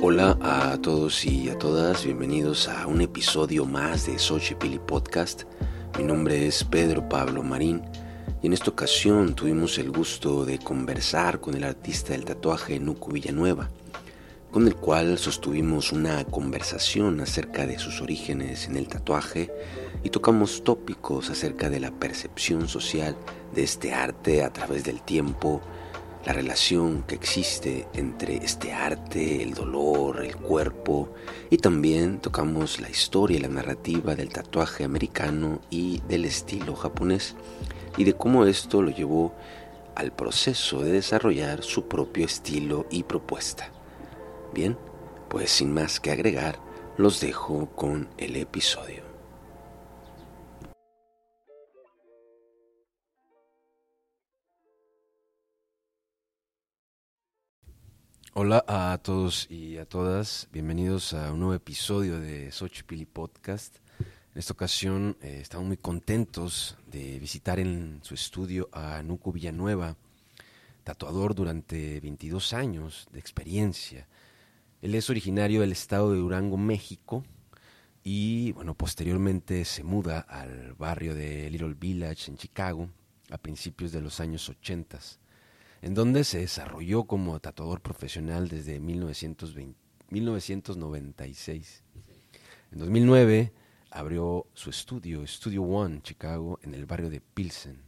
[0.00, 5.44] Hola a todos y a todas, bienvenidos a un episodio más de Xochipilli Podcast.
[5.98, 7.82] Mi nombre es Pedro Pablo Marín
[8.40, 13.10] y en esta ocasión tuvimos el gusto de conversar con el artista del tatuaje Nuku
[13.10, 13.68] Villanueva,
[14.54, 19.50] con el cual sostuvimos una conversación acerca de sus orígenes en el tatuaje
[20.04, 23.16] y tocamos tópicos acerca de la percepción social
[23.52, 25.60] de este arte a través del tiempo,
[26.24, 31.12] la relación que existe entre este arte, el dolor, el cuerpo
[31.50, 37.34] y también tocamos la historia y la narrativa del tatuaje americano y del estilo japonés
[37.96, 39.34] y de cómo esto lo llevó
[39.96, 43.73] al proceso de desarrollar su propio estilo y propuesta.
[44.54, 44.78] Bien,
[45.28, 46.60] pues sin más que agregar,
[46.96, 49.02] los dejo con el episodio.
[58.32, 63.78] Hola a todos y a todas, bienvenidos a un nuevo episodio de Xochipilli Podcast.
[63.98, 69.96] En esta ocasión eh, estamos muy contentos de visitar en su estudio a Nuco Villanueva,
[70.84, 74.06] tatuador durante 22 años de experiencia.
[74.84, 77.24] Él es originario del estado de Durango, México,
[78.02, 82.90] y bueno, posteriormente se muda al barrio de Little Village en Chicago
[83.30, 84.98] a principios de los años 80
[85.80, 91.82] en donde se desarrolló como tatuador profesional desde 1920, 1996.
[92.70, 93.54] En 2009
[93.90, 97.80] abrió su estudio, Studio One, Chicago, en el barrio de Pilsen.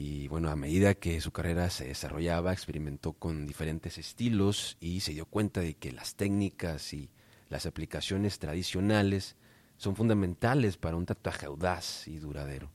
[0.00, 5.12] Y bueno, a medida que su carrera se desarrollaba, experimentó con diferentes estilos y se
[5.12, 7.10] dio cuenta de que las técnicas y
[7.48, 9.34] las aplicaciones tradicionales
[9.76, 12.70] son fundamentales para un tatuaje audaz y duradero.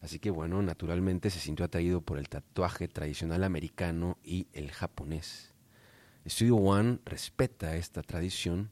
[0.00, 5.52] Así que bueno, naturalmente se sintió atraído por el tatuaje tradicional americano y el japonés.
[6.26, 8.70] Studio One respeta esta tradición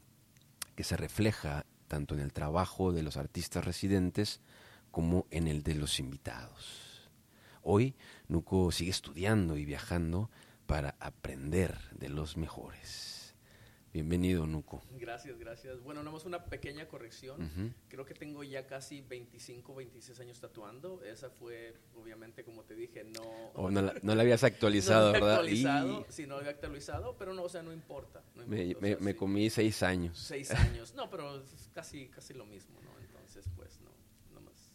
[0.74, 4.40] que se refleja tanto en el trabajo de los artistas residentes
[4.90, 6.87] como en el de los invitados.
[7.70, 7.94] Hoy
[8.28, 10.30] Nuko sigue estudiando y viajando
[10.64, 13.34] para aprender de los mejores.
[13.92, 14.82] Bienvenido, Nuco.
[14.98, 15.82] Gracias, gracias.
[15.82, 17.74] Bueno, nada más una pequeña corrección.
[17.88, 21.04] Creo que tengo ya casi 25, 26 años tatuando.
[21.04, 23.20] Esa fue, obviamente, como te dije, no...
[23.52, 25.34] Oh, no, la, habías actualizado, no ¿verdad?
[25.34, 28.22] Actualizado, Sí, no la había actualizado, pero no, o sea, no importa.
[28.46, 30.16] me, comí seis años.
[30.18, 30.94] Seis años.
[30.94, 32.98] No, pero es casi, casi lo mismo, ¿no?
[32.98, 33.90] Entonces, pues, no,
[34.32, 34.72] no más.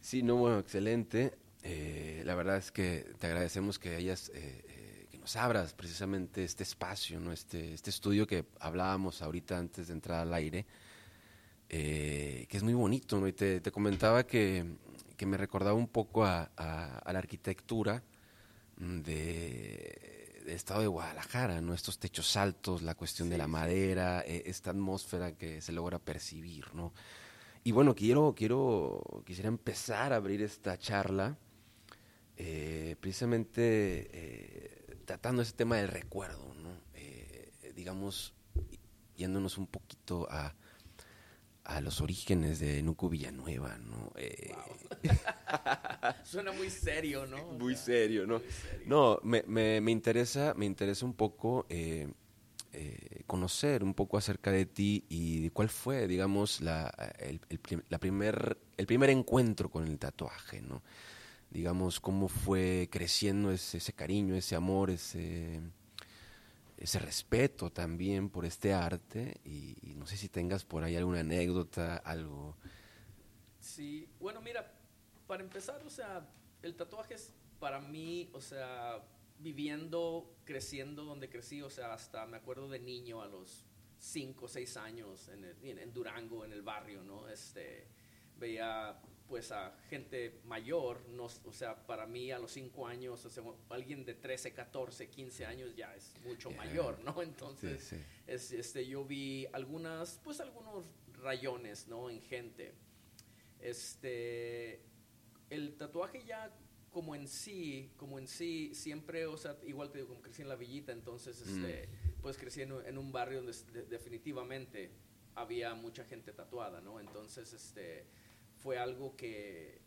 [0.00, 1.43] Sí, no, bueno, excelente.
[1.64, 4.30] Eh, la verdad es que te agradecemos que hayas...
[4.34, 4.84] Eh,
[5.24, 7.32] nos abras precisamente este espacio, ¿no?
[7.32, 10.66] este, este estudio que hablábamos ahorita antes de entrar al aire,
[11.70, 13.18] eh, que es muy bonito.
[13.18, 13.26] ¿no?
[13.26, 14.66] Y te, comentaba que,
[15.24, 18.02] me recordaba un poco a, la arquitectura
[18.76, 21.72] de, estado de Guadalajara, ¿no?
[21.72, 26.66] estos techos altos, la cuestión de la madera, eh, esta atmósfera que se logra percibir.
[26.74, 26.92] ¿no?
[27.62, 31.38] Y bueno, quiero, quiero, quisiera empezar a abrir esta charla.
[32.36, 34.74] Eh, precisamente
[35.04, 36.70] tratando ese tema del recuerdo, ¿no?
[36.94, 38.34] Eh, digamos,
[39.16, 40.54] yéndonos un poquito a,
[41.64, 44.12] a los orígenes de Nuco Villanueva, ¿no?
[44.16, 44.54] Eh,
[46.24, 47.44] Suena muy serio, ¿no?
[47.52, 48.40] Muy serio, ¿no?
[48.86, 52.08] No, me, me, me, interesa, me interesa un poco eh,
[53.26, 57.40] conocer un poco acerca de ti y de cuál fue, digamos, la, el,
[57.88, 60.82] la primer, el primer encuentro con el tatuaje, ¿no?
[61.54, 65.60] Digamos, cómo fue creciendo ese, cariño, ese amor, ese,
[66.76, 71.96] ese respeto también por este arte y, no sé si tengas por ahí alguna anécdota,
[71.98, 72.56] algo.
[73.60, 74.68] Sí, bueno, mira,
[75.28, 76.28] para empezar, o sea,
[76.60, 79.04] el tatuaje es para mí, o sea,
[79.38, 83.64] viviendo, creciendo donde crecí, o sea, hasta me acuerdo de niño a los
[83.96, 87.28] cinco o seis años en, en, Durango, en el barrio, ¿no?
[87.28, 87.86] Este,
[88.40, 93.30] veía pues a gente mayor, no, o sea, para mí a los 5 años, o
[93.30, 97.22] sea, alguien de 13, 14, 15 años ya es mucho mayor, ¿no?
[97.22, 97.94] Entonces,
[98.26, 100.84] Es, este, yo vi algunas, pues algunos
[101.22, 102.10] rayones, ¿no?
[102.10, 102.74] En gente.
[103.60, 104.82] Este,
[105.48, 106.54] el tatuaje ya
[106.90, 110.48] como en sí, como en sí, siempre, o sea, igual te digo, como crecí en
[110.48, 112.20] la villita, entonces, este, mm.
[112.20, 114.92] pues crecí en, un barrio donde definitivamente
[115.34, 117.00] había mucha gente tatuada, ¿no?
[117.00, 118.06] Entonces, este
[118.64, 119.78] fue algo que,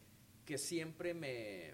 [0.46, 1.74] que siempre me,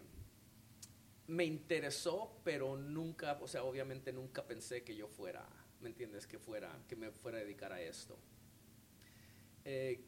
[1.27, 5.45] me interesó, pero nunca, o sea, obviamente nunca pensé que yo fuera,
[5.81, 6.25] ¿me entiendes?
[6.25, 8.17] Que, fuera, que me fuera a dedicar a esto.
[9.65, 10.05] Eh,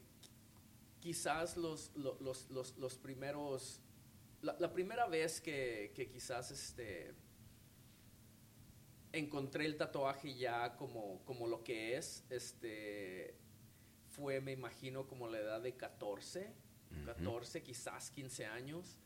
[1.01, 3.81] quizás los, los, los, los primeros,
[4.41, 7.13] la, la, primera vez que, que quizás este,
[9.11, 13.35] encontré el tatuaje ya como, como lo que es, este,
[14.11, 16.63] fue, me imagino, como la edad de 14,
[17.03, 18.97] 14, quizás 15 años.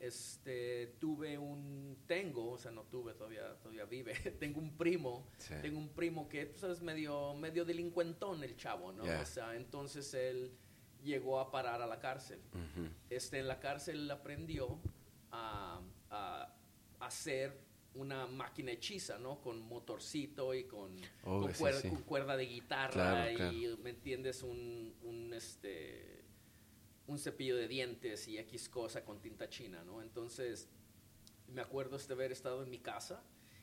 [0.00, 5.26] Este, tuve un, tengo, o sea, no tuve, todavía, todavía vive, tengo un primo,
[5.60, 9.02] tengo un primo que, tú sabes, medio, medio delincuentón el chavo, ¿no?
[9.02, 10.52] O sea, entonces él
[11.02, 12.40] llegó a parar a la cárcel.
[13.10, 14.78] este, en la cárcel aprendió
[15.32, 15.80] a,
[16.10, 16.54] a,
[17.00, 17.58] hacer
[17.94, 19.40] una máquina hechiza, ¿no?
[19.40, 21.88] Con motorcito y con, Oh, con, sí, cuer- sí.
[21.88, 23.78] con cuerda de guitarra Claro, y, claro.
[23.78, 24.44] ¿me entiendes?
[24.44, 26.17] Un, un, este,
[27.08, 30.02] un cepillo de dientes y X cosa con tinta china, ¿no?
[30.02, 30.68] Entonces,
[31.48, 33.22] me acuerdo de haber estado en mi casa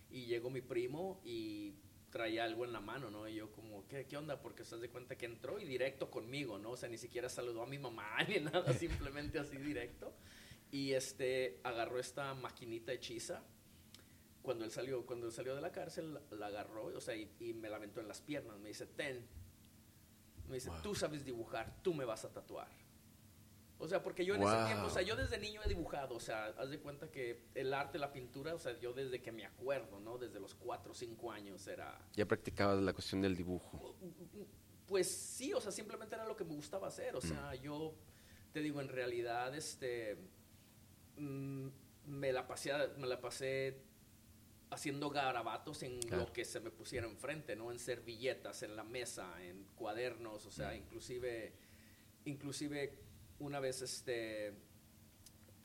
[0.09, 1.75] y llegó mi primo y
[2.09, 3.27] traía algo en la mano, ¿no?
[3.27, 4.41] Y yo como, ¿qué, qué onda?
[4.41, 6.71] Porque se de cuenta que entró y directo conmigo, ¿no?
[6.71, 10.13] O sea, ni siquiera saludó a mi mamá ni nada, simplemente así directo.
[10.71, 13.43] Y este, agarró esta maquinita hechiza.
[14.41, 17.53] Cuando él salió, cuando él salió de la cárcel, la, agarró, o sea, y, y
[17.53, 18.57] me la aventó en las piernas.
[18.59, 19.27] Me dice, ten.
[20.47, 20.81] Me dice, Wow.
[20.81, 22.84] tú sabes dibujar, tú me vas a tatuar.
[23.77, 24.49] O sea, porque yo en Wow.
[24.53, 27.43] ese tiempo, o sea, yo desde niño he dibujado, o sea, haz de cuenta que
[27.55, 30.17] el arte, la pintura, o sea, yo desde que me acuerdo, ¿no?
[30.17, 31.99] Desde los 4 o 5 años era...
[32.13, 33.95] Ya practicabas la cuestión del dibujo.
[34.87, 37.93] Pues sí, o sea, simplemente era lo que me gustaba hacer, o sea, yo
[38.53, 40.17] te digo, en realidad, este,
[41.17, 41.67] mm,
[42.05, 43.81] me la pasé, me la pasé
[44.69, 46.23] haciendo garabatos en Claro.
[46.25, 47.71] lo que se me pusiera enfrente, ¿no?
[47.71, 51.53] En servilletas, en la mesa, en cuadernos, o sea, inclusive,
[52.25, 52.99] inclusive
[53.39, 54.53] una vez, este,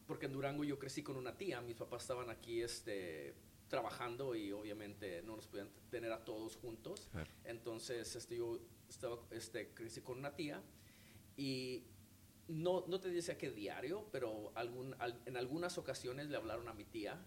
[0.06, 3.34] porque en Durango yo crecí con una tía, mis papás estaban aquí, este,
[3.68, 7.08] trabajando y obviamente no nos podían tener a todos juntos.
[7.12, 7.30] Claro.
[7.44, 8.58] Entonces, este, yo
[8.88, 10.60] estaba, este, crecí con una tía
[11.36, 11.84] y
[12.48, 16.72] no, no te decía que diario, pero algún, al- en algunas ocasiones le hablaron a
[16.74, 17.24] mi tía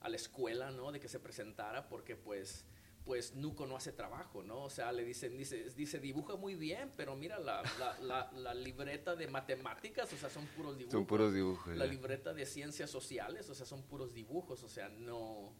[0.00, 0.90] a la escuela, ¿no?
[0.90, 2.64] De que se presentara porque pues
[3.04, 4.62] pues Nuco no hace trabajo, ¿no?
[4.62, 8.54] O sea, le dicen, dice, dice dibuja muy bien, pero mira la, la, la, la
[8.54, 10.92] libreta de matemáticas, o sea, son puros dibujos.
[10.92, 11.76] Son puros dibujos.
[11.76, 11.90] La ya.
[11.90, 15.52] libreta de ciencias sociales, o sea, son puros dibujos, o sea, no,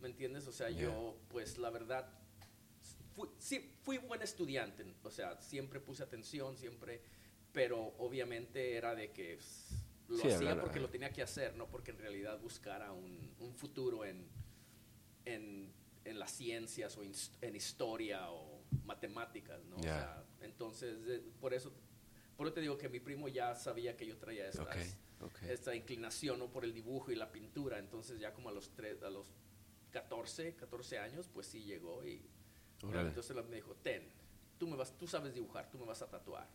[0.00, 0.46] ¿me entiendes?
[0.48, 2.12] O sea, yo, pues la verdad,
[3.14, 7.00] fui, sí, fui buen estudiante, o sea, siempre puse atención, siempre,
[7.52, 11.68] pero obviamente era de que pues, lo Sí, hacía porque lo tenía que hacer, no
[11.68, 14.28] porque en realidad buscara un, un futuro en,
[15.24, 15.72] en,
[16.04, 19.76] en las ciencias o en historia o matemáticas, ¿no?
[19.76, 19.98] O Ya.
[19.98, 21.72] sea, entonces, de- por eso,
[22.36, 25.42] por eso te digo que mi primo ya sabía que yo traía estas, Ok, ok.
[25.44, 26.50] esta inclinación ¿no?
[26.50, 27.78] por el dibujo y la pintura.
[27.78, 29.26] Entonces ya como a los, tres, a los
[29.92, 32.22] 14, 14 años, pues sí llegó y
[32.82, 33.08] Órale.
[33.08, 34.10] entonces me dijo, ten,
[34.58, 36.48] tú, me vas, tú sabes dibujar, tú me vas a tatuar.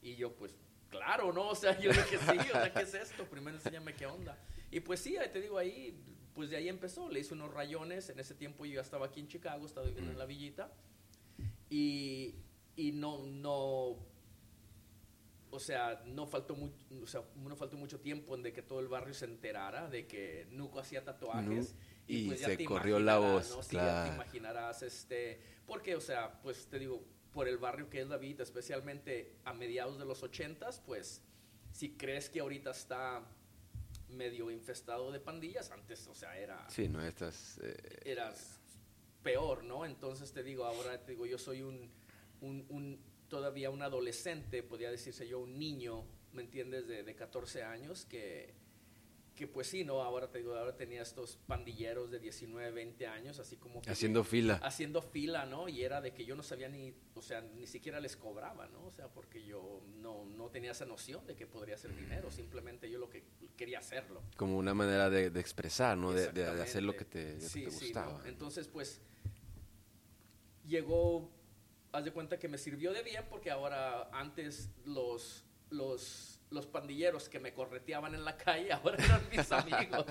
[0.00, 0.54] Y yo pues,
[0.88, 1.48] claro, ¿no?
[1.48, 3.24] O sea, yo dije, sí, o sea, ¿qué es esto?
[3.28, 4.38] Primero enséñame qué onda.
[4.70, 5.98] Y pues sí, te digo, ahí,
[6.38, 9.18] pues de ahí empezó, le hice unos rayones, en ese tiempo yo ya estaba aquí
[9.18, 10.72] en Chicago, estaba viviendo en la villita,
[11.68, 12.36] y,
[12.76, 13.96] y no, no,
[15.50, 16.70] o sea, no faltó, mu-
[17.02, 20.06] o sea, no faltó mucho tiempo en de que todo el barrio se enterara de
[20.06, 21.72] que Nuco hacía tatuajes.
[21.74, 23.62] Nu- y pues ya se te corrió la voz, ¿no?
[23.64, 24.14] Sí, ya te claro.
[24.14, 27.02] imaginarás, este, porque, o sea, pues te digo,
[27.32, 31.20] por el barrio que es la vida, especialmente a mediados de los ochentas, pues,
[31.72, 33.26] si crees que ahorita está
[34.10, 37.58] medio infestado de pandillas, antes, o sea, era Sí, no, estas...
[37.62, 38.58] eh, eras
[39.22, 39.84] peor, ¿no?
[39.84, 41.90] Entonces te digo, ahora te digo, yo soy un,
[42.40, 46.86] un, un- todavía un adolescente, podría decirse yo, un niño, ¿me entiendes?
[46.88, 48.54] De, de 14 años, que,
[49.38, 50.02] que pues sí, ¿no?
[50.02, 53.88] Ahora te digo, ahora tenía estos pandilleros de 19, 20 años, así como que...
[53.88, 54.58] haciendo fila.
[54.64, 55.68] Haciendo fila, ¿no?
[55.68, 58.84] Y era de que yo no sabía ni, o sea, ni siquiera les cobraba, ¿no?
[58.84, 62.90] O sea, porque yo no, no tenía esa noción de que podría ser dinero, simplemente
[62.90, 63.22] yo lo que
[63.56, 64.24] quería hacerlo.
[64.36, 66.12] Como una manera de, de expresar, ¿no?
[66.12, 68.18] De, hacer lo que te, lo que Sí, sí, gustaba.
[68.18, 68.26] ¿no?
[68.26, 69.00] Entonces, pues,
[70.66, 71.30] llegó,
[71.92, 77.28] haz de cuenta que me sirvió de bien porque ahora antes los, los, los pandilleros
[77.28, 80.06] que me correteaban en la calle ahora eran mis amigos,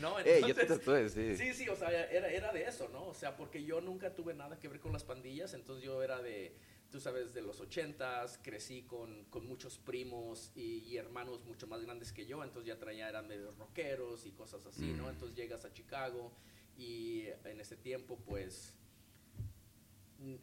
[0.00, 0.18] ¿no?
[0.20, 1.36] ¡Ey, yo te Entonces, tatué, sí!
[1.36, 3.06] Sí, sí, o sea, era, era de eso, ¿no?
[3.06, 6.20] O sea, porque yo nunca tuve nada que ver con las pandillas, entonces yo era
[6.20, 6.56] de,
[6.90, 11.82] tú sabes, de los ochentas, crecí con, con muchos primos y, y hermanos mucho más
[11.82, 15.04] grandes que yo, entonces ya traía, eran medio rockeros y cosas así, ¿no?
[15.04, 15.10] Mm.
[15.10, 16.32] Entonces llegas a Chicago
[16.76, 18.74] y en ese tiempo, pues,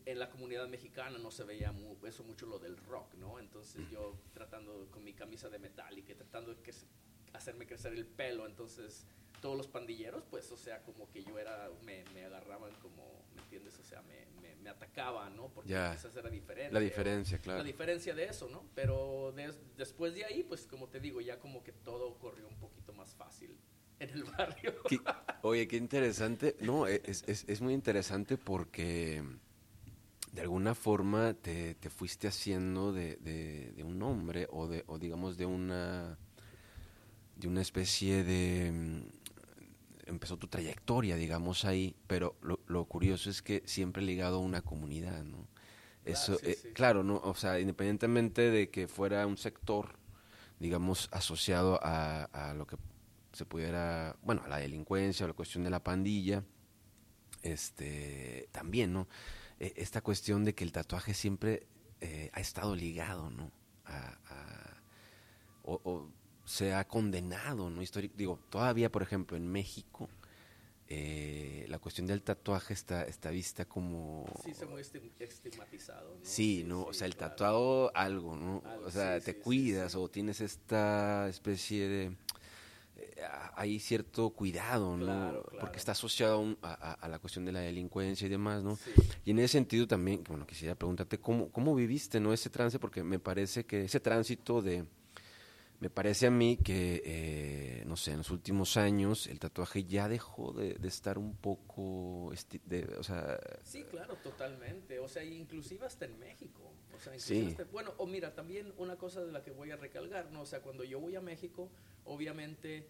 [0.05, 3.39] en la comunidad mexicana no se veía mu- eso mucho lo del rock, ¿no?
[3.39, 6.85] Entonces yo tratando con mi camisa de metal y tratando de que se-
[7.33, 9.05] hacerme crecer el pelo, entonces
[9.41, 13.41] todos los pandilleros, pues, o sea, como que yo era, me, me agarraban como, ¿me
[13.41, 13.77] entiendes?
[13.79, 15.49] O sea, me, me, me atacaba, ¿no?
[15.49, 15.91] Porque Ya.
[15.93, 16.71] quizás era diferente.
[16.73, 17.57] La diferencia, o- claro.
[17.59, 18.63] La diferencia de eso, ¿no?
[18.75, 22.55] Pero des- después de ahí, pues como te digo, ya como que todo corrió un
[22.57, 23.57] poquito más fácil
[23.99, 24.23] en el
[24.71, 24.81] barrio.
[24.87, 25.01] Qué-
[25.41, 26.55] oye, qué interesante.
[26.61, 29.21] No, e, es, es, es muy interesante porque
[30.33, 34.99] de alguna forma te, te fuiste haciendo de, de- de un hombre o, de, o
[34.99, 36.17] digamos de una,
[37.35, 38.71] de una especie de...
[38.71, 39.23] mm,
[40.05, 44.61] Empezó tu trayectoria, digamos, ahí, pero lo, lo curioso es que siempre ligado a una
[44.61, 45.47] comunidad, ¿no?
[46.05, 46.69] Eso, sí, eh, sí.
[46.73, 47.21] claro, ¿no?
[47.23, 49.97] O sea, independientemente de que fuera un sector,
[50.59, 52.77] digamos, asociado a, a lo que
[53.33, 56.43] se pudiera, bueno, a la delincuencia o la cuestión de la pandilla,
[57.41, 59.07] este, también, ¿no?
[59.59, 61.67] Eh, esta cuestión de que el tatuaje siempre
[62.01, 63.51] eh, ha estado ligado, ¿no?
[63.85, 64.81] A, a-
[65.63, 66.09] o, o
[66.45, 67.81] se ha condenado, ¿no?
[67.81, 70.09] Histori- digo, todavía, por ejemplo, en México,
[70.89, 74.25] eh, la cuestión del tatuaje está, está vista como...
[74.43, 74.81] Sí, se muy
[75.19, 76.19] estigmatizado, ¿no?
[76.25, 76.83] Sí, ¿no?
[76.83, 77.31] o sea, el claro.
[77.31, 78.61] tatuado, algo, ¿no?
[78.65, 82.17] Algo, o sea, sí, te sí, cuidas o tienes esta especie de...
[83.55, 85.05] hay cierto cuidado, ¿no?
[85.05, 85.59] Claro, claro.
[85.59, 88.75] Porque está asociado a, a- a- la cuestión de la delincuencia y demás, ¿no?
[88.75, 88.91] Sí.
[89.25, 92.33] Y en ese sentido también, bueno, quisiera preguntarte cómo, cómo viviste, ¿no?
[92.33, 94.85] Ese trance, porque me parece que ese tránsito de...
[95.79, 100.07] Me parece a mí que, eh, no sé, en los últimos años el tatuaje ya
[100.07, 102.31] dejó de, de estar un poco,
[102.65, 104.99] de, o sea, Sí, claro, totalmente.
[104.99, 106.71] O sea, inclusive hasta en México.
[106.95, 107.47] O sea, Sí.
[107.49, 110.43] hasta- bueno, o mira, también una cosa de la que voy a recalcar, ¿no?
[110.43, 111.69] O sea, cuando yo voy a México,
[112.05, 112.87] obviamente,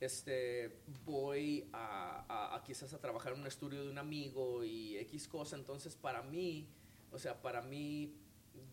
[0.00, 4.96] este, voy a, a- a quizás a trabajar en un estudio de un amigo y
[4.98, 5.56] X cosa.
[5.56, 6.66] Entonces, para mí,
[7.12, 8.14] o sea, para mí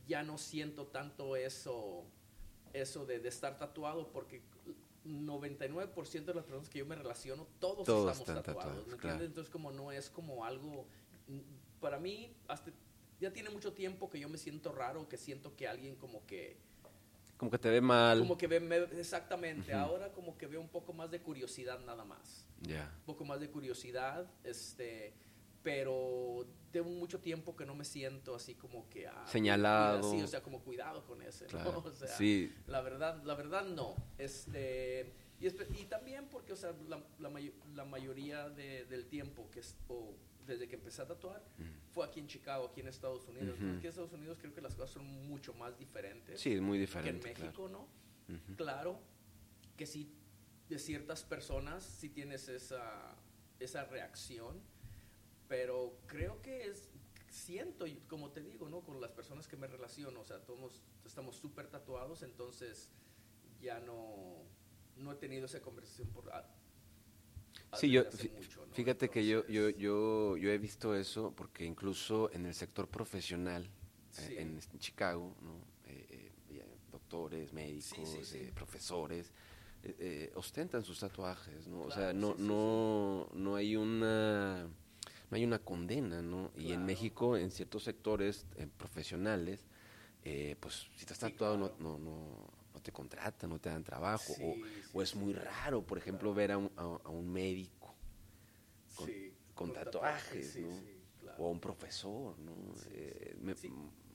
[0.08, 2.04] ya no siento tanto eso,
[2.74, 4.42] eso de, de estar tatuado porque
[5.06, 9.16] 99% de las personas que yo me relaciono, todos, Todos estamos tatuados, tatuados, ¿me claro.
[9.16, 9.28] entiendes?
[9.30, 10.86] Entonces como no es como algo,
[11.80, 12.72] para mí, hasta,
[13.20, 16.58] ya tiene mucho tiempo que yo me siento raro, que siento que alguien como que,
[17.42, 18.20] como que te ve mal.
[18.20, 22.06] como que ve, me- exactamente, ahora como que veo un poco más de curiosidad nada
[22.06, 22.94] más, Ya.
[23.00, 25.16] un poco más de curiosidad, este,
[25.64, 29.08] pero tengo mucho tiempo que no me siento así como que...
[29.08, 30.02] ah, Señalado.
[30.02, 31.50] cuida- Sí, o sea, como cuidado con ese, ¿no?
[31.50, 31.84] Claro.
[31.88, 33.96] O sea, sí, la verdad, la verdad no.
[34.20, 35.50] Este, y,
[35.86, 40.14] también porque, o sea, la, la mayo- la mayoría de- del tiempo que es, o
[40.52, 41.44] desde que empecé a tatuar
[41.92, 43.60] fue aquí en Chicago, aquí en Estados Unidos.
[43.60, 43.68] ¿no?
[43.68, 43.78] Ujú.
[43.78, 46.78] Aquí en Estados Unidos creo que las cosas son mucho más diferentes sí, es muy
[46.78, 47.28] que en diferente.
[47.30, 47.88] México, ¿no?
[48.28, 48.42] claro.
[48.48, 48.56] Ujú.
[48.56, 49.00] Claro
[49.78, 50.14] que sí,
[50.70, 53.16] de ciertas personas sí tienes esa,
[53.60, 54.62] esa reacción,
[55.48, 56.90] pero creo que es,
[57.30, 58.82] siento, como te digo, ¿no?
[58.82, 62.92] Con las personas que me relaciono, o sea, todos estamos súper tatuados, entonces
[63.60, 64.44] ya no,
[64.98, 66.32] no he tenido esa conversación por...
[67.74, 68.04] Sí, yo,
[68.74, 73.70] fíjate que yo, yo, yo, yo he visto eso porque incluso en el sector profesional,
[74.20, 75.56] eh, en, en Chicago, ¿no?
[75.86, 78.38] Eh, eh, doctores, médicos, sí, sí.
[78.38, 79.32] eh, profesores,
[80.36, 81.82] ostentan sus tatuajes, ¿no?
[81.84, 84.70] o sea, no, no, no hay una
[85.32, 86.52] no hay una condena, ¿no?
[86.58, 86.86] Y en.
[86.86, 89.66] México, en ciertos sectores eh, profesionales,
[90.26, 91.76] eh, pues si estás tatuado claro.
[91.80, 94.62] no, no, no te contratan, no te dan trabajo, o, Sí,
[94.94, 97.96] o sí, es muy raro, por ejemplo, ver a un, a, a un médico
[99.56, 100.58] con- tatuajes,
[101.38, 102.56] o a un profesor, ¿no?
[102.76, 103.56] Sí, Eh, me-.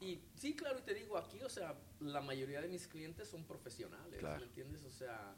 [0.00, 3.44] Y sí, claro, y te digo, aquí, o sea, la mayoría de mis clientes son
[3.44, 4.40] profesionales, Claro.
[4.40, 4.84] ¿me entiendes?
[4.84, 5.34] O sea,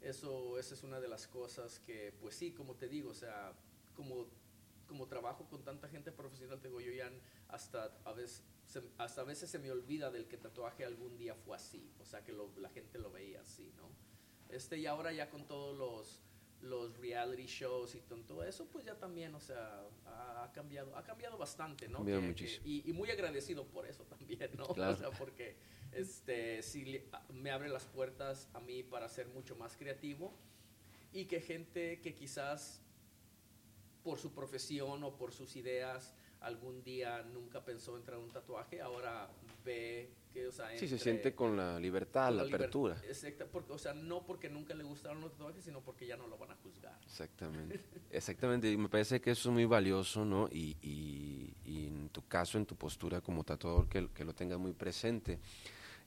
[0.00, 3.52] eso, esa es una de las cosas que, pues sí, como te digo, o sea,
[3.94, 4.26] como,
[4.86, 7.10] como trabajo con tanta gente profesional, te digo, yo ya
[7.48, 11.34] hasta a veces, se- hasta a veces se me olvida del que tatuaje algún día
[11.34, 13.88] fue así, o sea, que lo- la gente lo veía así, ¿no?
[14.54, 16.20] Este, y ahora ya con todos los
[16.60, 21.04] los reality shows y todo eso, pues ya también, o sea, ha, ha cambiado, ha
[21.04, 21.98] cambiado bastante, ¿no?
[21.98, 22.64] Cambiado Que- muchísimo.
[22.64, 24.66] que- y, y muy agradecido por eso también, ¿no?
[24.74, 24.92] Claro.
[24.96, 25.56] O sea, porque
[25.92, 30.34] este, sí le- a- me abre las puertas a mí para ser mucho más creativo
[31.12, 32.82] y que gente que quizás
[34.02, 38.80] por su profesión o por sus ideas algún día nunca pensó entrar a un tatuaje,
[38.80, 39.28] ahora
[39.64, 42.96] ve que, o sea, sí, se siente con la libertad, con la, liber- apertura.
[43.08, 46.26] Exacta, porque, o sea, no porque nunca le gustaron los tatuajes, sino porque ya no
[46.28, 46.98] lo van a juzgar.
[47.04, 47.80] Exactamente,
[48.10, 48.70] exactamente.
[48.70, 50.48] Y me parece que eso es muy valioso, ¿no?
[50.52, 54.58] Y, y- y en tu caso, en tu postura como tatuador, que, que lo tengas
[54.58, 55.40] muy presente.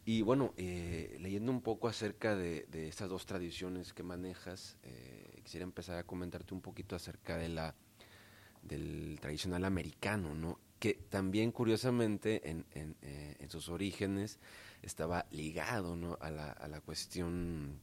[0.04, 5.42] Y bueno, eh, leyendo un poco acerca de, de estas dos tradiciones que manejas, eh,
[5.44, 7.76] quisiera empezar a comentarte un poquito acerca de la
[8.62, 10.60] del tradicional americano, ¿no?
[10.80, 14.40] Que también curiosamente en, en, eh, en sus orígenes
[14.82, 16.18] estaba ligado, ¿no?
[16.22, 17.80] A la, a la cuestión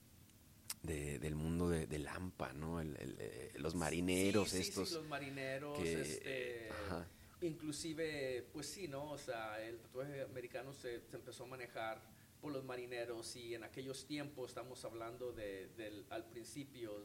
[0.83, 2.81] de- del mundo de, del AMPA, ¿no?
[2.81, 7.07] El- el, eh, los marineros Sí, sí, sí, estos los marineros, que, este, ajá,
[7.41, 9.11] inclusive, pues sí, ¿no?
[9.13, 12.01] O sea, el tatuaje americano se, se empezó a manejar
[12.41, 17.05] por los marineros y en aquellos tiempos, estamos hablando de, del, al principio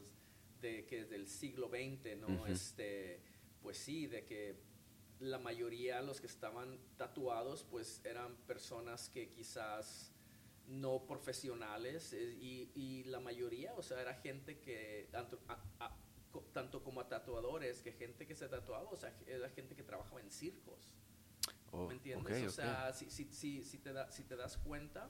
[0.60, 2.46] de que del siglo XX, ¿no?
[2.46, 3.20] este,
[3.64, 4.60] pues sí, de que
[5.20, 10.12] la mayoría los que estaban tatuados pues eran personas que quizás
[10.66, 15.40] no profesionales eh, y, y la mayoría, o sea, era gente que, tanto,
[16.52, 20.20] tanto como a tatuadores, que gente que se tatuaba, o sea, era gente que trabajaba
[20.20, 20.94] en circos.
[21.72, 22.46] Oh, ¿Me entiendes?
[22.46, 25.08] o sea, si, si, si, si, te da, si te das cuenta,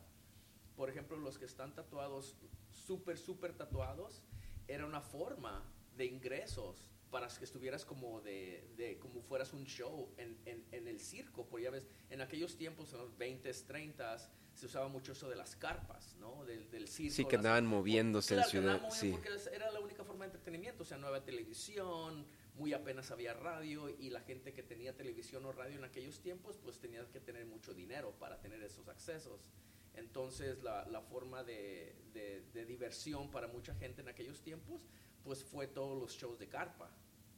[0.76, 2.36] por ejemplo, los que están tatuados,
[2.70, 4.22] súper, súper tatuados,
[4.68, 5.62] era una forma
[5.96, 10.88] de ingresos para que estuvieras como de, de como fueras un show en, en, en,
[10.88, 14.18] el circo, porque ya ves, en aquellos tiempos, en los 20, 30,
[14.52, 16.44] se usaba mucho eso de las carpas, ¿no?
[16.44, 17.14] Del, del circo.
[17.14, 18.90] Sí, que andaban moviéndose en ciudad.
[18.90, 19.12] Sí.
[19.12, 23.32] Porque era la única forma de entretenimiento, o sea, no había televisión, muy apenas había
[23.32, 27.20] radio y la gente que tenía televisión o radio en aquellos tiempos, pues tenía que
[27.20, 29.52] tener mucho dinero para tener esos accesos.
[29.94, 34.82] Entonces la, la forma de, de, diversión para mucha gente en aquellos tiempos,
[35.22, 36.90] pues fue todos los shows de carpa,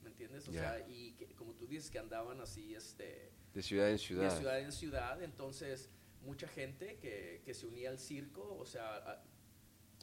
[0.07, 0.47] ¿me entiendes?
[0.47, 3.33] O sea, y como tú dices, que andaban así, este...
[3.53, 4.31] De ciudad en ciudad.
[4.31, 5.91] De ciudad en ciudad, entonces
[6.23, 9.25] mucha gente que, que se unía al circo, o sea,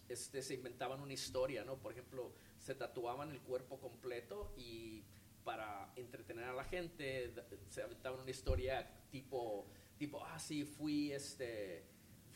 [0.09, 1.77] este, se inventaban una historia, ¿no?
[1.77, 5.03] Por ejemplo, se tatuaban el cuerpo completo y
[5.45, 7.33] para entretener a la gente
[7.69, 9.67] se inventaban una historia tipo,
[9.97, 11.85] tipo, ah, sí, fui, este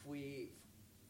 [0.03, 0.53] fui,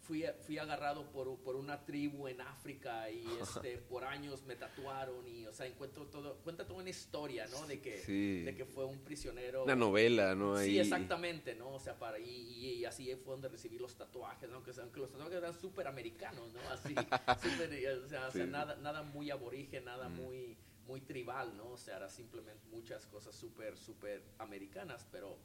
[0.07, 5.27] fui, fui agarrado por, por, una tribu en África y este, por años me tatuaron
[5.27, 7.67] y, o sea, encuentro todo, cuenta toda una historia, ¿no?
[7.67, 7.97] De que,
[8.45, 9.63] de que fue un prisionero.
[9.63, 10.57] Una novela, ¿no?
[10.57, 11.73] Sí, exactamente, ¿no?
[11.73, 14.57] O sea, para, y, y, así fue donde recibí los tatuajes, ¿no?
[14.57, 16.61] aunque los tatuajes eran súper americanos, ¿no?
[16.69, 16.95] Así,
[17.43, 20.15] super, o sea, o sea nada, nada muy aborigen, nada mm.
[20.15, 21.71] muy, muy tribal, ¿no?
[21.71, 25.37] O sea, era simplemente muchas cosas súper, súper americanas, pero,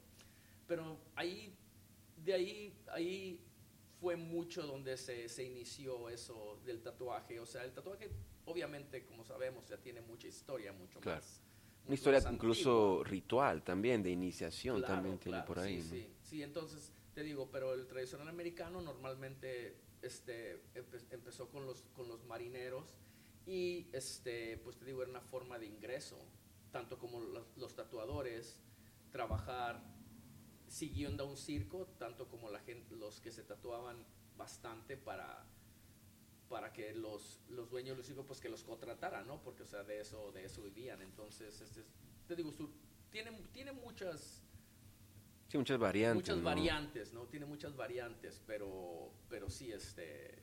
[0.67, 1.55] pero ahí
[2.25, 3.41] de ahí, ahí
[4.03, 7.39] fue mucho donde se, se, inició eso del tatuaje.
[7.39, 8.11] O sea, el tatuaje,
[8.47, 11.41] obviamente, como sabemos, ya tiene mucha historia, mucho más.
[11.87, 15.81] Una historia incluso ritual también, de iniciación también tiene por ahí.
[15.81, 20.61] Sí, sí, sí, entonces te digo, pero el tradicional americano normalmente este,
[21.11, 22.97] empezó con los, con los marineros
[23.47, 26.19] y este, pues te digo, era una forma de ingreso,
[26.73, 28.61] tanto como los, los tatuadores,
[29.13, 29.81] trabajar
[30.73, 34.03] siguiendo a un circo, tanto como la gente, los que se tatuaban
[34.39, 35.45] bastante para,
[36.49, 39.43] para que los, los dueños del circo pues que los contrataran, ¿no?
[39.43, 41.03] Porque o sea, de eso, de eso vivían.
[41.03, 41.85] Entonces, este,
[42.27, 42.55] te digo,
[43.11, 44.43] tiene, tiene muchas
[45.49, 46.23] sí, muchas variantes.
[46.23, 46.43] Muchas ¿no?
[46.43, 47.27] variantes, ¿no?
[47.27, 50.39] Tiene muchas variantes, pero, pero sí, este,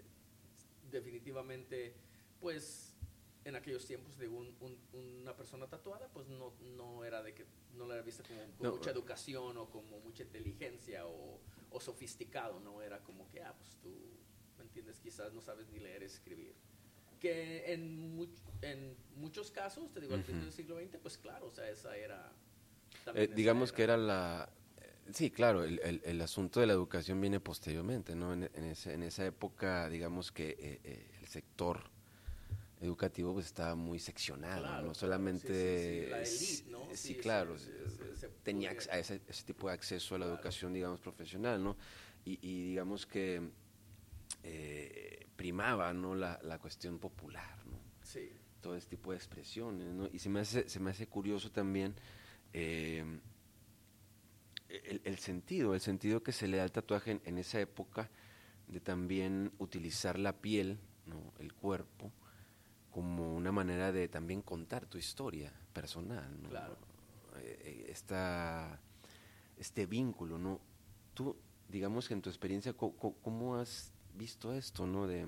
[0.91, 1.95] definitivamente,
[2.39, 2.88] pues
[3.45, 4.53] en aquellos tiempos de un,
[4.93, 8.77] una persona tatuada, pues no, no era de que no la era vista como con
[8.77, 13.77] mucha educación o como mucha inteligencia o, o, sofisticado, no era como que, ah, pues
[13.81, 13.89] tú,
[14.57, 14.99] ¿me entiendes?
[14.99, 16.53] Quizás no sabes ni leer, escribir.
[17.19, 18.29] Que en,
[18.61, 21.95] en muchos casos, te digo, al final del siglo XX, pues claro, o sea, esa
[21.95, 22.31] era...
[23.13, 24.49] Eh, digamos que era la...
[24.77, 28.33] Eh, sí, claro, el, el, el, asunto de la educación viene posteriormente, ¿no?
[28.33, 31.89] En, en, ese, en esa época, digamos que eh, eh el sector
[32.81, 36.25] educativo pues estaba muy seccionado, no solamente...
[36.25, 37.55] Sí, claro,
[38.43, 41.77] tenía ese, ese, tipo de acceso a la educación, digamos, profesional, ¿no?
[42.25, 43.49] Y, y digamos que
[44.43, 46.15] eh, primaba, ¿no?
[46.15, 47.79] La, la, cuestión popular, ¿no?
[48.01, 48.31] Sí.
[48.61, 50.09] Todo ese tipo de expresiones, ¿no?
[50.11, 51.95] Y se me hace, se me hace curioso también
[52.53, 53.19] eh,
[54.67, 58.09] el, el, sentido, el sentido que se le da al tatuaje en, en esa época
[58.67, 61.33] de también utilizar la piel, ¿no?
[61.39, 62.11] El cuerpo,
[62.91, 66.49] como una manera de también contar tu historia personal, ¿no?
[66.49, 66.77] Claro.
[67.37, 68.79] Eh, esta,
[69.57, 70.59] este vínculo, ¿no?
[71.13, 71.35] Tú,
[71.67, 75.07] digamos que en tu experiencia, ¿cómo, has visto esto, ¿no?
[75.07, 75.27] De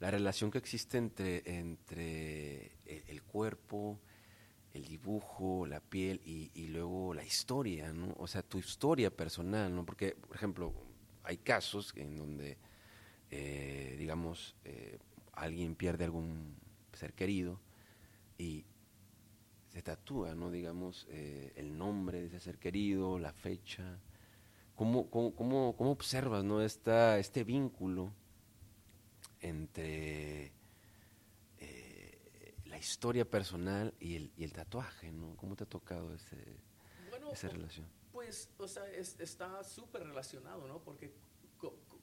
[0.00, 3.98] la relación que existe entre, entre el, cuerpo,
[4.72, 8.14] el dibujo, la piel y, y, luego la historia, ¿no?
[8.18, 9.84] O sea, tu historia personal, ¿no?
[9.84, 10.74] Porque, por ejemplo,
[11.22, 12.58] hay casos en donde,
[13.30, 14.98] eh, digamos, eh,
[15.32, 16.56] alguien pierde algún
[16.92, 17.60] ser querido
[18.38, 18.64] y
[19.68, 20.50] se tatúa, ¿no?
[20.50, 23.98] Digamos, eh, el nombre de ese ser querido, la fecha.
[24.74, 26.62] ¿Cómo, cómo, cómo, cómo observas, ¿no?
[26.62, 28.12] Esta, este vínculo
[29.40, 30.52] entre
[31.58, 35.36] eh, la historia personal y el, y el tatuaje, ¿no?
[35.36, 36.36] ¿Cómo te ha tocado ese,
[37.10, 37.86] bueno, esa relación?
[38.12, 40.82] Pues, o sea, es, está súper relacionado, ¿no?
[40.82, 41.12] Porque
[41.58, 41.98] co, co,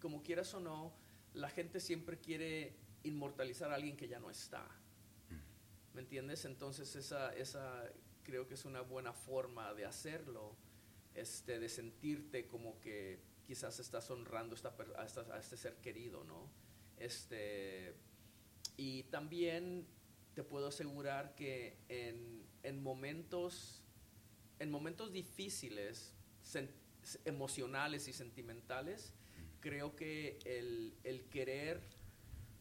[0.00, 0.92] como quieras o no,
[1.34, 4.66] la gente siempre quiere inmortalizar a alguien que ya no está.
[5.92, 6.44] ¿Me entiendes?
[6.44, 7.84] Entonces esa, esa
[8.22, 10.56] creo que es una buena forma de hacerlo,
[11.14, 16.50] este, de sentirte como que quizás estás honrando esta, a, este ser querido, ¿no?
[16.96, 17.94] Este,
[18.76, 19.86] y también
[20.34, 23.82] te puedo asegurar que en, en momentos,
[24.58, 26.12] en momentos difíciles,
[27.24, 29.12] emocionales y sentimentales,
[29.64, 31.80] creo que el, el, querer,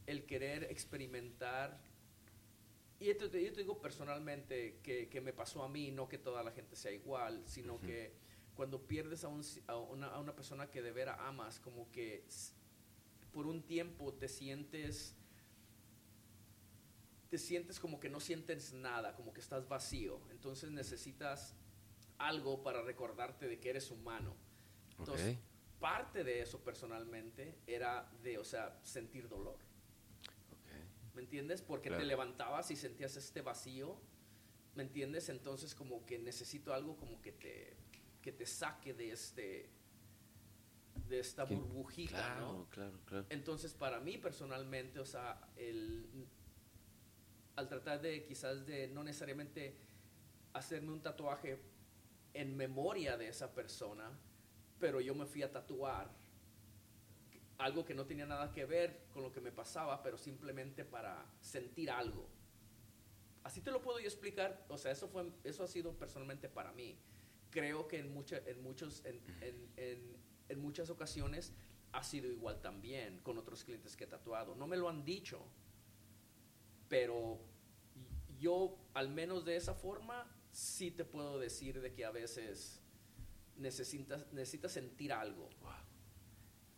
[0.07, 1.77] el querer experimentar,
[2.97, 6.51] y yo te, digo personalmente que, que, me pasó a mí, no que toda la
[6.51, 8.13] gente sea igual, sino que
[8.55, 12.23] cuando pierdes a, un, a, una, a, una, persona que de veras amas, como que
[13.33, 15.13] por un tiempo te sientes
[17.29, 20.21] te sientes como que no sientes nada, como que estás vacío.
[20.31, 21.53] Entonces necesitas
[22.17, 24.37] algo para recordarte de que eres humano.
[24.99, 25.37] Entonces,
[25.83, 29.57] parte de eso personalmente era de, o sea, sentir dolor.
[31.13, 31.61] ¿Me entiendes?
[31.61, 33.99] Porque te levantabas y sentías este vacío.
[34.75, 35.27] ¿Me entiendes?
[35.27, 37.75] Entonces como que necesito algo como que te,
[38.21, 39.69] que te saque de este
[41.09, 42.69] de esta burbujita, ¿no?
[42.69, 43.25] Claro, claro.
[43.29, 46.07] Entonces, para mí personalmente, o sea, el,
[47.57, 49.75] al tratar de quizás de no necesariamente
[50.53, 51.59] hacerme un tatuaje
[52.33, 54.17] en memoria de esa persona,
[54.83, 56.11] pero yo me fui a tatuar
[57.57, 61.25] algo que no tenía nada que ver con lo que me pasaba, pero simplemente para
[61.39, 62.27] sentir algo.
[63.45, 66.73] Así te lo puedo yo explicar, o sea, eso, fue, eso ha sido personalmente para
[66.73, 66.99] mí.
[67.49, 69.21] Creo que en, en, muchos, en,
[69.77, 70.17] en,
[70.49, 71.53] en muchas ocasiones
[71.93, 74.53] ha sido igual también con otros clientes que he tatuado.
[74.53, 75.45] No me lo han dicho,
[76.89, 77.39] pero
[78.37, 82.82] yo, al menos de esa forma, sí te puedo decir de que a veces
[83.57, 85.49] necesitas, necesitas sentir algo.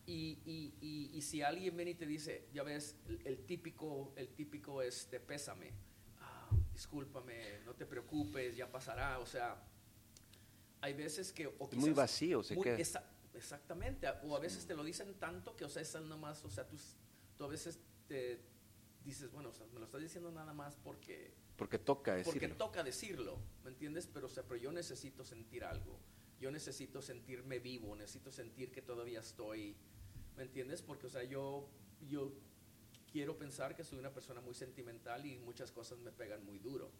[0.07, 4.83] Y, y, y, si alguien viene y te dice, ya ves, el, típico, el típico
[4.83, 5.71] este, pésame,
[6.19, 9.57] ah, discúlpame, no te preocupes, ya pasará, o sea,
[10.81, 11.47] hay veces que...
[11.47, 12.77] O muy vacío, se queda.
[13.33, 16.67] exactamente, o a veces te lo dicen tanto que, o sea, es nomás, o sea,
[16.67, 16.77] tú,
[17.35, 18.39] tú a veces te
[19.03, 21.33] dices, bueno, o sea, me lo estás diciendo nada más porque...
[21.57, 22.31] Porque toca decirlo.
[22.31, 24.07] Porque toca decirlo, ¿me entiendes?
[24.13, 25.99] Pero, o sea, pero yo necesito sentir algo.
[26.39, 29.76] Yo necesito sentirme vivo, necesito sentir que todavía estoy,
[30.36, 30.82] ¿me entiendes?
[30.82, 31.69] Porque, o sea, yo,
[32.08, 32.34] yo
[33.12, 36.91] quiero pensar que soy una persona muy sentimental y muchas cosas me pegan muy duro,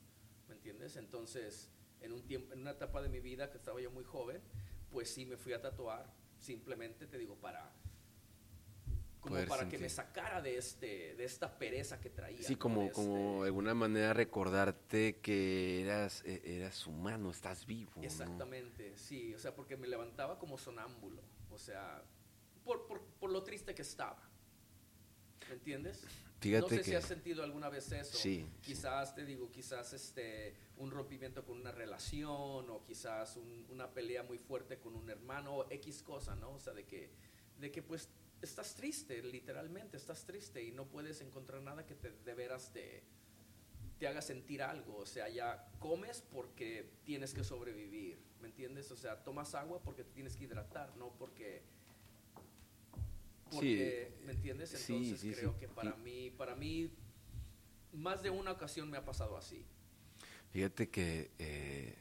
[0.48, 0.96] ¿me entiendes?
[0.96, 1.70] Entonces,
[2.00, 4.42] en, un tiempo, en una etapa de mi vida que estaba yo muy joven,
[4.90, 7.74] pues sí me fui a tatuar, simplemente te digo, para
[9.26, 12.44] como para que me sacara de este de esta pereza que traía.
[12.44, 17.92] Sí, como, como este de alguna manera recordarte que eras, e, eras humano, estás vivo.
[18.02, 22.04] Exactamente, sí, o sea, porque me levantaba como sonámbulo, o sea,
[22.64, 24.22] por, por, por lo triste que estaba.
[25.48, 26.04] ¿Me entiendes?
[26.40, 26.84] Fíjate no sé que...
[26.84, 28.18] si has sentido alguna vez eso.
[28.18, 28.46] Sí.
[28.62, 34.38] Quizás, te digo, quizás este, un rompimiento con una relación o quizás una pelea muy
[34.38, 36.52] fuerte con un hermano o X cosa, ¿no?
[36.52, 37.10] O sea, de que,
[37.60, 38.10] de que pues
[38.42, 43.04] estás triste, literalmente, estás triste y no puedes encontrar nada que te de veras te,
[44.00, 44.98] te haga sentir algo.
[44.98, 48.92] O sea, ya comes porque tienes que sobrevivir, ¿me entiendes?
[48.92, 51.62] O sea, tomas agua porque te tienes que hidratar, no porque...
[53.52, 54.74] porque ¿Me entiendes?
[54.74, 56.92] Entonces creo que para mí, para mí,
[57.94, 59.66] más de una ocasión me ha pasado así.
[60.52, 61.96] Fíjate que eh,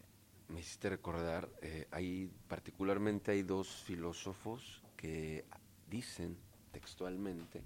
[0.48, 5.44] me hiciste recordar, eh, hay particularmente hay dos filósofos que
[5.88, 6.36] dicen
[6.72, 7.62] textualmente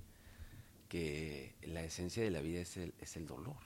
[0.88, 3.56] que la esencia de la vida es el, es el dolor,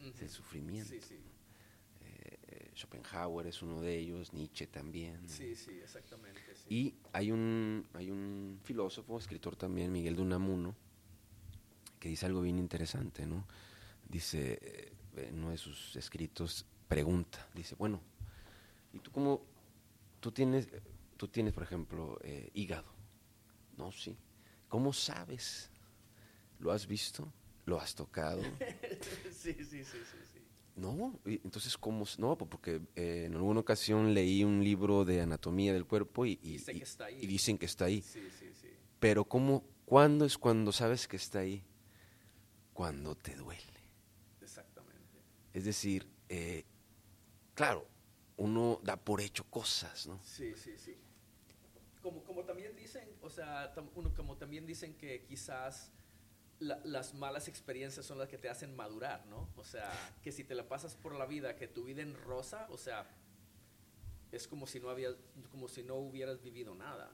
[0.00, 0.94] es el sufrimiento.
[0.94, 5.28] Eh, Schopenhauer es uno de ellos, Nietzsche también.
[5.28, 6.40] Sí, sí, exactamente.
[6.68, 10.74] Y hay un, hay un filósofo, escritor también, Miguel de Unamuno,
[11.98, 13.46] que dice algo bien interesante, ¿no?
[14.08, 18.00] Dice, eh, en uno de sus escritos, pregunta, dice, bueno,
[18.92, 19.42] ¿y tú cómo,
[20.20, 20.68] tú tienes,
[21.16, 22.97] tú tienes, por ejemplo, eh, hígado?
[23.78, 24.16] No, sí.
[24.68, 25.70] ¿Cómo sabes?
[26.58, 27.32] ¿Lo has visto?
[27.64, 28.42] ¿Lo has tocado?
[29.30, 29.84] sí, sí, sí, sí,
[30.32, 30.40] sí.
[30.74, 32.04] No, entonces, ¿cómo?
[32.18, 36.38] No, pues porque eh, en alguna ocasión leí un libro de anatomía del cuerpo y,
[36.42, 38.02] y, y, dicen que está ahí.
[38.02, 38.68] Sí, sí, sí.
[39.00, 41.64] Pero ¿cómo, ¿cuándo es cuando sabes que está ahí?
[42.72, 43.62] Cuando te duele.
[44.40, 45.18] Exactamente.
[45.52, 46.64] Es decir, eh,
[47.54, 47.88] claro,
[48.36, 50.20] uno da por hecho cosas, ¿no?
[50.24, 50.96] Sí, sí, sí
[52.08, 55.92] como, como también dicen, o sea, uno, como también dicen que quizás
[56.58, 59.48] las malas experiencias son las que te hacen madurar, ¿no?
[59.56, 59.92] O sea,
[60.22, 63.06] que si te la pasas por la vida, que tu vida en rosa, o sea,
[64.32, 65.16] es como si no habías,
[65.50, 67.12] como si no hubieras vivido nada.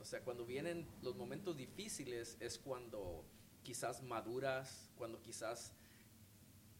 [0.00, 3.24] O sea, cuando vienen los momentos difíciles es cuando
[3.62, 5.72] quizás maduras, cuando quizás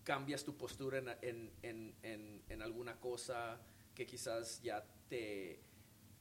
[0.02, 3.60] cambias tu postura en, en, en, en, alguna cosa
[3.94, 5.60] que quizás ya te,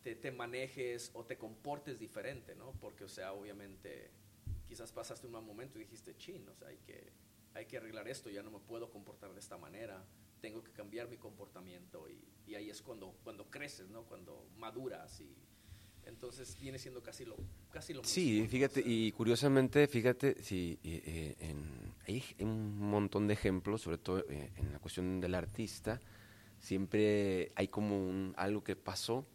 [0.06, 2.74] te, te, manejes o te comportes diferente, ¿no?
[2.80, 4.12] Porque, o sea, obviamente,
[4.68, 7.12] quizás pasaste un mal momento y dijiste, chin, o sea, hay que,
[7.56, 10.06] hay que arreglar esto, ya no me puedo comportar de esta manera,
[10.42, 14.04] tengo que cambiar mi comportamiento y, y ahí es cuando, cuando creces, ¿no?
[14.04, 15.36] Cuando maduras y
[16.06, 17.38] entonces viene siendo casi lo,
[17.72, 18.14] casi lo mismo.
[18.14, 24.20] Sí, fíjate, y curiosamente, fíjate, sí, eh, en, hay un montón de ejemplos, sobre todo
[24.30, 26.00] eh, en la cuestión del artista,
[26.60, 29.26] siempre hay como un, algo que pasó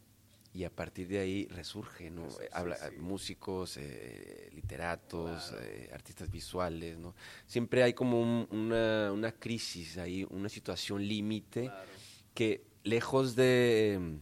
[0.53, 2.29] y a partir de ahí resurge, ¿no?
[2.29, 2.99] Sí, Habla, sí, sí.
[2.99, 5.63] Músicos, eh, literatos, Claro.
[5.65, 7.15] eh, artistas visuales, ¿no?
[7.47, 11.89] Siempre hay como un- una, una crisis ahí, una situación límite Claro.
[12.33, 14.19] que lejos de,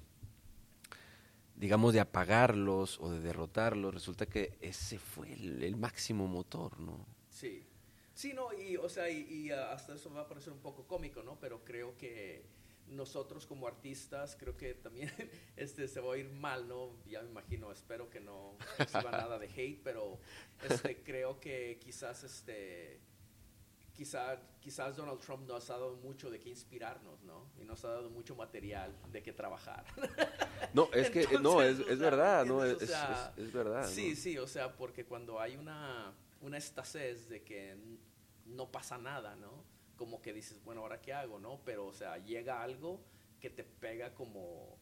[1.55, 7.05] digamos, de apagarlos o de derrotarlos, resulta que ese fue el, el máximo motor, ¿no?
[7.29, 7.65] Sí.
[8.13, 11.23] Sí, no, y, o sea, y, y, hasta eso va a parecer un poco cómico,
[11.23, 11.39] ¿no?
[11.39, 12.43] Pero creo que
[12.89, 15.11] nosotros como artistas, creo que también
[15.55, 16.95] este, se va a oír mal, ¿no?
[17.05, 20.19] Ya me imagino, espero que no reciba nada de hate, pero
[20.69, 22.99] este, creo que quizás, este,
[23.93, 27.49] quizá, quizás Donald Trump nos ha dado mucho de qué inspirarnos, ¿no?
[27.59, 29.85] Y nos ha dado mucho material de qué trabajar.
[30.73, 32.63] No, es que, no, es, es verdad, ¿no?
[32.63, 32.75] Es.
[32.75, 33.87] O sea, es- es verdad.
[33.89, 34.15] Sí, ¿no?
[34.15, 37.75] sí, o sea, porque cuando hay una, una escasez de que
[38.45, 39.63] no pasa nada, ¿no?
[39.99, 41.59] Como que dices, bueno, ¿ahora qué hago, no?
[41.65, 43.01] Pero, o sea, llega algo
[43.41, 44.77] que te pega como,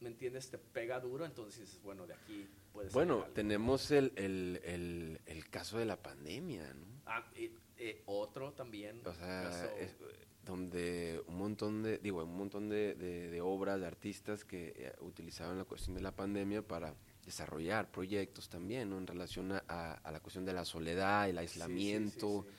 [0.00, 0.50] ¿me entiendes?
[0.50, 3.34] Te pega duro, entonces dices, bueno, de aquí puede salir Bueno, algo.
[3.34, 6.84] tenemos el, el, el, el caso de la pandemia, ¿no?
[7.06, 9.00] Ah, y- eh, otro también.
[9.06, 9.96] O sea, caso- es-
[10.44, 14.92] donde un montón de, digo, un montón de, de- de obras, de artistas que eh,
[15.00, 16.94] utilizaban la cuestión de la pandemia para
[17.24, 18.98] desarrollar proyectos también, ¿no?
[18.98, 22.44] En relación a, a- a la cuestión de la soledad, el Sí, sí, sí, aislamiento,
[22.46, 22.54] sí.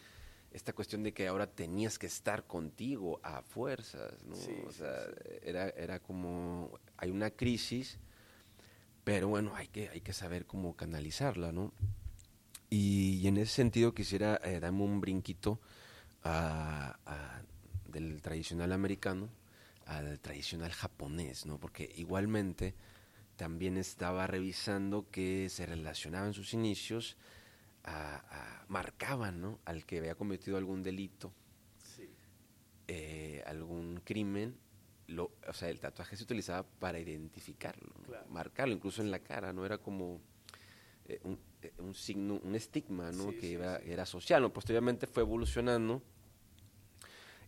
[0.52, 4.36] Esta cuestión de que ahora tenías que estar contigo a fuerzas, ¿no?
[4.36, 5.34] Sí, o sea, sí.
[5.44, 8.00] Era, era como, hay una crisis,
[9.04, 11.72] pero bueno, hay que, hay que saber cómo canalizarla, ¿no?
[12.70, 15.60] Y, y en ese sentido quisiera eh, darme un brinquito
[16.24, 17.42] a- a-
[17.88, 19.30] del tradicional americano
[19.86, 21.58] al tradicional japonés, ¿no?
[21.60, 22.76] Porque igualmente
[23.38, 27.16] también estaba revisando que se relacionaba en sus inicios
[27.88, 29.60] a, a- marcaban, ¿no?
[29.66, 31.34] Al que había cometido algún delito,
[31.82, 32.08] Sí.
[32.88, 34.56] eh, algún crimen,
[35.08, 37.90] lo, o sea, el tatuaje se utilizaba para identificarlo,
[38.30, 39.66] marcarlo, incluso en la cara, ¿no?
[39.66, 40.20] Era como
[41.06, 43.32] eh, un, eh, un signo, un estigma, ¿no?
[43.32, 43.92] Sí, que sí, sí.
[43.92, 44.52] era social, ¿no?
[44.52, 46.04] Posteriormente fue evolucionando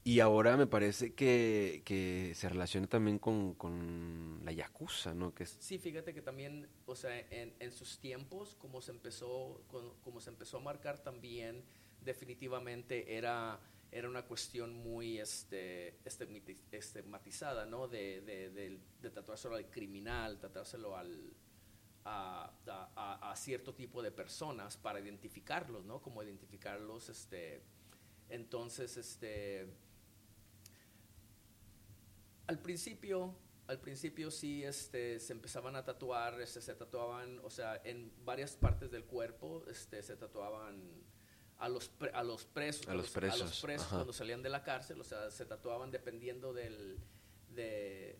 [0.09, 5.33] y ahora me parece que, que se relaciona también con, con la yakuza, ¿no?
[5.35, 9.61] Que Sí, fíjate que también, o sea, en, en sus tiempos, como se empezó,
[10.03, 11.63] como se empezó a marcar también,
[12.03, 13.59] definitivamente era,
[13.91, 17.87] era una cuestión muy este, estigmati- estigmatizada, ¿no?
[17.87, 21.33] De, de, de, de tatuárselo al criminal, tatuárselo al,
[22.05, 22.51] a-
[23.31, 26.01] a cierto tipo de personas para identificarlos, ¿no?
[26.01, 27.61] Como identificarlos, este,
[28.29, 29.67] entonces, este,
[32.49, 33.35] al principio,
[33.67, 38.55] al principio sí, este, se empezaban a tatuar, este, se tatuaban, o sea, en varias
[38.55, 40.81] partes del cuerpo, este, se tatuaban
[41.57, 43.95] a los, pre- a los presos, A los presos, ajá.
[43.97, 46.97] cuando salían de la cárcel, o sea, se tatuaban dependiendo del,
[47.53, 48.17] de,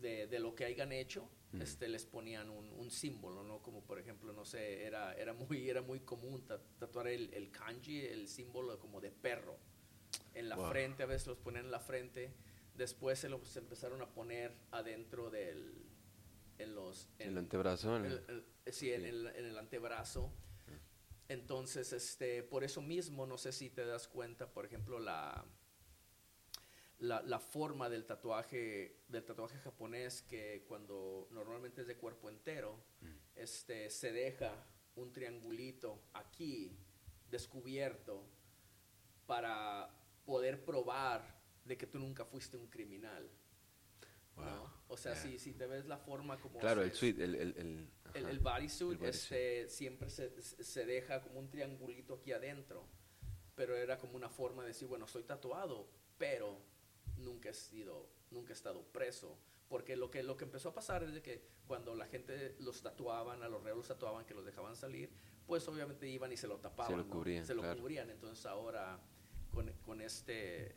[0.00, 1.62] de, de lo que hayan hecho, Mm.
[1.62, 3.62] este, les ponían un, un símbolo, ¿no?
[3.62, 7.52] Como por ejemplo, no sé, era, era, muy, era muy común ta- tatuar el, el
[7.52, 9.56] kanji, el símbolo como de perro,
[10.34, 10.70] en la Wow.
[10.70, 12.34] frente, a veces los ponían en la frente,
[12.74, 15.86] después se los empezaron a poner adentro del,
[16.58, 17.08] en los...
[17.18, 17.98] el en- antebrazo.
[17.98, 18.04] ¿no?
[18.06, 18.24] el-
[18.66, 20.32] el- sí, en el, en el antebrazo.
[21.28, 25.44] Entonces, este, por eso mismo, no sé si te das cuenta, por ejemplo, la,
[26.98, 32.78] la, la forma del tatuaje, del tatuaje japonés, que cuando normalmente es de cuerpo entero,
[33.34, 34.52] este, se deja
[34.96, 36.76] un triangulito aquí,
[37.30, 38.22] descubierto,
[39.26, 39.88] para
[40.26, 41.33] poder probar
[41.64, 43.30] de que tú nunca fuiste un criminal.
[44.36, 44.72] Wow, ¿no?
[44.88, 45.20] O sea, ya.
[45.22, 46.58] si, si te ves la forma como...
[46.58, 47.34] Claro, el suite, el...
[47.36, 49.14] el, el, el, el bodysuit, bodysuit.
[49.14, 52.86] este, siempre se, se deja como un triangulito aquí adentro,
[53.54, 56.60] pero era como una forma de decir, bueno, soy tatuado, pero
[57.16, 61.04] nunca he sido, nunca he estado preso, porque lo que, lo que empezó a pasar
[61.04, 64.44] es de que cuando la gente los tatuaban, a los reos los tatuaban, que los
[64.44, 65.10] dejaban salir,
[65.46, 67.10] pues obviamente iban y se lo tapaban, Se lo ¿no?
[67.10, 67.80] cubrían, se lo claro.
[67.80, 69.00] cubrían, entonces ahora
[69.50, 70.74] con, con este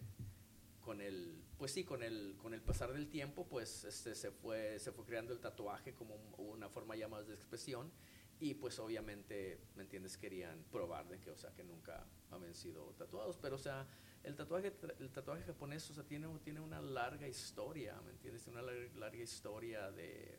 [0.88, 4.80] con el pues sí con el con el pasar del tiempo pues este se fue
[4.80, 7.91] se fue creando el tatuaje como un- una forma ya más de expresión
[8.39, 12.93] y pues obviamente me entiendes querían probar de que o sea que nunca habían sido
[12.97, 13.86] tatuados pero o sea
[14.23, 18.43] el tatuaje, el tatuaje japonés, o sea, tiene, tiene una larga historia, ¿me entiendes?
[18.43, 20.38] Tiene una larga, historia de,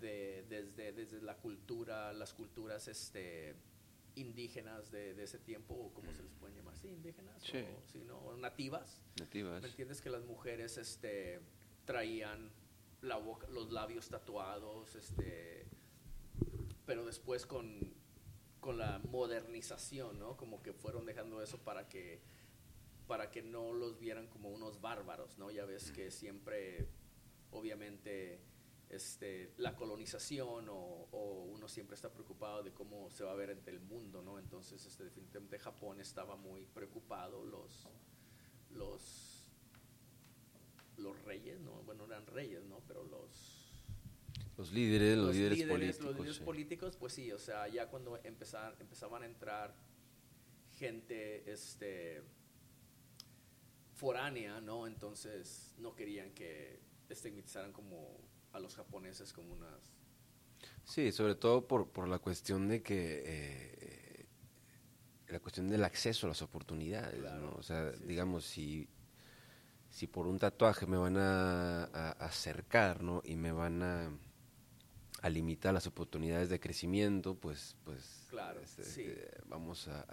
[0.00, 3.54] de, desde, desde la cultura, las culturas este,
[4.14, 7.42] indígenas de, de ese tiempo, o como se les puede llamar, sí, indígenas,
[8.10, 9.00] O, o nativas.
[9.18, 9.62] Nativas.
[9.62, 10.00] ¿Me entiendes?
[10.00, 11.40] Que las mujeres este,
[11.84, 12.50] traían
[13.00, 15.66] la boca, los labios tatuados, este,
[16.86, 17.94] pero después con,
[18.60, 20.36] con la modernización, ¿no?
[20.36, 22.20] Como que fueron dejando eso para que
[23.08, 25.50] para que no los vieran como unos bárbaros, ¿no?
[25.50, 26.86] Ya ves que siempre,
[27.50, 28.40] obviamente,
[28.92, 31.08] este, la colonización o,
[31.50, 34.38] uno siempre está preocupado de cómo se va a ver entre el mundo, ¿no?
[34.38, 37.88] Entonces, este, definitivamente Japón estaba muy preocupado, los,
[38.70, 39.46] los,
[40.98, 41.82] los reyes, ¿no?
[41.84, 42.80] Bueno, eran reyes, ¿no?
[42.86, 43.72] Pero los...
[44.58, 46.04] Los líderes, los, líderes, políticos.
[46.04, 49.74] Los líderes políticos, pues sí, o sea, ya cuando empezaban, empezaban a entrar
[50.78, 52.22] gente, este
[53.94, 54.86] foránea, ¿no?
[54.86, 58.18] Entonces no querían que estigmatizaran como
[58.52, 59.80] a los japoneses como unas...
[60.84, 63.22] Sí, sobre todo por, por la cuestión de que...
[63.24, 63.82] Eh,
[65.32, 67.52] la cuestión del acceso a las oportunidades, ¿no?
[67.52, 68.86] O sea, digamos, si,
[69.88, 71.84] si por un tatuaje me van a,
[72.20, 73.22] acercar, ¿no?
[73.24, 74.10] Y me van a,
[75.22, 80.04] a limitar las oportunidades de crecimiento, pues, pues claro, este, vamos a,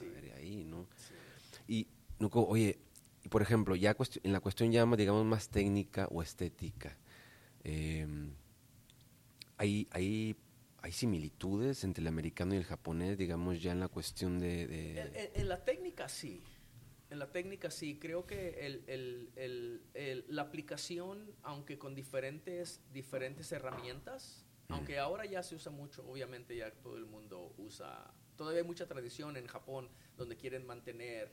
[0.00, 0.86] ver ahí, ¿no?
[1.66, 1.88] Y,
[2.20, 2.78] Nuco, oye,
[3.24, 6.96] y por ejemplo, ya en la cuestión ya digamos más técnica o estética,
[7.64, 8.32] em,
[9.56, 10.36] hay, hay,
[10.82, 15.00] hay similitudes entre el americano y el japonés, digamos ya en la cuestión de...
[15.34, 16.42] En, la técnica sí,
[17.10, 23.50] en la técnica sí, creo que el, el, el, la aplicación, aunque con diferentes, diferentes
[23.52, 28.66] herramientas, aunque ahora ya se usa mucho, obviamente ya todo el mundo usa, todavía hay
[28.66, 31.32] mucha tradición en Japón donde quieren mantener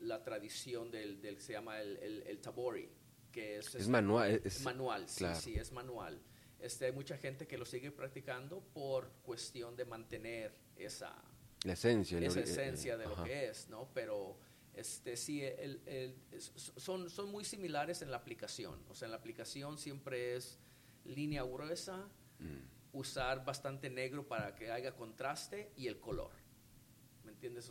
[0.00, 2.88] la tradición del, del, se llama el, el, tabori,
[3.34, 3.66] que es...
[3.68, 4.40] Es este, manual.
[4.44, 6.20] Es, manual, sí, sí, es manual.
[6.60, 11.12] Este, hay mucha gente que lo sigue practicando por cuestión de mantener esa...
[11.64, 12.18] La esencia.
[12.20, 13.88] Esa esencia de lo que es, ¿no?
[13.92, 14.38] Pero
[14.74, 16.14] este, sí, el, el,
[16.76, 18.78] son, son muy similares en la aplicación.
[18.88, 20.58] O sea, en la aplicación siempre es
[21.04, 22.96] línea gruesa, mm.
[22.98, 26.32] usar bastante negro para que haya contraste y el color.
[27.24, 27.70] ¿Me entiendes?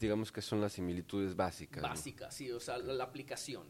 [0.00, 1.82] digamos que son las similitudes básicas.
[1.82, 3.66] Básicas, sí, o sea, la, aplicación.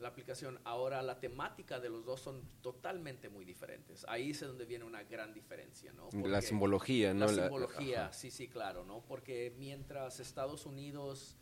[0.00, 0.58] La aplicación.
[0.64, 4.04] Ahora, la temática de los dos son totalmente muy diferentes.
[4.08, 6.08] Ahí es donde viene una gran diferencia, ¿no?
[6.26, 7.26] la simbología, ¿no?
[7.26, 9.02] La simbología, sí, sí, claro, ¿no?
[9.02, 11.36] Porque mientras Estados Unidos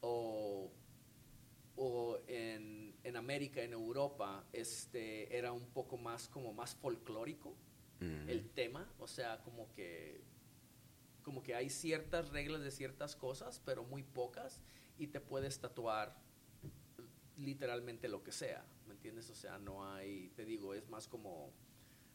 [0.00, 0.70] o,
[1.74, 7.56] o en, en, América, en Europa, este, era un poco más como más folclórico
[8.00, 10.20] el tema, o sea, como que
[11.22, 14.60] como que hay ciertas reglas de ciertas cosas, pero muy pocas,
[14.96, 16.16] y te puedes tatuar
[17.36, 19.30] literalmente lo que sea, ¿me entiendes?
[19.30, 21.52] O sea, no hay, te digo, es más como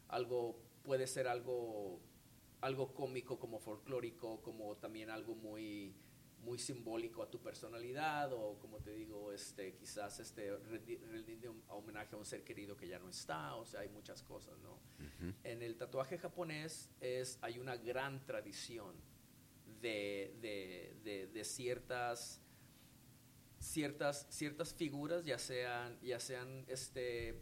[0.07, 1.99] algo, puede ser algo,
[2.62, 5.95] algo cómico como folclórico, como también algo muy
[6.43, 12.17] muy simbólico a tu personalidad o como te digo este quizás este rinde homenaje a
[12.17, 14.79] un ser querido que ya no está o sea hay muchas cosas no
[15.43, 18.95] en el tatuaje japonés es hay una gran tradición
[19.81, 20.36] de,
[21.03, 22.39] de, de, ciertas
[23.62, 27.39] ciertas ciertas figuras ya sean ya sean este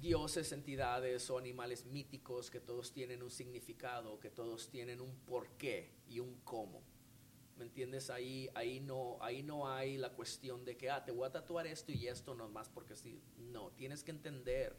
[0.00, 5.92] dioses, entidades o animales míticos que todos tienen un significado, que todos tienen un porqué
[6.08, 6.82] y un cómo.
[7.56, 8.10] ¿Me entiendes?
[8.10, 11.66] Ahí, ahí, no, ahí no hay la cuestión de que, ah, te voy a tatuar
[11.66, 13.22] esto y esto nomás porque sí.
[13.36, 14.74] No, tienes que entender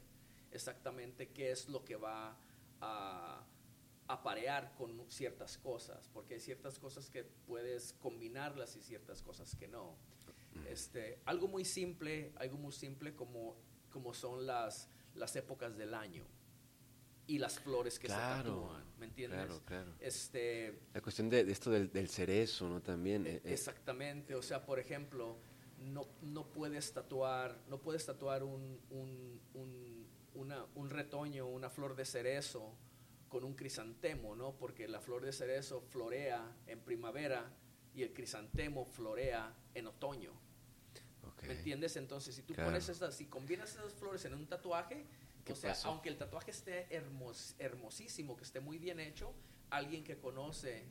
[0.52, 2.36] exactamente qué es lo que va
[2.82, 3.46] a
[4.08, 9.68] aparear con ciertas cosas, porque hay ciertas cosas que puedes combinarlas y ciertas cosas que
[9.68, 9.96] no.
[10.70, 13.56] Este, algo muy simple, algo muy simple como,
[13.90, 16.26] como son las, las épocas del año
[17.26, 19.40] y las flores que se tatúan, ¿me entiendes?
[19.40, 19.94] Claro, claro.
[20.00, 22.82] Este, la cuestión de, esto del, del, cerezo, ¿no?
[22.82, 23.26] También.
[23.26, 23.54] Eh, eh.
[23.54, 25.38] Exactamente, o sea, por ejemplo,
[25.80, 31.96] no, no puedes tatuar, no puedes tatuar un, un, un, una, un retoño, una flor
[31.96, 32.76] de cerezo
[33.34, 34.56] con un crisantemo, ¿no?
[34.56, 37.52] Porque la flor de cerezo florea en primavera
[37.96, 40.32] y el crisantemo florea en otoño.
[41.42, 41.98] ¿Me entiendes?
[41.98, 45.08] Entonces, si tú pones esas, si combinas esas flores en un tatuaje,
[45.50, 46.88] o sea, aunque el tatuaje esté
[47.58, 49.34] hermosísimo, que esté muy bien hecho,
[49.72, 50.86] alguien que conoce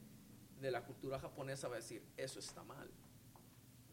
[0.61, 2.90] de la cultura japonesa va a decir, eso está mal.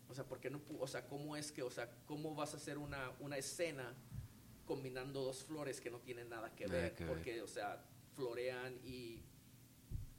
[0.09, 2.79] O sea, porque no, o sea, ¿cómo es que, o sea, cómo vas a hacer
[2.79, 3.95] una, una escena
[4.65, 6.95] combinando dos flores que no tienen nada que ver?
[7.07, 7.85] porque, o sea,
[8.19, 9.23] florean y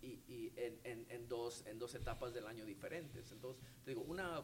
[0.02, 3.30] y, en, dos, en dos etapas del año diferentes.
[3.32, 4.42] Entonces, te digo, una,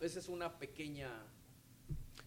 [0.00, 1.08] esa es una pequeña...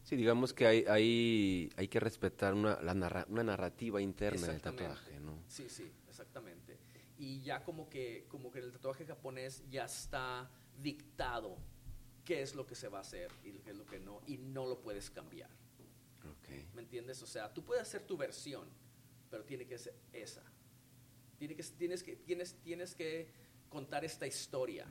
[0.03, 5.19] Sí, digamos que hay, hay, hay que respetar una, la una narrativa interna del tatuaje,
[5.19, 5.43] ¿no?
[5.47, 6.77] Sí, sí, exactamente.
[7.17, 10.49] Y ya como que, como que el tatuaje japonés ya está
[10.81, 11.57] dictado
[12.23, 14.37] qué es lo que se va a hacer y qué es lo que no, y
[14.37, 15.49] no lo puedes cambiar.
[16.73, 17.21] ¿Me entiendes?
[17.21, 18.67] O sea, tú puedes hacer tu versión,
[19.35, 20.41] pero tiene que ser esa.
[21.37, 23.27] Tiene que, tienes, que, tienes, tienes que
[23.67, 24.87] contar esta historia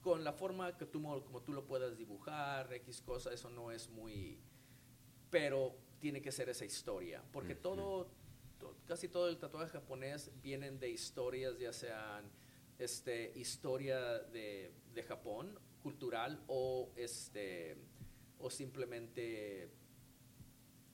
[0.00, 3.88] con la forma que tú, como tú lo puedas dibujar, X cosa, eso no es
[3.90, 4.40] muy...
[5.30, 8.10] Pero tiene que ser esa historia, porque todo,
[8.88, 12.28] casi todo el tatuaje japonés vienen de historias, ya sean
[12.80, 17.76] este, historia de, de Japón, cultural, o, este,
[18.40, 19.70] o simplemente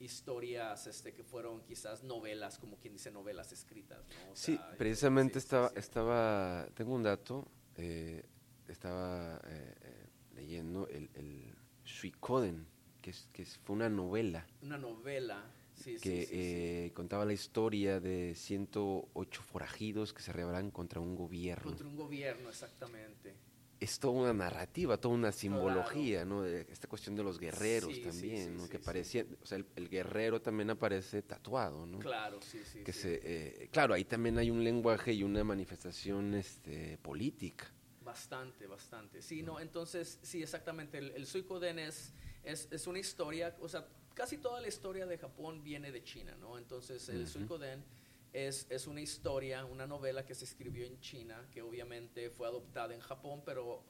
[0.01, 3.99] historias este, que fueron quizás novelas, como quien dice novelas escritas.
[4.35, 7.47] sí, precisamente estaba, estaba, tengo un dato,
[7.77, 8.25] eh,
[8.69, 12.67] estaba eh, eh, leyendo el, el Suikoden,
[13.01, 14.47] que, es, que fue una novela.
[14.63, 15.45] Una novela,
[15.75, 21.65] sí, que contaba la historia de 108 forajidos que se rebelan contra un gobierno.
[21.65, 23.48] Contra un gobierno, exactamente
[23.89, 26.43] es toda una narrativa, toda una simbología, ¿no?
[26.43, 28.69] De esta cuestión de los guerreros también, ¿no?
[28.69, 31.99] que parecía, o sea, el, guerrero también aparece tatuado, ¿no?
[31.99, 32.85] Claro, sí, sí.
[32.85, 37.73] Que se, eh, claro, ahí también hay un lenguaje y una manifestación este, política.
[38.03, 39.23] Bastante, bastante.
[39.23, 40.99] Sí, no, entonces, sí, exactamente.
[40.99, 42.13] El, el Suikoden es,
[42.43, 46.59] es, una historia, o sea, casi toda la historia de Japón viene de China, ¿no?
[46.59, 47.85] Entonces, el Suikoden
[48.33, 52.95] es, es, una historia, una novela que se escribió en China, que obviamente fue adoptada
[52.95, 53.85] en Japón, pero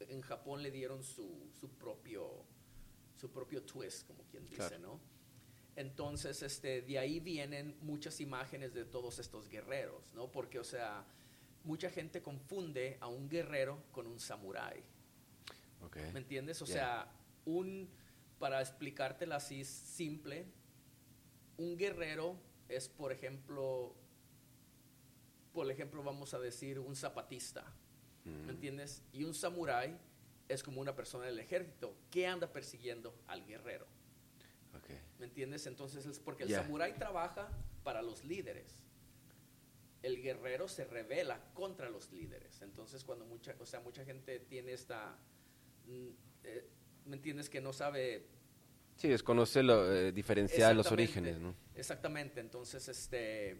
[0.00, 2.44] en Japón le dieron su, su propio,
[3.16, 5.00] su propio twist, como quien dice, ¿no?
[5.76, 10.30] Entonces, este, de ahí vienen muchas imágenes de todos estos guerreros, ¿no?
[10.30, 11.06] Porque, o sea,
[11.62, 14.82] mucha gente confunde a un guerrero con un samurái.
[16.12, 16.60] ¿Me entiendes?
[16.62, 17.10] O sea,
[17.44, 17.88] un,
[18.38, 20.46] para explicártela así simple,
[21.56, 22.36] un guerrero
[22.68, 23.94] es, por ejemplo,
[25.52, 27.64] por ejemplo, vamos a decir un zapatista,
[28.24, 28.50] ¿me mm.
[28.50, 29.02] entiendes?
[29.12, 29.98] Y un samurái
[30.48, 33.86] es como una persona del ejército que anda persiguiendo al guerrero.
[35.18, 35.66] ¿Me entiendes?
[35.66, 37.48] Entonces es porque el samurái trabaja
[37.82, 38.78] para los líderes.
[40.00, 42.62] El guerrero se revela contra los líderes.
[42.62, 45.18] Entonces cuando mucha, o sea, mucha gente tiene esta,
[45.86, 46.08] mm,
[46.44, 46.68] eh,
[47.04, 47.50] ¿me entiendes?
[47.50, 48.28] Que no sabe
[48.98, 51.54] Sí, desconoce lo, eh, diferenciar los orígenes, ¿no?
[51.76, 53.56] Exactamente, entonces, este,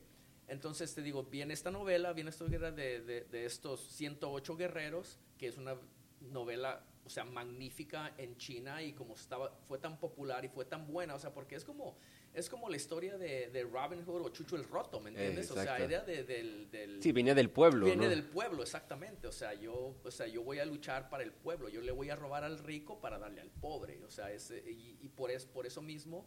[0.49, 5.21] entonces te digo, viene esta novela, viene esta guerra de, de, de, estos 108 guerreros,
[5.39, 5.77] que es una
[6.21, 10.89] novela, o sea, magnífica en China y como estaba, fue tan popular y fue tan
[10.89, 11.97] buena, o sea, porque es como,
[12.39, 15.51] es como la historia de, de Robin Hood o Chucho el Roto, ¿me entiendes?
[15.51, 19.27] o sea, idea de, del, del, Sí, viene del pueblo, Viene del pueblo, exactamente.
[19.27, 21.69] O sea, yo, o sea, yo voy a luchar para el pueblo.
[21.69, 24.05] Yo le voy a robar al rico para darle al pobre.
[24.05, 26.27] O sea, es, y, por, es, por eso mismo,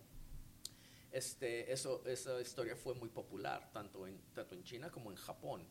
[1.12, 5.66] este, eso, esa historia fue muy popular, tanto en, tanto en China como en Japón.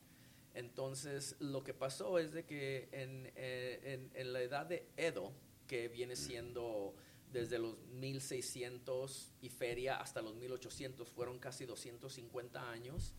[0.54, 5.32] Entonces, lo que pasó es de que en, eh, en, en la edad de Edo,
[5.66, 6.96] que viene siendo
[7.32, 13.14] desde los 1600 y feria hasta los 1800, fueron casi 250 años,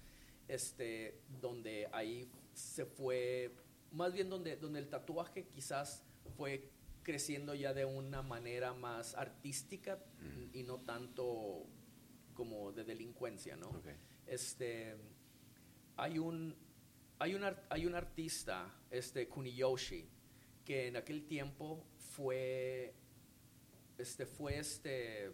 [0.48, 3.56] este, donde ahí se fue,
[3.92, 6.04] más bien donde, donde el tatuaje quizás
[6.36, 6.70] fue
[7.04, 10.56] creciendo ya de una manera más artística mm.
[10.56, 11.66] y no tanto
[12.34, 13.72] como de delincuencia, ¿no?
[14.28, 14.96] Este,
[15.98, 16.56] hay un,
[17.20, 20.08] hay un, hay un artista, este Kuniyoshi,
[20.66, 22.94] que en aquel tiempo fue
[24.02, 25.32] este, fue este,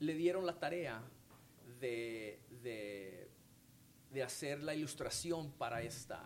[0.00, 1.02] le dieron la tarea
[1.80, 6.24] de, de, hacer la ilustración para esta,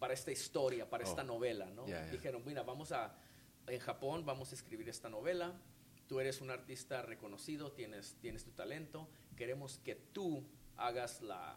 [0.00, 1.26] para esta historia, para esta oh.
[1.26, 1.86] novela, ¿no?
[2.10, 3.16] Dijeron, mira, vamos a,
[3.68, 5.54] en Japón vamos a escribir esta novela,
[6.08, 10.44] tú eres un artista reconocido, tienes, tienes tu talento, queremos que tú
[10.76, 11.56] hagas la,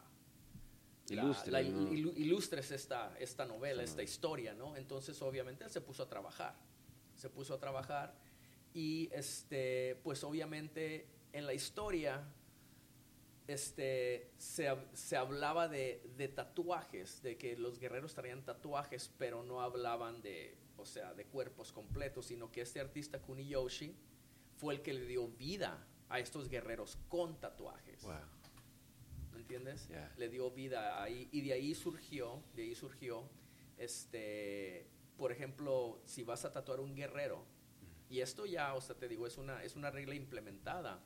[1.10, 4.76] ilustres esta, esta novela, esta historia, ¿no?
[4.76, 6.56] Entonces, obviamente, él se puso a trabajar
[7.16, 8.16] se puso a trabajar
[8.74, 12.24] y este, pues obviamente en la historia
[13.48, 19.62] este, se, se hablaba de, de, tatuajes, de que los guerreros traían tatuajes, pero no
[19.62, 23.96] hablaban de, o sea, de cuerpos completos, sino que este artista Kuniyoshi
[24.58, 28.06] fue el que le dio vida a estos guerreros con tatuajes.
[29.32, 29.90] ¿Me entiendes?
[30.18, 33.30] Le dio vida ahí y de ahí surgió, de ahí surgió
[33.78, 34.88] este
[35.18, 37.46] por ejemplo, si vas a tatuar un guerrero,
[38.10, 41.04] y esto ya, o sea, te digo, es una, es una regla implementada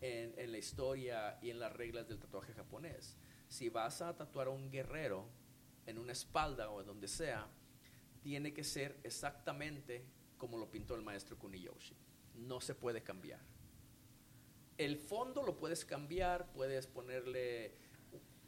[0.00, 3.16] en, en, la historia y en las reglas del tatuaje japonés.
[3.48, 5.28] si vas a tatuar a un guerrero
[5.86, 7.48] en una espalda o donde sea,
[8.22, 10.04] tiene que ser exactamente
[10.36, 11.96] como lo pintó el maestro Kuniyoshi.
[12.34, 13.40] No se puede cambiar.
[14.78, 17.74] El fondo lo puedes cambiar, puedes ponerle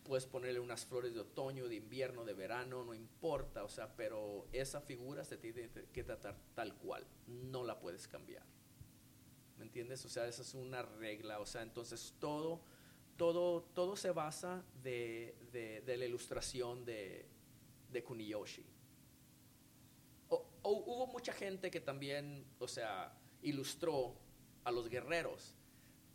[0.05, 4.47] puedes ponerle unas flores de otoño, de invierno, de verano, no importa, o sea, pero
[4.53, 8.45] esa figura se tiene que tratar tal cual, no la puedes cambiar.
[9.59, 10.05] ¿Me entiendes?
[10.05, 12.61] O sea, esa es una regla, o sea, entonces todo,
[13.17, 17.27] todo, todo se basa de, de, la ilustración de,
[17.91, 18.67] de Kuniyoshi.
[20.31, 24.17] O, hubo mucha gente que también, o sea, ilustró
[24.65, 25.55] a los guerreros,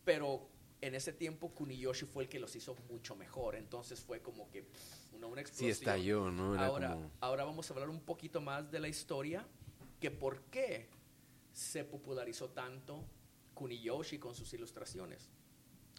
[0.03, 0.49] pero
[0.81, 3.55] en ese tiempo Kuniyoshi fue el que los hizo mucho mejor.
[3.55, 4.65] Entonces fue como que
[5.13, 5.73] una, una explosión.
[5.73, 6.59] Sí, estalló, ¿no?
[6.59, 9.45] ahora, ahora vamos a hablar un poquito más de la historia,
[9.99, 10.89] que por qué
[11.51, 13.03] se popularizó tanto
[13.55, 15.29] Kuniyoshi con sus ilustraciones.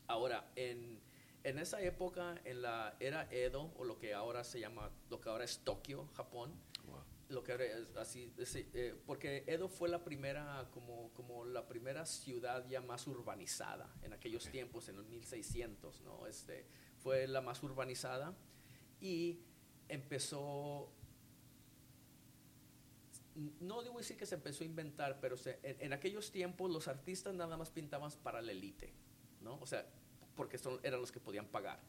[0.06, 1.00] Ahora, en,
[1.42, 5.28] en esa época, en la era Edo, o lo que ahora se llama, lo que
[5.28, 6.52] ahora es Tokio, Japón,
[7.28, 12.66] lo que es así, eh, porque Edo fue la primera, como, como la primera ciudad
[12.68, 16.26] ya más urbanizada en aquellos tiempos, en los 1600, ¿no?
[16.26, 16.66] Este,
[16.96, 18.34] fue la más urbanizada
[19.00, 19.40] y
[19.88, 20.90] empezó,
[23.60, 27.58] no debo decir que se empezó a inventar, pero en, aquellos tiempos los artistas nada
[27.58, 28.94] más pintaban para la élite,
[29.42, 29.58] ¿no?
[29.60, 29.86] O sea,
[30.34, 31.80] porque son, eran los que podían pagar.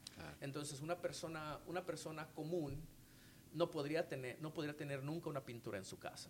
[0.42, 2.84] Entonces, una persona, una persona común,
[3.54, 6.30] no podría tener, no podría tener nunca una pintura en su casa.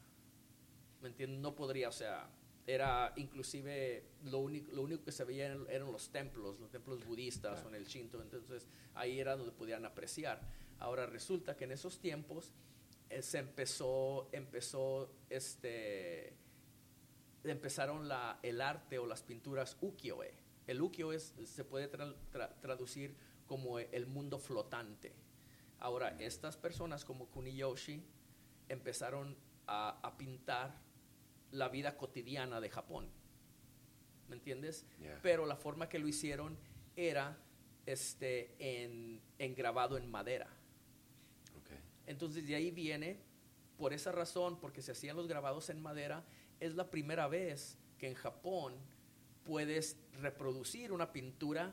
[1.02, 1.40] ¿Me entiendes?
[1.40, 2.30] No podría, o sea,
[2.68, 7.64] era inclusive lo único, lo único que se veía eran, los templos, los templos budistas
[7.64, 10.42] o en el Shinto, entonces ahí era donde podían apreciar.
[10.80, 12.54] Ahora resulta que en esos tiempos
[13.10, 16.38] eh, se empezó, empezó este,
[17.44, 20.34] empezaron la, el arte o las pinturas ukiyo-e.
[20.68, 23.16] El ukiyo es, se puede traducir
[23.48, 25.16] como el mundo flotante
[25.80, 28.04] Ahora, estas personas como Kuniyoshi
[28.68, 30.76] empezaron a, pintar
[31.52, 33.10] la vida cotidiana de Japón.
[34.28, 34.86] ¿Me entiendes?
[35.22, 36.58] Pero la forma que lo hicieron
[36.96, 37.38] era
[37.86, 39.22] este, en,
[39.56, 40.48] grabado en madera.
[42.06, 43.20] Entonces de ahí viene,
[43.78, 46.26] por esa razón, porque se hacían los grabados en madera,
[46.60, 48.74] es la primera vez que en Japón
[49.44, 51.72] puedes reproducir una pintura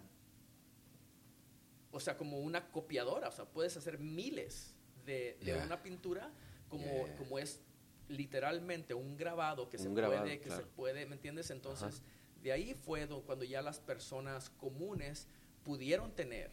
[1.97, 4.75] o sea, como una copiadora, o sea, puedes hacer miles
[5.07, 6.31] de, una pintura
[6.69, 7.63] como, como es
[8.09, 11.51] literalmente un grabado que se puede, que se puede, ¿me entiendes?
[11.51, 12.03] Entonces,
[12.43, 15.27] de ahí fue cuando ya las personas comunes
[15.65, 16.51] pudieron tener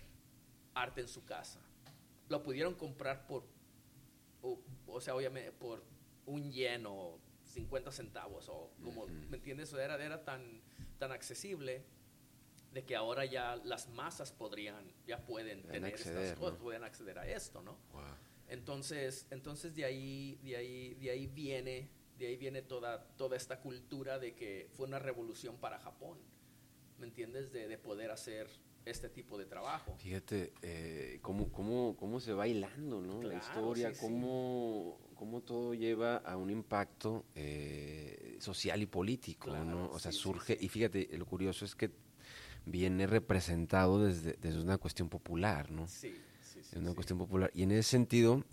[0.76, 1.60] arte en su casa.
[2.30, 3.44] Lo pudieron comprar por,
[4.42, 5.84] o, sea, obviamente por
[6.26, 9.74] un yen o 50 centavos, o como, ¿me entiendes?
[9.74, 10.62] era, era tan,
[11.00, 11.84] tan accesible
[12.74, 17.28] de que ahora ya las masas podrían, ya pueden tener estas cosas, pueden acceder a
[17.28, 17.78] esto, ¿no?
[18.48, 23.60] Entonces, entonces de ahí, de ahí, de ahí viene, de ahí viene toda, toda esta
[23.60, 26.18] cultura de que fue una revolución para Japón,
[27.00, 27.52] ¿me entiendes?
[27.52, 28.48] De, de poder hacer
[28.86, 29.96] este tipo de trabajo.
[29.98, 33.22] Fíjate eh, cómo, cómo, cómo se va hilando, ¿no?
[33.24, 39.90] la historia, cómo, cómo, todo lleva a un impacto eh, social y político, ¿no?
[39.92, 41.92] O sea, surge, y fíjate, lo curioso es que
[42.66, 45.88] viene representado desde, desde una cuestión popular, ¿no?
[45.88, 46.70] Sí, sí, sí.
[46.72, 47.52] Es una cuestión popular.
[47.54, 48.44] Y en ese sentido,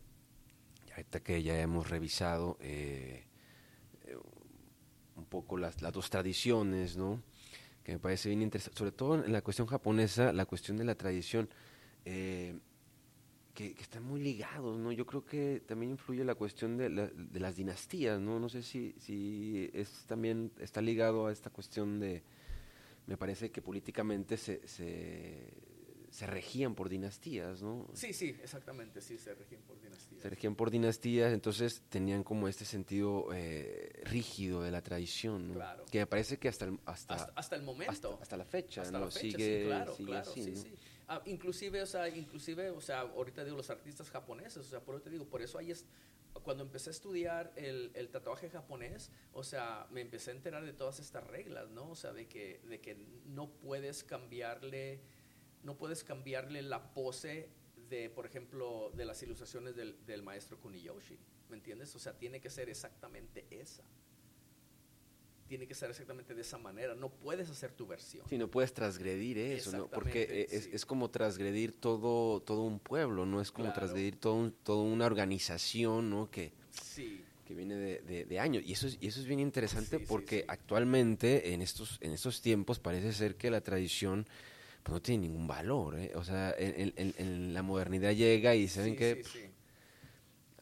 [0.90, 3.24] ahorita que ya hemos revisado eh,
[4.04, 4.16] eh,
[5.16, 7.22] un poco las, las dos tradiciones, ¿no?
[7.84, 10.94] Que me parece bien interesante, sobre todo en la cuestión japonesa, la cuestión de la
[10.94, 11.48] tradición,
[12.04, 12.58] eh,
[13.54, 14.92] que, que, están muy ligados, ¿no?
[14.92, 18.38] Yo creo que también influye la cuestión de, de las dinastías, ¿no?
[18.38, 22.22] No sé si, si es también está ligado a esta cuestión de
[23.06, 27.88] me parece que políticamente se, se, regían por dinastías, ¿no?
[27.94, 30.22] Sí, sí, exactamente, sí, se regían por dinastías.
[30.22, 35.54] Se regían por dinastías, entonces tenían como este sentido eh, rígido de la tradición, ¿no?
[35.54, 35.84] Claro.
[35.90, 38.18] Que me parece que hasta el, hasta, hasta, el momento.
[38.20, 39.06] Hasta, la fecha, hasta ¿no?
[39.06, 40.56] La fecha, sigue, sí, claro, sigue claro, así, sí, ¿no?
[40.62, 40.74] sí.
[41.12, 44.94] Ah, inclusive, o sea, inclusive, o sea, ahorita digo los artistas japoneses, o sea, por
[44.94, 45.84] eso te digo, por eso hay es,
[46.44, 50.72] cuando empecé a estudiar el, el, tatuaje japonés, o sea, me empecé a enterar de
[50.72, 51.90] todas estas reglas, ¿no?
[51.90, 52.94] O sea, de que, de que
[53.26, 55.00] no puedes cambiarle,
[55.64, 57.48] no puedes cambiarle la pose
[57.88, 61.92] de, por ejemplo, de las ilustraciones del, del maestro Kuniyoshi, ¿me entiendes?
[61.96, 63.82] O sea, tiene que ser exactamente esa
[65.50, 66.94] tiene que ser exactamente de esa manera.
[66.94, 68.24] No puedes hacer tu versión.
[68.28, 69.88] Sí, no puedes transgredir eso, ¿no?
[69.88, 73.40] Porque es, es, como transgredir todo, todo un pueblo, ¿no?
[73.40, 76.30] Es como transgredir todo toda una organización, ¿no?
[76.30, 77.24] Que, sí.
[77.48, 78.62] que viene de, de, años.
[78.64, 82.78] Y eso es, y eso es bien interesante porque actualmente, en estos, en estos tiempos,
[82.78, 84.26] parece ser que la tradición
[84.84, 85.98] pues no tiene ningún valor.
[85.98, 86.12] ¿eh?
[86.14, 89.40] O sea, en, en- en la modernidad llega y saben que sí,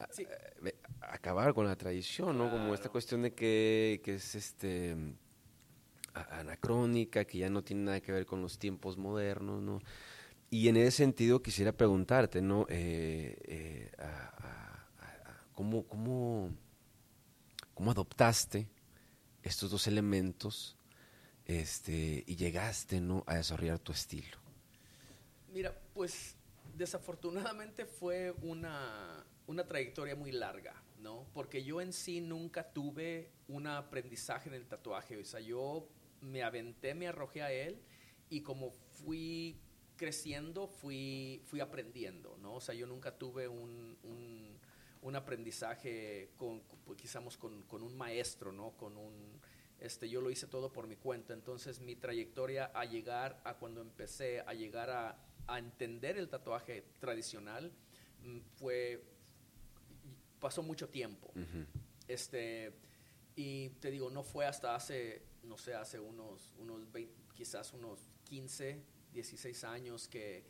[0.09, 0.25] sí.
[1.09, 2.49] Acabar con la tradición, ¿no?
[2.49, 4.95] Como esta cuestión de que, que es este
[6.13, 9.81] a- anacrónica, que ya no tiene nada que ver con los tiempos modernos, ¿no?
[10.51, 12.65] Y en ese sentido quisiera preguntarte, ¿no?
[12.69, 16.51] Eh, eh, a- a- a- a- ¿cómo, cómo,
[17.73, 18.67] cómo adoptaste
[19.43, 20.75] estos dos elementos
[21.45, 23.23] este, y llegaste, ¿no?
[23.25, 24.37] A desarrollar tu estilo.
[25.53, 26.35] Mira, pues
[26.77, 31.27] desafortunadamente fue una, una trayectoria muy larga, ¿no?
[31.33, 35.17] Porque yo en sí nunca tuve un aprendizaje en el tatuaje.
[35.17, 35.87] O sea, yo
[36.21, 37.81] me aventé, me arrojé a él
[38.29, 39.59] y como fui
[39.95, 42.55] creciendo, fui, fui aprendiendo, ¿no?
[42.55, 44.57] O sea, yo nunca tuve un, un,
[45.01, 48.71] un aprendizaje con, pues, quizás con, con un maestro, ¿no?
[48.71, 49.41] Con un,
[49.79, 51.33] este, yo lo hice todo por mi cuenta.
[51.33, 56.85] Entonces mi trayectoria a llegar a cuando empecé a llegar a, a entender el tatuaje
[56.99, 57.71] tradicional
[58.23, 59.03] mm, fue
[60.39, 61.31] pasó mucho tiempo.
[62.07, 62.73] Este
[63.35, 68.09] y te digo, no fue hasta hace no sé, hace unos unos 20, quizás unos
[68.25, 68.83] 15,
[69.13, 70.43] 16 años que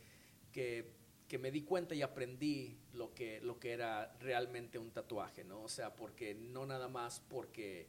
[0.52, 5.44] que que me di cuenta y aprendí lo que, lo que era realmente un tatuaje,
[5.44, 5.62] ¿no?
[5.62, 7.88] O sea, porque no nada más porque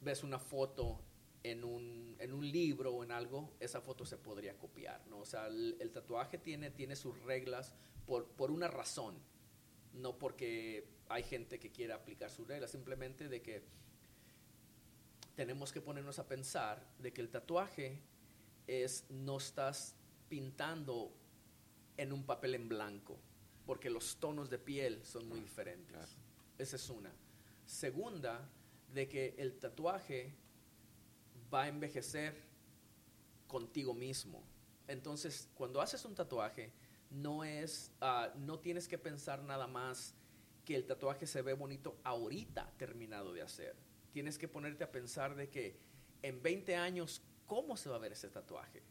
[0.00, 1.00] ves una foto
[1.44, 5.20] en un, en un libro o en algo, esa foto se podría copiar, ¿no?
[5.20, 7.72] O sea, el, el tatuaje tiene, tiene sus reglas
[8.04, 9.16] por, por una razón,
[9.96, 13.62] no porque hay gente que quiera aplicar sus reglas, simplemente de que
[15.34, 18.00] tenemos que ponernos a pensar de que el tatuaje
[18.66, 19.94] es, no estás
[20.28, 21.12] pintando
[21.96, 23.18] en un papel en blanco,
[23.64, 25.88] porque los tonos de piel son muy diferentes.
[25.88, 26.10] claro.
[26.58, 27.12] Esa es una.
[27.66, 28.48] Segunda,
[28.92, 30.34] de que el tatuaje
[31.52, 32.34] va a envejecer
[33.46, 34.42] contigo mismo.
[34.88, 36.72] Entonces, cuando haces un tatuaje,
[37.10, 40.14] no es, ah, no tienes que pensar nada más
[40.64, 43.76] que el tatuaje se ve bonito ahorita terminado de hacer.
[44.12, 45.78] Tienes que ponerte a pensar de que
[46.22, 48.82] en 20 años, ¿cómo se va a ver ese tatuaje?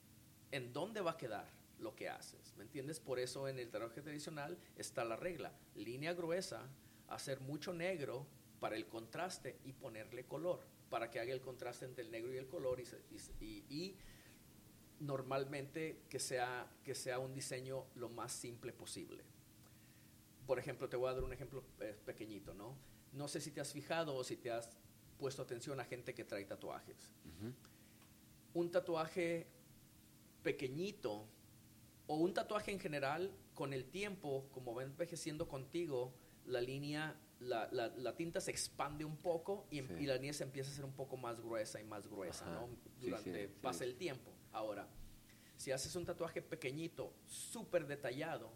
[0.52, 1.48] ¿En dónde va a quedar
[1.80, 2.54] lo que haces?
[2.56, 3.00] ¿Me entiendes?
[3.00, 5.52] Por eso en el tatuaje tradicional está la regla.
[5.76, 6.70] Línea gruesa,
[7.10, 8.26] hacer mucho negro
[8.60, 12.38] para el contraste y ponerle color, para que haga el contraste entre el negro y
[12.38, 13.96] el color y,
[15.00, 19.24] normalmente que sea, que sea un diseño lo más simple posible.
[20.48, 22.76] Por ejemplo, te voy a dar un ejemplo eh, pequeñito, ¿no?
[23.14, 24.70] No sé si te has fijado o si te has
[25.18, 27.10] puesto atención a gente que trae tatuajes.
[28.54, 29.48] Un tatuaje
[30.44, 31.28] pequeñito
[32.08, 36.14] o un tatuaje en general, con el tiempo, como va envejeciendo contigo,
[36.46, 40.04] la línea, la, la- la tinta se expande un poco y, em- Sí.
[40.04, 42.62] y la línea se empieza a hacer un poco más gruesa y más gruesa, Ajá.
[42.62, 42.70] ¿no?
[43.02, 43.60] Durante, sí, sí.
[43.62, 44.32] pasa el tiempo.
[44.56, 44.88] Ahora,
[45.58, 48.52] si haces un tatuaje pequeñito, súper detallado,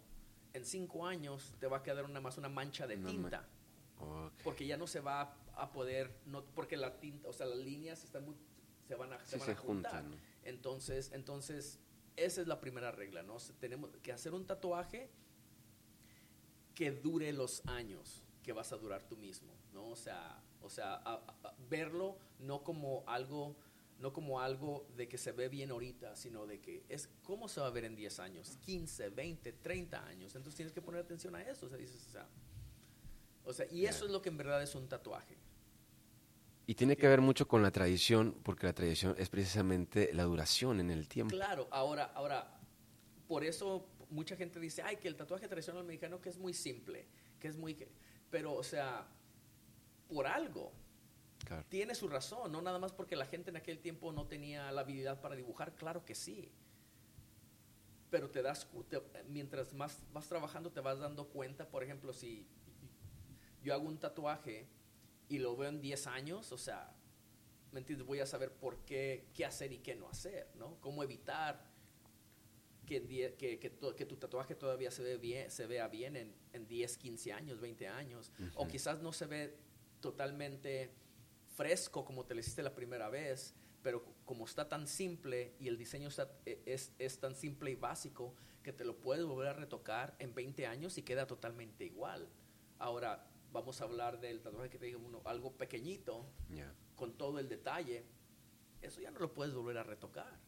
[0.53, 3.47] en cinco años te va a quedar una más una mancha de Una ma- tinta.
[4.43, 7.57] Porque ya no se va a, a poder no porque la tinta o sea las
[7.59, 8.35] líneas están muy,
[8.87, 10.05] se van a se van se a juntar.
[10.43, 11.79] entonces entonces
[12.15, 15.09] esa es la primera regla no tenemos que hacer un tatuaje
[16.75, 20.95] que dure los años que vas a durar tú mismo no o sea o sea
[21.05, 21.21] a
[21.69, 23.57] verlo no como algo
[23.99, 27.59] no como algo de que se ve bien ahorita, sino de que es cómo se
[27.59, 30.35] va a ver en 10 años, 15, 20, 30 años.
[30.35, 31.65] Entonces tienes que poner atención a eso.
[31.65, 32.27] O sea, dices, o sea,
[33.43, 35.37] o sea, y eso es lo que en verdad es un tatuaje.
[36.65, 40.79] Y tiene que ver mucho con la tradición, porque la tradición es precisamente la duración
[40.79, 41.35] en el tiempo.
[41.35, 42.59] Claro, ahora, ahora,
[43.27, 47.07] por eso mucha gente dice, ay, que el tatuaje tradicional mexicano que es muy simple,
[47.39, 47.73] que es muy...
[47.73, 47.89] que-".
[48.29, 49.07] Pero, o sea,
[50.07, 50.71] por algo,
[51.49, 51.65] Claro.
[51.67, 54.81] tiene su razón, no nada más porque la gente en aquel tiempo no tenía la
[54.81, 56.51] habilidad para dibujar, claro que sí.
[58.11, 62.45] Pero te das, te- mientras más vas trabajando te vas dando cuenta, por ejemplo, si
[63.63, 64.67] yo hago un tatuaje
[65.27, 66.95] y lo veo en 10 años, o sea,
[67.71, 68.05] ¿me entiendes?
[68.07, 70.79] Voy a saber por qué, qué hacer y qué no hacer, ¿no?
[70.81, 71.67] Cómo evitar
[72.87, 76.15] que, die- que, que tu, que tu tatuaje todavía se, ve bien, se vea bien
[76.15, 78.31] en, en 10, 15 años, 20 años.
[78.55, 79.55] O quizás no se ve
[79.99, 80.91] totalmente
[81.63, 83.53] fresco como te lo hiciste la primera vez,
[83.83, 87.75] pero como está tan simple y el diseño está- e- es, es tan simple y
[87.75, 88.33] básico
[88.63, 92.29] que te lo puedes volver a retocar en 20 años y queda totalmente igual.
[92.77, 96.73] Ahora vamos a hablar del tatuaje que te digo, uno, algo pequeñito, Ya.
[96.95, 98.05] con todo el detalle,
[98.81, 100.39] eso ya no lo puedes volver a retocar.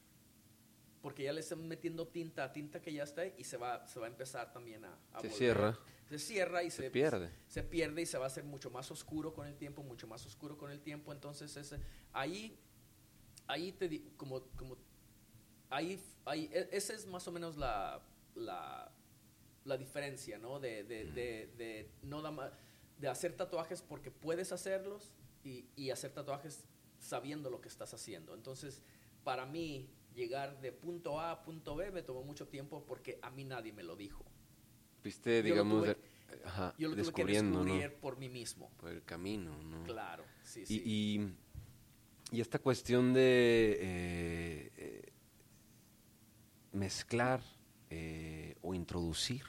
[1.01, 4.05] Porque ya le están metiendo tinta, tinta que ya está y se va, se va
[4.05, 5.31] a empezar también a, a Se volver.
[5.37, 5.79] cierra.
[6.11, 7.31] Se cierra y Se se, pierde.
[7.47, 10.25] se pierde y se va a hacer mucho más oscuro con el tiempo, mucho más
[10.25, 11.13] oscuro con el tiempo.
[11.13, 11.79] Entonces, ese,
[12.11, 12.59] ahí,
[13.47, 14.75] ahí te di- como, como
[15.69, 18.01] ahí, ahí, e, esa es más o menos la,
[18.35, 18.91] la,
[19.63, 20.59] la diferencia, ¿no?
[20.59, 22.21] De, de, de, de no
[22.97, 25.13] de hacer tatuajes porque puedes hacerlos
[25.45, 26.65] y, y, hacer tatuajes
[26.99, 28.33] sabiendo lo que estás haciendo.
[28.33, 28.83] Entonces,
[29.23, 33.29] para mí, llegar de punto A a punto B me tomó mucho tiempo porque a
[33.31, 34.25] mí nadie me lo dijo.
[35.03, 35.87] Viste, digamos,
[36.77, 38.69] yo lo tuve que descubrir por mí mismo.
[38.77, 39.83] Por el camino, ¿no?
[39.83, 40.81] Claro, sí, sí.
[40.85, 45.11] Y, y, esta cuestión de eh, eh,
[46.73, 47.41] mezclar
[47.89, 49.43] eh, o introducir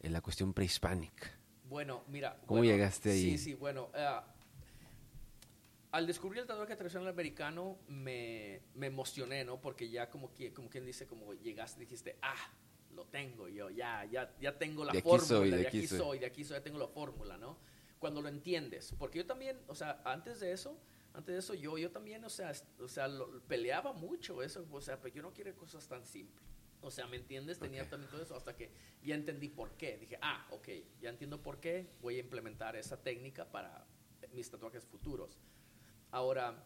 [0.00, 1.38] en la cuestión prehispánica.
[1.64, 2.38] Bueno, mira.
[2.46, 3.38] ¿Cómo llegaste ahí?
[3.38, 3.90] Sí, sí, bueno.
[5.92, 9.60] al descubrir el tatuaje tradicional americano me, me, emocioné, ¿no?
[9.60, 12.52] Porque ya como, como quien dice, como llegaste, dijiste, ah,
[12.94, 16.18] lo tengo yo, ya, ya, ya tengo la fórmula, de, aquí, soy.
[16.18, 17.58] de aquí soy, ya tengo la fórmula, ¿no?
[17.98, 20.78] Cuando lo entiendes, porque yo también, o sea, antes de eso,
[21.12, 23.08] antes de eso yo, yo también, o sea, o sea,
[23.48, 26.48] peleaba mucho eso, o sea, pero yo no quiero cosas tan simples.
[26.82, 27.58] O sea, ¿me entiendes?
[27.58, 28.70] Tenía también todo eso hasta que
[29.02, 29.98] ya entendí por qué.
[29.98, 30.68] Dije, ah, ok,
[31.00, 33.86] ya entiendo por qué, voy a implementar esa técnica para
[34.32, 35.38] mis tatuajes futuros.
[36.10, 36.64] Ahora,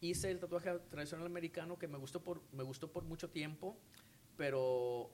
[0.00, 3.76] hice el tatuaje tradicional americano que me gustó por, me gustó por mucho tiempo,
[4.36, 5.10] pero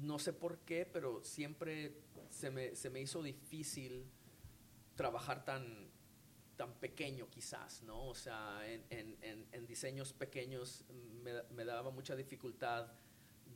[0.00, 4.04] no sé por qué, pero siempre se me, se me hizo difícil
[4.94, 5.90] trabajar tan,
[6.56, 8.06] tan pequeño quizás, ¿no?
[8.08, 10.84] O sea, en, en, en diseños pequeños
[11.22, 12.92] me, me, daba mucha dificultad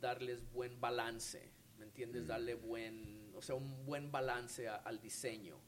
[0.01, 2.25] darles buen balance, ¿me entiendes?
[2.25, 2.27] Mm.
[2.27, 5.61] Darle buen, o sea, un buen balance al diseño.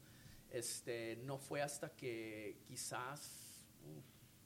[0.50, 3.44] Este, no fue hasta que quizás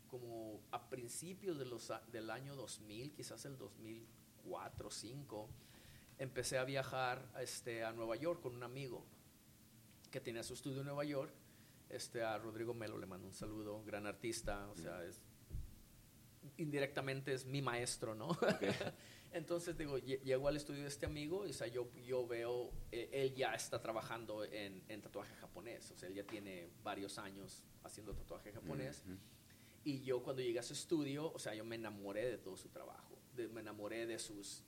[0.09, 5.51] como a principios de los, del año 2000, quizás el 2004 o 2005,
[6.19, 9.05] empecé a viajar este, a Nueva York con un amigo
[10.11, 11.33] que tenía su estudio en Nueva York.
[11.89, 15.23] Este, a Rodrigo Melo le mando un saludo, gran artista, o sea, es,
[16.59, 18.29] indirectamente es mi maestro, ¿no?
[19.33, 23.09] Entonces, digo, llego al estudio de este amigo y o sea, yo, yo veo, eh,
[23.13, 27.65] él ya está trabajando en, en, tatuaje japonés, o sea, él ya tiene varios años
[27.85, 29.05] haciendo tatuaje japonés.
[29.85, 32.69] Y yo cuando llegué a su estudio, o sea, yo me enamoré de todo su
[32.69, 34.65] trabajo me enamoré de sus,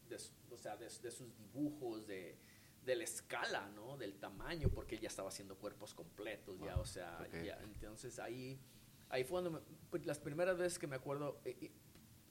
[0.50, 2.36] o sea, de, sus dibujos, de,
[2.84, 3.96] de, la escala, ¿no?
[3.96, 7.26] Del tamaño, porque ya estaba haciendo cuerpos completos, ya, o sea,
[7.62, 8.60] entonces ahí,
[9.08, 11.72] ahí fue cuando pues, las primeras veces que me acuerdo eh,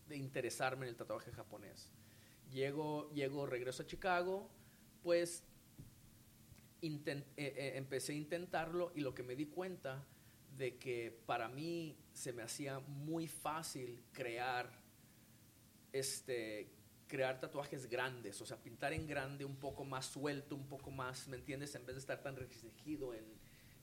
[0.08, 1.92] de interesarme en el tatuaje japonés.
[2.52, 4.50] Llego, llego, regreso a Chicago,
[5.04, 5.44] pues
[6.82, 10.06] eh, eh, empecé a intentarlo y lo que me di cuenta
[10.58, 14.79] de que para mí se me hacía muy fácil crear
[15.92, 16.72] este,
[17.08, 21.28] crear tatuajes grandes, o sea, pintar en grande un poco más suelto, un poco más,
[21.28, 21.74] ¿me entiendes?
[21.76, 23.26] En vez de estar tan restringido en,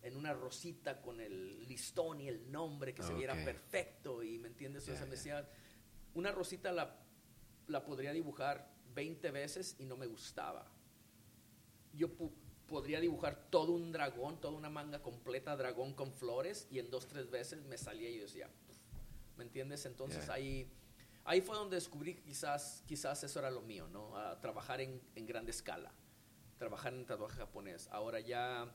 [0.03, 4.49] en una rosita con el listón y el nombre que se viera perfecto y, ¿me
[4.49, 4.89] entiendes?
[4.89, 5.49] o sea, me decía,
[6.15, 6.97] una rosita la,
[7.67, 10.71] la podría dibujar 20 veces y no me gustaba.
[11.93, 12.09] Yo
[12.69, 17.09] podría dibujar todo un dragón, toda una manga completa dragón con flores y en dos,
[17.09, 18.49] tres veces me salía y yo decía,
[19.37, 19.85] ¿me entiendes?
[19.87, 20.71] Entonces ahí
[21.27, 24.13] ahí fue donde descubrí que quizás, quizás eso era lo mío, ¿no?
[24.41, 25.93] trabajar en, en grande escala,
[26.59, 27.89] trabajar en tatuaje japonés.
[27.91, 28.73] Ahora ya,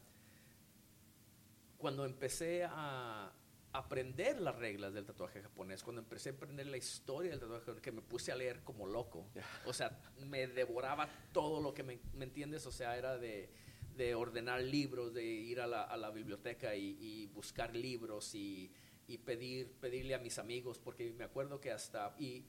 [1.77, 3.33] cuando empecé a
[3.73, 7.81] aprender las reglas del tatuaje japonés, cuando empecé a aprender la historia del tatuaje japonés,
[7.81, 9.29] que me puse a leer como loco.
[9.65, 12.65] O sea, me devoraba todo lo que me, ¿me entiendes?
[12.65, 13.49] O sea, era de,
[13.95, 18.71] de ordenar libros, de ir a la, a la biblioteca y, y buscar libros y
[19.11, 22.43] y pedir, pedirle a mis amigos, porque me acuerdo que hasta, y,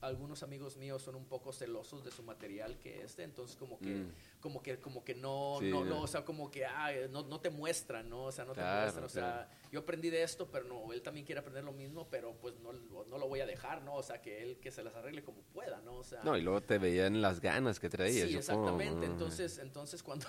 [0.00, 3.94] algunos amigos míos son un poco celosos de su material que este, entonces como que,
[3.96, 4.12] mm.
[4.40, 7.50] como que, como que no, no, no, o sea, como que ah, no, no te
[7.50, 8.24] muestran, ¿no?
[8.24, 11.26] O sea, no te muestran, o sea, yo aprendí de esto, pero no, él también
[11.26, 13.94] quiere aprender lo mismo, pero pues no, no lo voy a dejar, ¿no?
[13.94, 15.96] O sea, que él que se las arregle como pueda, ¿no?
[15.96, 18.28] O sea, no, y luego te veían las ganas que traías.
[18.28, 20.26] Sí, exactamente, entonces, entonces cuando,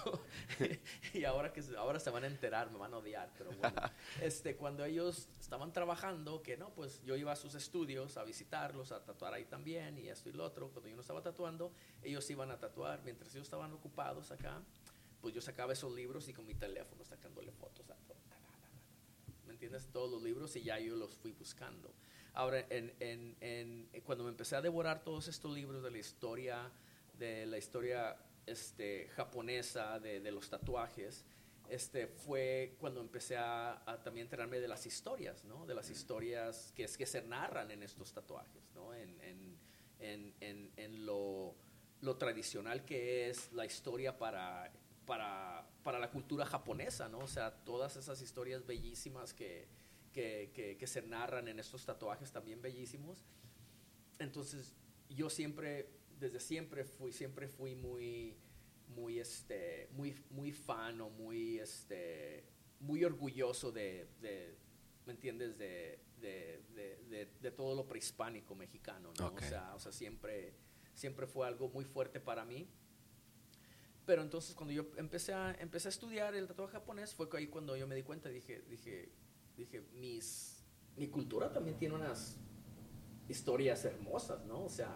[1.14, 3.76] y ahora que ahora se van a enterar, me van a odiar, pero bueno,
[4.22, 8.92] este, cuando ellos estaban trabajando, que no, pues yo iba a sus estudios a visitarlos,
[8.92, 10.70] a tatuar ahí también y esto y lo otro.
[10.70, 11.72] Cuando yo no estaba tatuando,
[12.04, 13.02] ellos iban a tatuar.
[13.04, 14.62] Mientras ellos estaban ocupados acá,
[15.22, 18.18] pues yo sacaba esos libros y con mi teléfono sacándole fotos a todo.
[19.60, 19.92] ¿Me entiendes?
[19.92, 21.94] Todos los libros y ya yo los fui buscando.
[22.34, 26.72] Ahora, en, en, en, cuando me empecé a devorar todos estos libros de la historia,
[27.18, 31.26] de la historia este, japonesa, de, de los tatuajes,
[31.68, 35.66] este, fue cuando empecé a, también enterarme de las historias, ¿no?
[35.66, 38.94] De las historias que, es, que se narran en estos tatuajes, ¿no?
[38.94, 39.20] En,
[40.00, 41.54] en, en, en lo,
[42.00, 44.72] lo, tradicional que es la historia para,
[45.06, 47.20] para, para, la cultura japonesa, ¿no?
[47.20, 49.68] O sea, todas esas historias bellísimas que,
[50.12, 53.26] que, que, que se narran en estos tatuajes también bellísimos.
[54.20, 54.76] Entonces,
[55.10, 58.38] yo siempre, desde siempre fui, siempre fui muy,
[58.90, 62.44] muy, este, muy, muy fan o muy, este,
[62.80, 64.58] muy orgulloso de, de
[65.06, 65.58] ¿me entiendes?
[65.58, 66.62] De, de,
[67.10, 69.34] de, de, todo lo prehispánico mexicano, ¿no?
[69.34, 70.54] O, sea, o sea, siempre,
[70.94, 72.68] siempre fue algo muy fuerte para mí.
[74.10, 77.78] Pero entonces cuando yo empecé a, empecé a estudiar el tatuaje japonés fue ahí cuando
[77.78, 79.12] yo me di cuenta, dije, dije,
[79.56, 80.64] dije, mis,
[80.98, 82.36] mi cultura también tiene unas
[83.28, 84.64] historias hermosas, ¿no?
[84.64, 84.92] O sea,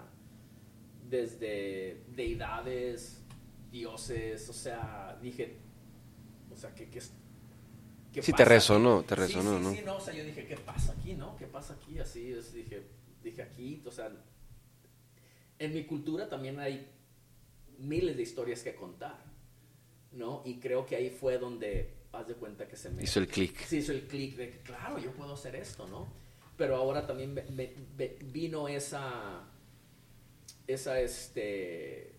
[1.07, 3.21] desde deidades,
[3.69, 5.59] dioses, o sea, dije,
[6.51, 6.99] o sea, ¿qué, qué,
[8.11, 9.71] qué sí, te resonó, te resonó, sí, ¿no?
[9.73, 11.37] Sí, no, o sea, yo dije, ¿qué pasa aquí, no?
[11.37, 11.99] ¿Qué pasa aquí?
[11.99, 12.87] Así es, dije,
[13.21, 14.11] dije aquí, o sea,
[15.59, 16.92] en mi cultura también hay
[17.79, 19.23] miles de historias que contar,
[20.11, 20.41] ¿no?
[20.45, 23.03] Y creo que ahí fue donde, haz de cuenta que se me...
[23.03, 23.57] Hizo el clic.
[23.65, 26.13] Sí, hizo el clic de, claro, yo puedo hacer esto, ¿no?
[26.57, 27.35] Pero ahora también
[28.31, 29.43] vino esa,
[30.67, 32.13] esa, este,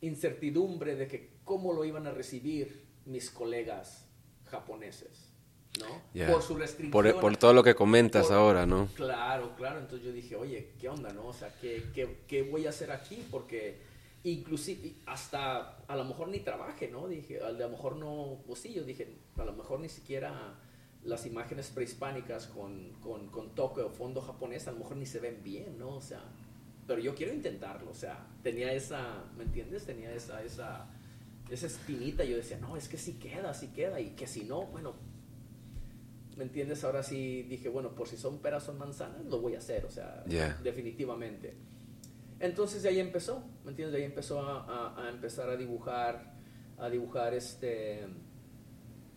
[0.00, 4.08] incertidumbre de que cómo lo iban a recibir mis colegas
[4.46, 5.23] japoneses,
[5.80, 6.32] ¿no?
[6.32, 7.20] Por su restricción.
[7.20, 8.88] Por, todo lo que comentas ahora, ¿no?
[8.94, 9.80] Claro, claro.
[9.80, 11.26] Entonces yo dije, oye, ¿qué onda, no?
[11.26, 13.24] O sea, ¿qué, qué, qué voy a hacer aquí?
[13.30, 13.78] Porque
[14.24, 17.08] inclusive hasta a lo mejor ni trabaje, ¿no?
[17.08, 20.54] Dije, a lo mejor no, pues sí, yo dije, a lo mejor ni siquiera
[21.04, 25.20] las imágenes prehispánicas con, con, con toque o fondo japonés a lo mejor ni se
[25.20, 25.96] ven bien, ¿no?
[25.96, 26.22] O sea,
[26.86, 29.84] pero yo quiero intentarlo, o sea, tenía esa, ¿me entiendes?
[29.84, 30.86] Tenía esa, esa,
[31.50, 34.62] esa espinita, yo decía, no, es que sí queda, sí queda, y que si no,
[34.66, 34.94] bueno,
[36.36, 36.84] ¿me entiendes?
[36.84, 39.90] Ahora sí dije, bueno, por si son peras o manzanas, lo voy a hacer, o
[39.90, 40.24] sea,
[40.62, 41.54] definitivamente.
[42.40, 43.92] Entonces de ahí empezó, ¿me entiendes?
[43.92, 46.34] De ahí empezó a, a, a empezar a dibujar,
[46.78, 48.06] a dibujar este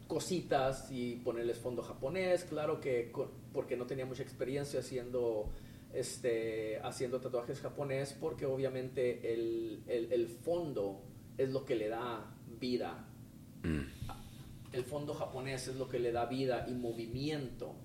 [0.08, 3.12] cositas y ponerles fondo japonés, claro que
[3.52, 5.52] porque no tenía mucha experiencia haciendo
[5.94, 11.02] este, haciendo tatuajes japonés, porque obviamente el, el, fondo
[11.38, 13.08] es lo que le da vida.
[13.64, 13.82] Mm.
[14.72, 17.76] El fondo japonés es lo que le da vida y movimiento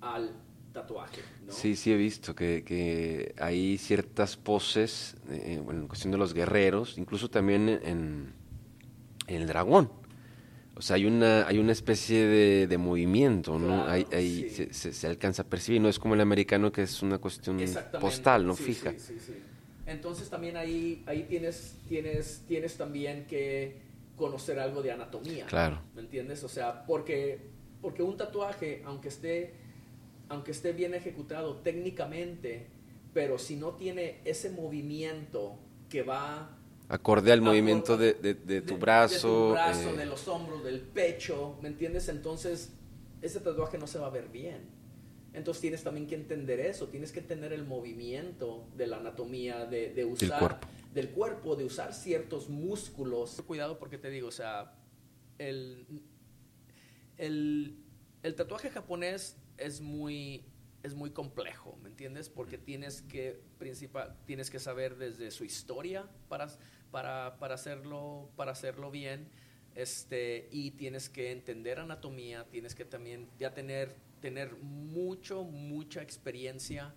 [0.00, 0.34] al
[0.72, 1.22] tatuaje.
[1.46, 1.52] ¿no?
[1.52, 6.98] Sí, sí he visto que, que hay ciertas poses, eh, en cuestión de los guerreros,
[6.98, 8.34] incluso también en, en
[9.26, 10.02] el dragón
[10.74, 12.26] o sea, hay una, hay una especie
[12.66, 13.86] de, movimiento, ¿no?
[13.86, 17.18] hay, hay, se, se, alcanza a percibir, no es como el americano que es una
[17.18, 17.58] cuestión
[18.00, 18.94] postal, no fija.
[19.84, 23.81] Entonces también ahí, ahí tienes, tienes, tienes también que
[24.22, 25.46] conocer algo de anatomía.
[25.46, 25.80] Claro.
[25.96, 26.44] ¿Me entiendes?
[26.44, 27.40] O sea, porque,
[27.80, 29.54] porque un tatuaje, aunque esté,
[30.28, 32.68] aunque esté bien ejecutado técnicamente,
[33.12, 35.58] pero si no tiene ese movimiento
[35.88, 36.56] que va
[36.88, 39.14] acorde al movimiento de, de, tu brazo.
[39.14, 39.96] De tu brazo, eh.
[39.96, 42.08] de los hombros, del pecho, ¿me entiendes?
[42.08, 42.72] Entonces,
[43.22, 44.68] ese tatuaje no se va a ver bien.
[45.34, 49.92] Entonces tienes también que entender eso, tienes que tener el movimiento de la anatomía, de,
[49.92, 50.68] de usar cuerpo.
[50.92, 53.42] del cuerpo, de usar ciertos músculos.
[53.46, 54.74] Cuidado porque te digo, o sea,
[55.38, 55.86] el,
[57.16, 57.78] el,
[58.22, 60.44] el tatuaje japonés es muy,
[60.82, 62.28] es muy complejo, ¿me entiendes?
[62.28, 66.48] Porque tienes que, principal, tienes que saber desde su historia para
[66.90, 69.28] para, para, hacerlo, para hacerlo bien.
[69.74, 76.94] Este, y tienes que entender anatomía, tienes que también ya tener, tener mucho, mucha experiencia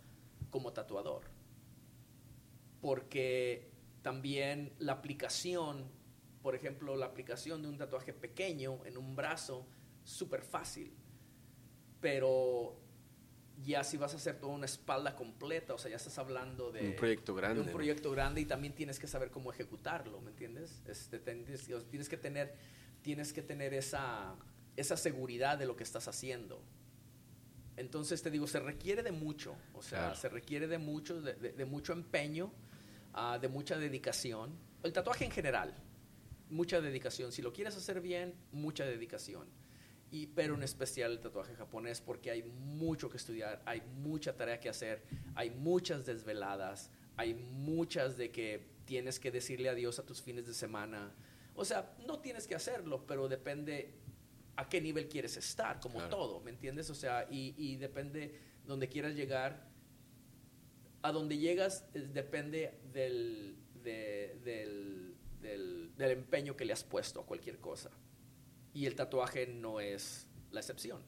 [0.49, 1.23] como tatuador.
[2.82, 3.69] Porque
[4.01, 5.89] también la aplicación,
[6.41, 9.65] por ejemplo, la aplicación de un tatuaje pequeño en un brazo,
[10.03, 10.93] súper fácil.
[12.01, 12.78] Pero
[13.64, 16.89] ya si vas a hacer toda una espalda completa, o sea, ya estás hablando de
[16.89, 17.62] un proyecto grande.
[17.62, 20.82] un proyecto grande y también tienes que saber cómo ejecutarlo, ¿me entiendes?
[20.88, 22.56] Este, tienes, que tener,
[23.01, 24.36] tienes que tener esa,
[24.76, 26.62] esa seguridad de lo que estás haciendo.
[27.78, 31.93] Entonces te digo, se requiere de mucho, o sea, se requiere de mucho, de, mucho
[31.93, 32.51] empeño,
[33.14, 34.58] uh, de mucha dedicación.
[34.84, 35.74] El tatuaje en general,
[36.49, 37.32] mucha dedicación.
[37.32, 39.64] Si lo quieres hacer bien, mucha dedicación
[40.36, 44.70] pero en especial el tatuaje japonés porque hay mucho que estudiar, hay mucha tarea que
[44.70, 45.03] hacer,
[45.36, 50.53] hay muchas desveladas, hay muchas de que tienes que decirle adiós a tus fines de
[50.53, 51.13] semana.
[51.55, 53.93] O sea, no tienes que hacerlo, pero depende
[54.55, 56.89] a qué nivel quieres estar, como todo, ¿me entiendes?
[56.89, 59.68] O sea, y, y depende donde quieras llegar.
[61.01, 67.91] A donde llegas depende del, del, del empeño que le has puesto a cualquier cosa.
[68.76, 71.01] Y el tatuaje no es la excepción.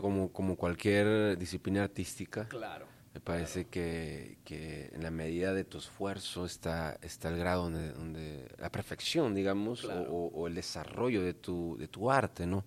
[0.00, 2.48] como, como cualquier disciplina artística.
[2.48, 2.86] Claro.
[3.14, 7.92] Me parece que, que, en la medida de tu esfuerzo está, está el grado donde,
[7.92, 12.64] donde la perfección, digamos, o, el desarrollo de tu, de tu arte, ¿no?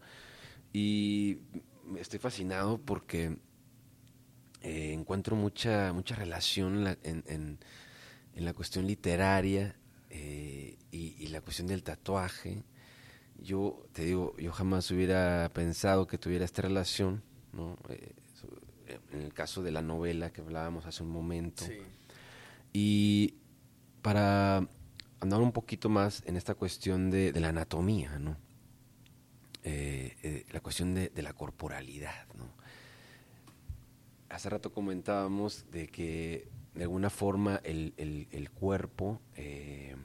[0.74, 1.40] Y
[1.98, 3.38] estoy fascinado porque
[4.62, 7.60] eh, encuentro mucha, mucha relación en, en,
[8.36, 9.76] en, la cuestión literaria
[10.10, 12.64] eh, y, la cuestión del tatuaje.
[13.42, 17.24] Yo te digo, yo jamás hubiera pensado que tuviera esta relación,
[17.54, 17.78] ¿no?
[17.90, 18.14] Eh,
[19.12, 21.66] en el caso de la novela que hablábamos hace un momento.
[22.74, 23.36] Y
[24.02, 24.68] para
[25.20, 28.38] andar un poquito más en esta cuestión de, de la anatomía, ¿no?
[29.64, 32.46] la cuestión de, de, la corporalidad, ¿no?
[34.32, 39.96] hace rato comentábamos de que de alguna forma el, el, cuerpo eh,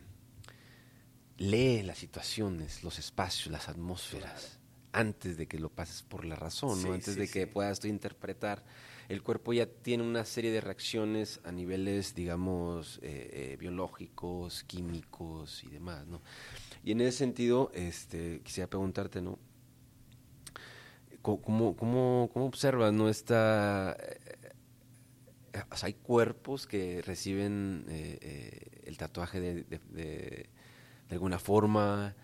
[1.38, 4.58] lee las situaciones, los espacios, las atmósferas,
[4.92, 6.92] antes de que lo pases por la razón, ¿no?
[6.92, 8.64] antes de que puedas tú interpretar.
[9.08, 15.62] El cuerpo ya tiene una serie de reacciones a niveles, digamos, eh, eh, biológicos, químicos
[15.62, 16.22] y demás, ¿no?
[16.82, 19.38] Y en ese sentido, este, quisiera preguntarte, ¿no?
[21.22, 30.48] ¿Cómo, cómo, cómo observas no esta, eh, hay cuerpos que reciben el tatuaje de, de,
[31.14, 32.14] alguna forma,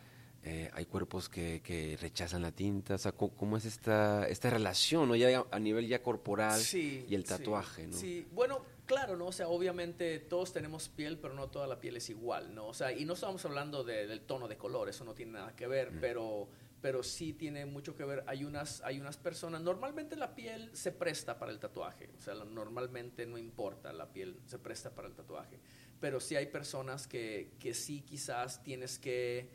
[0.72, 5.16] hay cuerpos que, rechazan la tinta, o sea, ¿cómo, es esta, esta relación, ¿no?
[5.16, 9.26] ya a nivel ya corporal y el tatuaje, sí, Sí, bueno, claro, ¿no?
[9.26, 12.66] O sea, obviamente todos tenemos piel, pero no toda la piel es igual, ¿no?
[12.66, 15.66] O sea, y no estamos hablando del tono de color, eso no tiene nada que
[15.66, 16.48] ver, pero
[16.82, 18.24] pero sí tiene mucho que ver.
[18.26, 22.34] Hay unas, hay unas personas, normalmente la piel se presta para el tatuaje, o sea,
[22.34, 25.60] normalmente no importa, la piel se presta para el tatuaje,
[26.02, 29.48] pero sí hay personas que, que sí quizás tienes que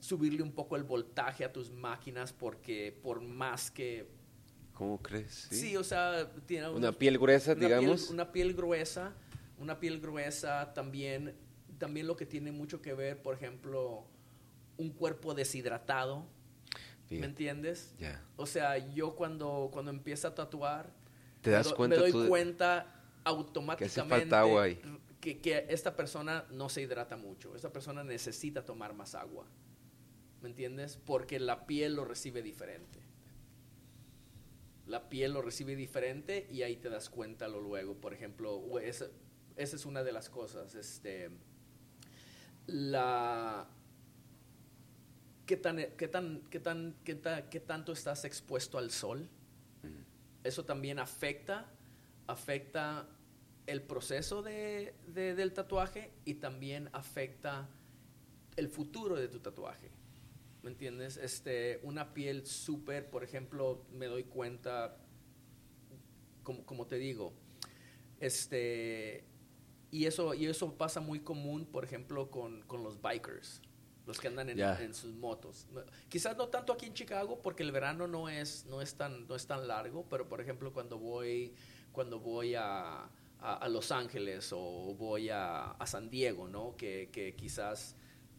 [0.00, 4.08] subirle un poco el voltaje a tus máquinas porque por más que...
[4.72, 5.48] ¿Cómo crees?
[5.50, 8.08] Sí, o sea, tiene una piel gruesa, digamos.
[8.08, 9.14] una piel gruesa,
[9.58, 11.36] una piel gruesa también,
[11.76, 14.06] también lo que tiene mucho que ver, por ejemplo,
[14.78, 16.26] un cuerpo deshidratado
[17.10, 17.94] ¿Me entiendes?
[18.36, 20.90] O sea, yo cuando, cuando empiezo a tatuar,
[21.42, 24.80] ¿Te das me, cuenta me doy cuenta automáticamente que,
[25.34, 27.54] que, esta persona no se hidrata mucho.
[27.54, 29.46] Esta persona necesita tomar más agua.
[30.42, 30.98] ¿Me entiendes?
[31.04, 33.00] Porque la piel lo recibe diferente.
[34.86, 37.94] La piel lo recibe diferente y ahí te das cuenta lo luego.
[37.94, 39.06] Por ejemplo, esa,
[39.56, 40.74] esa es una de las cosas.
[40.76, 41.30] Este,
[42.66, 43.68] la,
[45.46, 49.28] qué tan, qué tan, qué tan, qué, tanto estás expuesto al sol.
[50.44, 51.68] Eso también afecta,
[52.28, 53.08] afecta
[53.66, 57.68] el proceso de, del tatuaje y también afecta
[58.56, 59.90] el futuro de tu tatuaje.
[60.62, 61.16] ¿Me entiendes?
[61.16, 64.96] Este, una piel súper, por ejemplo, me doy cuenta,
[66.42, 67.32] como, como te digo,
[68.20, 69.24] este,
[69.90, 73.62] y eso, y eso pasa muy común, por ejemplo, con, con los bikers
[74.06, 75.66] los que andan en, sus motos.
[76.08, 79.34] Quizás no tanto aquí en Chicago porque el verano no es, no es, tan, no
[79.34, 81.52] es tan largo, pero por ejemplo cuando voy,
[81.90, 83.10] cuando voy a,
[83.46, 86.76] a, Los Ángeles o voy a, a San Diego, ¿no?
[86.76, 87.94] que, que quizás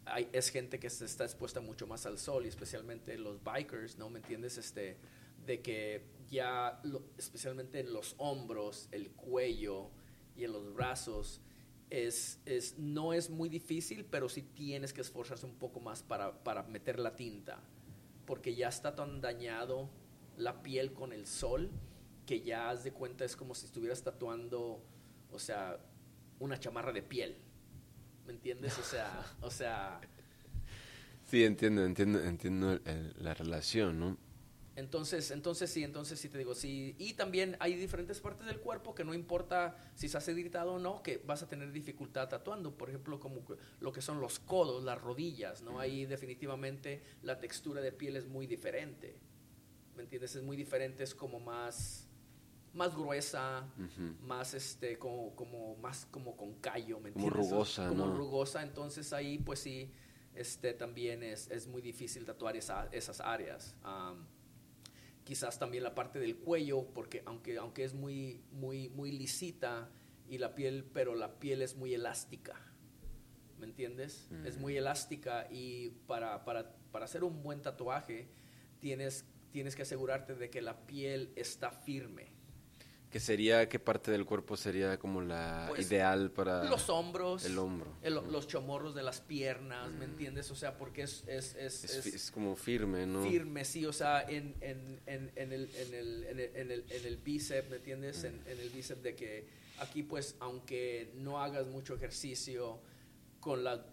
[0.06, 3.98] hay, es gente que se está expuesta mucho más al sol y especialmente los bikers,
[3.98, 4.10] ¿no?
[4.10, 4.58] ¿Me entiendes?
[4.58, 4.98] Este,
[5.46, 6.82] de que ya,
[7.18, 9.90] especialmente en los hombros, el cuello
[10.36, 11.42] y en los brazos,
[11.90, 16.44] es, es, no es muy difícil, pero sí tienes que esforzarse un poco más para,
[16.44, 17.62] para meter la tinta,
[18.26, 19.90] porque ya está tan dañado
[20.36, 21.72] la piel con el sol
[22.26, 24.84] que ya haz de cuenta es como si estuvieras tatuando,
[25.32, 25.80] o sea,
[26.40, 27.38] una chamarra de piel.
[28.26, 28.78] ¿Me entiendes?
[28.78, 30.00] O sea, o sea...
[31.26, 32.80] Sí, entiendo, entiendo, entiendo
[33.18, 34.18] la relación, ¿no?
[34.78, 36.96] Entonces, entonces sí, entonces sí te digo, sí.
[37.00, 41.02] Y también hay diferentes partes del cuerpo que no importa si estás editado o no,
[41.02, 42.78] que vas a tener dificultad tatuando.
[42.78, 43.42] Por ejemplo, como
[43.80, 45.80] lo que son los codos, las rodillas, ¿no?
[45.80, 49.20] Ahí definitivamente la textura de piel es muy diferente.
[49.96, 50.36] ¿Me entiendes?
[50.36, 52.07] Es muy diferente, es como más,
[52.78, 53.68] más gruesa,
[54.22, 57.34] más este, como, como, más como con callo, ¿me entiendes?
[57.34, 59.92] Como rugosa, Como rugosa, entonces ahí pues sí,
[60.34, 63.76] este también es, es muy difícil tatuar esa, esas áreas
[65.28, 69.90] quizás también la parte del cuello, porque aunque, aunque es muy, muy, muy lisita
[70.30, 72.56] y la piel, pero la piel es muy elástica.
[73.60, 74.30] ¿Me entiendes?
[74.46, 78.30] Es muy elástica y para, para, para, hacer un buen tatuaje
[78.80, 82.32] tienes, tienes que asegurarte de que la piel está firme
[83.18, 86.66] ¿Qué sería, qué parte del cuerpo sería como la pues, ideal para...?
[86.66, 87.46] Los hombros.
[87.46, 87.92] El hombro.
[88.04, 90.12] Los chomorros de las piernas, ¿me mm.
[90.12, 90.52] entiendes?
[90.52, 93.24] O sea, porque es es, es, es, como firme, ¿no?
[93.24, 96.40] Firme, sí, o sea, en, en, en, en el, en, el, en,
[96.72, 98.24] el, en, el, bíceps, ¿me entiendes?
[98.24, 99.48] En, en el bíceps de que
[99.80, 102.82] aquí, pues, aunque no hagas mucho ejercicio,
[103.40, 103.84] con, la,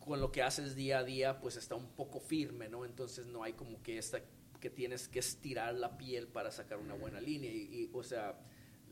[0.00, 2.84] con lo que haces día a día, pues está un poco firme, ¿no?
[2.84, 4.20] Entonces no hay como que esta
[4.58, 7.52] que tienes que estirar la piel para sacar una buena línea.
[7.52, 8.38] Y, o sea,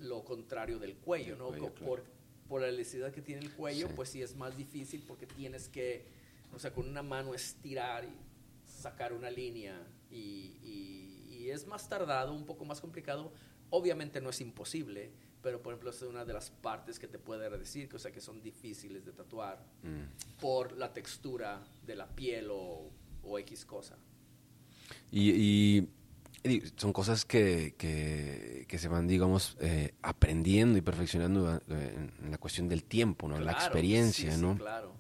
[0.01, 1.51] lo contrario del cuello, ¿no?
[1.51, 2.05] por,
[2.49, 6.05] por la elasticidad que tiene el cuello, pues sí es más difícil porque tienes que,
[6.55, 8.17] o sea, con una mano estirar y
[8.67, 9.81] sacar una línea
[10.11, 10.57] y,
[11.45, 13.33] y es más tardado, un poco más complicado.
[13.71, 15.11] Obviamente no es imposible,
[15.43, 18.11] pero por ejemplo es una de las partes que te puede decir, que, o sea,
[18.11, 20.41] que son difíciles de tatuar mm.
[20.41, 22.91] por la textura de la piel o,
[23.23, 23.97] o X cosa.
[25.11, 25.87] Y,
[26.77, 32.69] son cosas que, que, se van, digamos, eh, aprendiendo y perfeccionando eh, en, la cuestión
[32.69, 33.39] del tiempo, ¿no?
[33.41, 34.57] la experiencia, ¿no?
[34.57, 34.93] claro.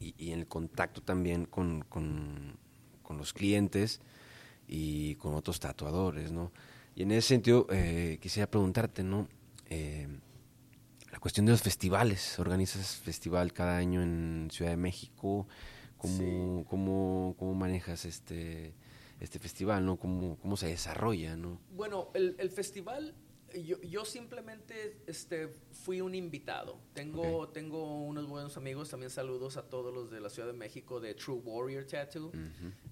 [0.00, 2.56] Y, y, en el contacto también con, con,
[3.02, 4.00] con, los clientes
[4.66, 6.52] y con otros tatuadores, ¿no?
[6.94, 9.28] Y en ese sentido, eh, quisiera preguntarte, ¿no?
[9.68, 10.08] Eh,
[11.12, 12.38] la cuestión de los festivales.
[12.38, 15.46] Organizas festival cada año en Ciudad de México.
[15.98, 18.72] ¿Cómo, cómo, manejas este,
[19.20, 19.84] este festival?
[19.84, 19.98] ¿no?
[19.98, 21.36] ¿Cómo, ¿Cómo se desarrolla?
[21.36, 21.60] ¿no?
[21.70, 23.14] Bueno, el, el festival,
[23.64, 26.78] yo, yo, simplemente este, fui un invitado.
[26.94, 31.00] Tengo, tengo unos buenos amigos, también saludos a todos los de la Ciudad de México
[31.00, 32.32] de True Warrior Tattoo,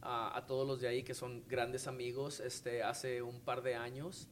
[0.03, 2.41] a, todos los de ahí que son grandes amigos.
[2.41, 4.29] Este, hace un par de años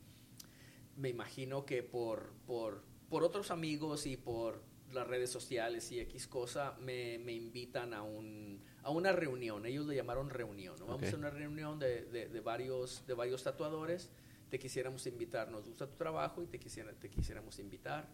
[0.96, 6.26] me imagino que por, por, por otros amigos y por las redes sociales y X
[6.26, 8.55] cosa, me, me invitan a, un,
[8.86, 9.66] a una reunión.
[9.66, 10.76] Ellos le llamaron reunión.
[10.86, 14.10] Vamos a una reunión de, de, varios, de varios tatuadores.
[14.48, 18.06] Te quisiéramos invitar, nos gusta tu trabajo y te, quisiera, te quisiéramos invitar.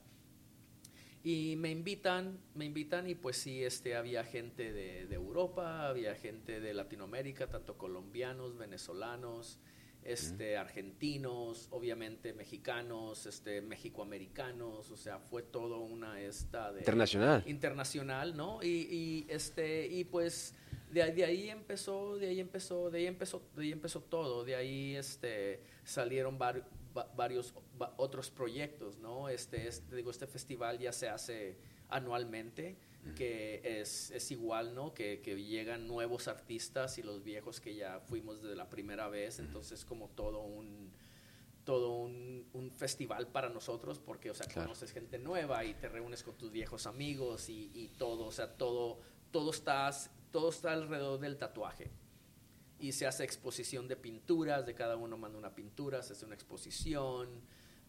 [1.22, 6.14] Y me invitan, me invitan y pues sí, este, había gente de, de Europa, había
[6.14, 9.60] gente de Latinoamérica, tanto colombianos, venezolanos,
[10.04, 18.36] este, argentinos, obviamente mexicanos, este, mexicoamericanos, o sea, fue todo una esta de internacional, internacional,
[18.36, 18.62] ¿no?
[18.62, 20.56] Y, y este y pues
[20.92, 24.54] de, de, ahí empezó, de ahí empezó, de ahí empezó, de ahí empezó todo, de
[24.54, 27.54] ahí este salieron varios
[27.96, 29.28] otros proyectos, ¿no?
[29.28, 31.56] Este, este, digo, este festival ya se hace
[31.88, 32.76] anualmente
[33.16, 34.94] que es, es, igual, ¿no?
[34.94, 39.40] Que, que, llegan nuevos artistas y los viejos que ya fuimos desde la primera vez,
[39.40, 40.92] entonces como todo un
[41.64, 46.22] todo un, un festival para nosotros porque, o sea, conoces gente nueva y te reúnes
[46.22, 49.00] con tus viejos amigos y, y todo, o sea, todo,
[49.32, 51.90] todo, estás, todo está alrededor del tatuaje.
[52.78, 56.34] Y se hace exposición de pinturas, de cada uno manda una pintura, se hace una
[56.34, 57.42] exposición,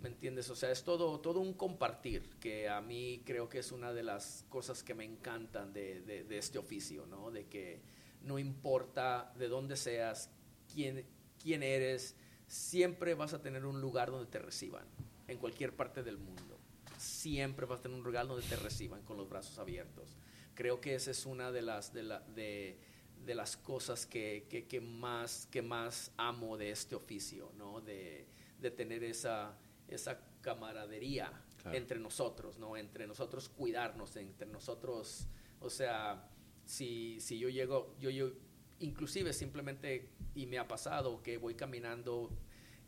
[0.04, 0.50] ¿Me entiendes?
[0.50, 4.04] O sea, es todo, todo un compartir, que a mí creo que es una de
[4.04, 7.32] las cosas que me encantan de, de, este oficio, ¿no?
[7.32, 7.82] De que
[8.22, 10.30] no importa de dónde seas,
[10.74, 11.06] quién,
[11.42, 12.18] quién eres,
[12.48, 14.86] siempre vas a tener un lugar donde te reciban,
[15.30, 16.60] en cualquier parte del mundo.
[16.98, 20.18] Siempre vas a tener un lugar donde te reciban con los brazos abiertos.
[20.56, 22.80] Creo que esa es una de las, de la, de,
[23.26, 27.82] de las cosas que, que, que, más, que más amo de este oficio, ¿no?
[27.82, 28.28] De,
[28.60, 31.32] de tener esa esa camaradería
[31.72, 32.76] entre nosotros, ¿no?
[32.76, 35.28] Entre nosotros cuidarnos, entre nosotros,
[35.62, 36.30] o sea,
[36.66, 38.32] si, si yo llego, yo, yo,
[38.80, 42.30] inclusive simplemente, y me ha pasado que voy caminando,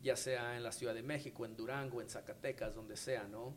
[0.02, 3.54] ya sea en la Ciudad de México, en Durango, en Zacatecas, donde sea, ¿no?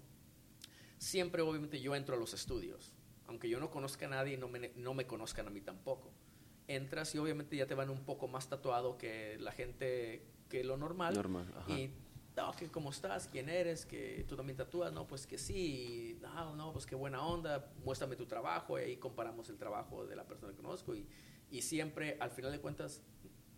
[0.98, 2.94] Siempre, obviamente, yo entro a los estudios,
[3.30, 6.12] aunque yo no conozca a nadie y no me, no me conozcan a mí tampoco.
[6.68, 10.78] Entras y obviamente ya te van un poco más tatuado que la gente que lo
[10.78, 11.14] normal.
[11.14, 11.90] normal y
[12.36, 16.56] no, que cómo estás, quién eres, que tú también tatúas, no, pues que sí, no,
[16.56, 20.26] no, pues qué buena onda, muéstrame tu trabajo, y ahí comparamos el trabajo de la
[20.26, 21.06] persona que conozco y,
[21.52, 23.02] y siempre, al final de cuentas,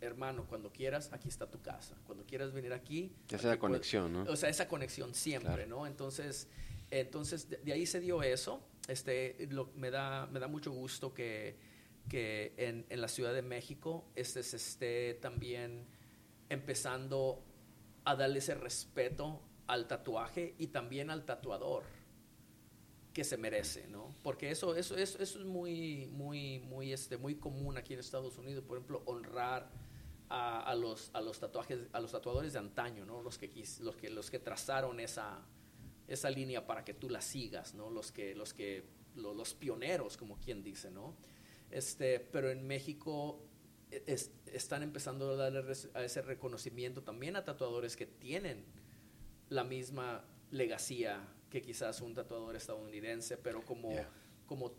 [0.02, 1.96] hermano, cuando quieras, aquí está tu casa.
[2.06, 3.16] Cuando quieras venir aquí.
[3.30, 4.24] Esa conexión, ¿no?
[4.24, 5.86] O sea, esa conexión siempre, ¿no?
[5.86, 6.48] Entonces,
[6.90, 8.62] entonces de, ahí se dio eso.
[8.88, 11.58] Este, me, da, me da mucho gusto que,
[12.10, 15.86] que en, en la Ciudad de México este, se esté también
[16.50, 17.44] empezando
[18.04, 21.84] a darle ese respeto al tatuaje y también al tatuador
[23.14, 24.16] que se merece, ¿no?
[24.24, 28.38] Porque eso, eso, eso, eso es muy, muy, muy, este, muy común aquí en Estados
[28.38, 29.70] Unidos, por ejemplo, honrar
[30.30, 33.22] a, a, los, a los tatuajes, a los tatuadores de antaño, ¿no?
[33.22, 33.50] Los que,
[33.82, 35.40] los que, los que trazaron esa,
[36.14, 37.90] esa línea para que tú la sigas, ¿no?
[37.90, 38.84] Los que, los que,
[39.16, 41.16] los, pioneros, como quien dice, ¿no?
[41.70, 43.44] Este, pero en México
[44.46, 48.64] están empezando a darle a ese reconocimiento también a tatuadores que tienen
[49.50, 53.90] la misma legacía que quizás un tatuador estadounidense, pero como,
[54.46, 54.74] como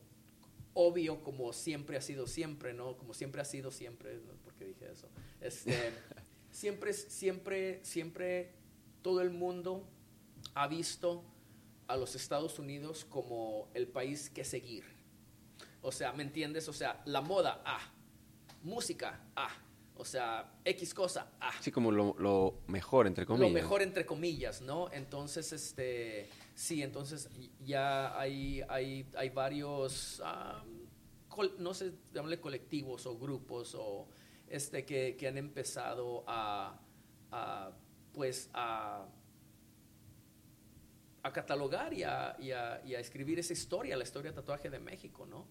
[0.72, 2.96] obvio, como siempre ha sido siempre, ¿no?
[2.96, 4.32] Como siempre ha sido siempre, ¿no?
[4.42, 5.08] porque dije eso.
[5.40, 5.92] Este,
[6.50, 8.52] siempre, siempre, siempre
[9.02, 9.86] todo el mundo
[10.54, 11.24] ha visto
[11.86, 14.84] a los Estados Unidos como el país que seguir.
[15.82, 16.68] O sea, ¿me entiendes?
[16.68, 17.80] O sea, la moda, ah,
[18.62, 19.50] música, ah.
[19.96, 21.52] o sea, X cosa, ah.
[21.60, 23.48] Sí, como lo, lo mejor, entre comillas.
[23.48, 24.90] Lo mejor, entre comillas, ¿no?
[24.92, 27.28] Entonces, este, sí, entonces
[27.60, 30.22] ya hay, hay, hay varios,
[31.58, 34.06] no sé, llamarle colectivos o grupos o
[34.48, 36.78] este, que, que han empezado a,
[37.32, 37.72] a
[38.12, 39.06] pues, a
[41.22, 44.70] a catalogar y a, y, a, y a, escribir esa historia, la historia de tatuaje
[44.70, 45.46] de México, ¿no?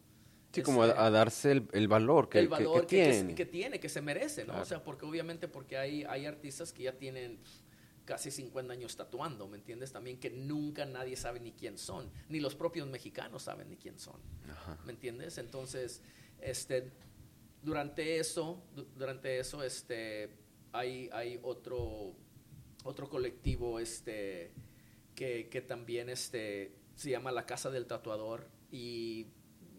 [0.51, 3.35] Sí, como a, darse el, el, valor que, el valor que, que, tiene.
[3.35, 4.59] que, tiene, que se merece, ¿no?
[4.59, 7.39] O sea, porque obviamente porque hay, hay artistas que ya tienen
[8.03, 9.93] casi 50 años tatuando, ¿me entiendes?
[9.93, 13.97] También que nunca nadie sabe ni quién son, ni los propios mexicanos saben ni quién
[13.97, 14.19] son,
[14.49, 14.77] Ajá.
[14.85, 15.37] ¿me entiendes?
[15.37, 16.01] Entonces,
[16.41, 16.91] este,
[17.61, 18.61] durante eso,
[18.97, 20.35] durante eso, este,
[20.73, 22.13] hay, hay otro,
[22.83, 24.51] otro colectivo, este,
[25.15, 29.27] que, que también, este, se llama La Casa del Tatuador y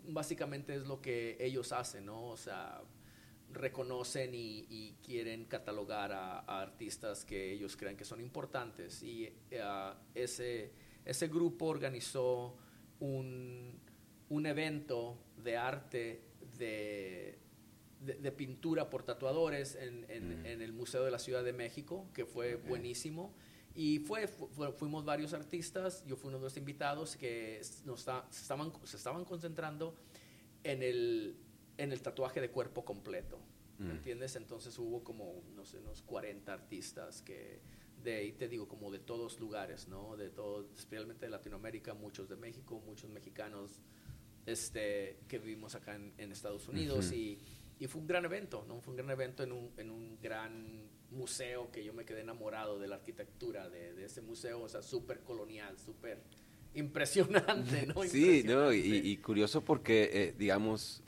[0.09, 2.29] básicamente es lo que ellos hacen, ¿no?
[2.29, 2.83] O sea,
[3.53, 9.03] reconocen y, quieren catalogar a, artistas que ellos creen que son importantes.
[9.03, 10.73] Y uh, ese,
[11.05, 12.57] ese grupo organizó
[13.01, 13.81] un,
[14.29, 16.23] un evento de arte
[16.57, 17.39] de,
[18.01, 20.47] de, pintura por tatuadores en, en, mm.
[20.47, 23.35] en, el Museo de la Ciudad de México, que fue buenísimo.
[23.75, 28.97] Y fue, fuimos varios artistas, yo fui uno de los invitados que nos estaban, se
[28.97, 29.95] estaban concentrando
[30.63, 31.37] en el,
[31.79, 33.39] en el tatuaje de cuerpo completo.
[33.79, 33.97] ¿Me mm.
[33.97, 34.37] entiendes?
[34.37, 37.61] Entonces hubo como, no sé, unos 40 artistas que
[38.03, 40.17] de ahí te digo, como de todos lugares, ¿no?
[40.17, 43.81] De todo, especialmente de Latinoamérica, muchos de México, muchos mexicanos
[44.47, 47.13] este, que vivimos acá en, en Estados Unidos.
[47.13, 47.39] y,
[47.79, 48.81] y, fue un gran evento, ¿no?
[48.81, 52.79] Fue un gran evento en un, en un gran museo que yo me quedé enamorado
[52.79, 56.23] de la arquitectura de, de ese museo, o sea, súper colonial, súper
[56.75, 58.03] impresionante, ¿no?
[58.05, 61.03] Sí, no, y, curioso porque, eh, digamos,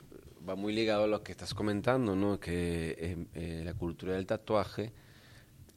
[0.47, 2.39] va muy ligado a lo que estás comentando, ¿no?
[2.39, 4.93] Que em, eh, la cultura del tatuaje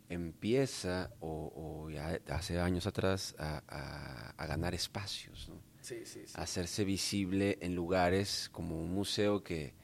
[0.08, 3.62] empieza, o, ya hace años atrás, a,
[4.36, 5.60] a, ganar espacios, ¿no?
[5.80, 9.74] Sí, sí, a hacerse visible en lugares como un museo que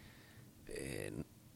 [0.68, 1.12] eh,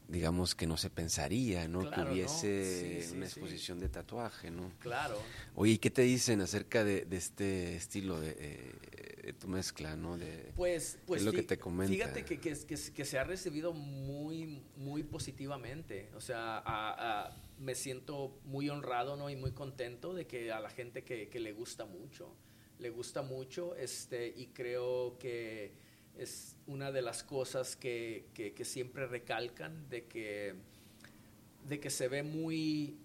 [0.09, 1.89] digamos que no se pensaría, ¿no?
[1.89, 4.71] que hubiese una exposición de tatuaje, ¿no?
[4.79, 5.17] Claro.
[5.55, 10.17] Oye, ¿y qué te dicen acerca de, este estilo de, eh, tu mezcla, ¿no?
[10.17, 11.93] De, pues, pues es lo que te comenta?
[11.93, 16.09] Fíjate que, que, que, se ha recibido muy, muy positivamente.
[16.15, 19.29] O sea, me siento muy honrado, ¿no?
[19.29, 22.33] Y muy contento de que a la gente que, le gusta mucho,
[22.79, 25.88] le gusta mucho, este, y creo que
[26.19, 30.53] es una de las cosas que, que, siempre recalcan, de que,
[31.65, 32.99] de que se ve muy,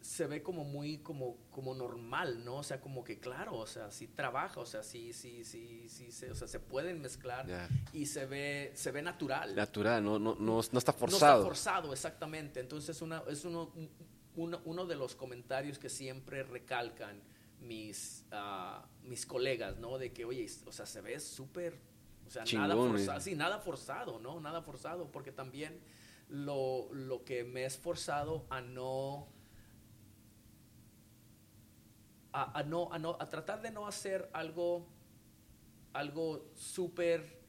[0.00, 2.56] se ve como muy como, como normal, ¿no?
[2.56, 6.10] O sea, como que claro, o sea, sí trabaja, o sea, sí, sí, sí, sí,
[6.10, 7.46] se, o sea, se pueden mezclar
[7.92, 9.54] y se ve, se ve natural.
[9.54, 11.10] Natural, no, no, no, no está forzado.
[11.10, 12.60] No está forzado, exactamente.
[12.60, 13.70] Entonces una, es uno,
[14.34, 17.20] uno, uno de los comentarios que siempre recalcan
[17.64, 19.98] mis, uh, mis colegas, ¿no?
[19.98, 21.78] De que, oye, o sea, se ve súper,
[22.26, 24.40] o sea, nada forzado, sí, nada forzado, ¿no?
[24.40, 25.80] Nada forzado, porque también
[26.28, 29.28] lo, lo que me he esforzado a no,
[32.32, 34.86] a, a, no, a no, a tratar de no hacer algo,
[35.92, 37.40] algo súper,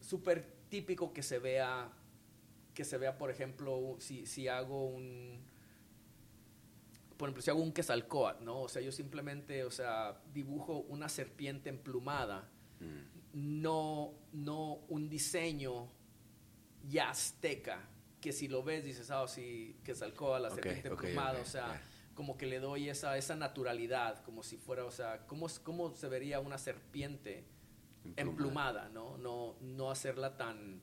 [0.00, 1.90] súper típico que se vea,
[2.74, 5.49] que se vea, por ejemplo, si, si hago un,
[7.20, 8.62] por ejemplo, si hago un quesalcoat, ¿no?
[8.62, 12.48] O sea, yo simplemente, o sea, dibujo una serpiente emplumada,
[12.80, 13.60] mm.
[13.60, 15.92] no, no un diseño
[16.88, 17.86] ya azteca,
[18.22, 21.82] que si lo ves dices, ah, sí, Quetzalcóatl, la serpiente emplumada, o sea,
[22.14, 26.08] como que le doy esa, esa naturalidad, como si fuera, o sea, ¿cómo, cómo se
[26.08, 27.44] vería una serpiente
[28.16, 29.18] emplumada, ¿no?
[29.18, 30.80] No, no hacerla tan,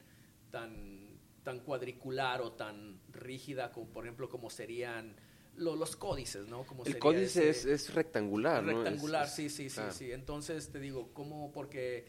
[0.51, 5.15] tan, tan cuadricular o tan rígida como, por ejemplo, como serían
[5.57, 6.65] los códices, ¿no?
[6.65, 8.83] Como el códice es, es, rectangular, ¿no?
[8.83, 10.11] Rectangular, sí, sí, sí, sí.
[10.11, 11.51] Entonces te digo, ¿cómo?
[11.51, 12.05] Porque,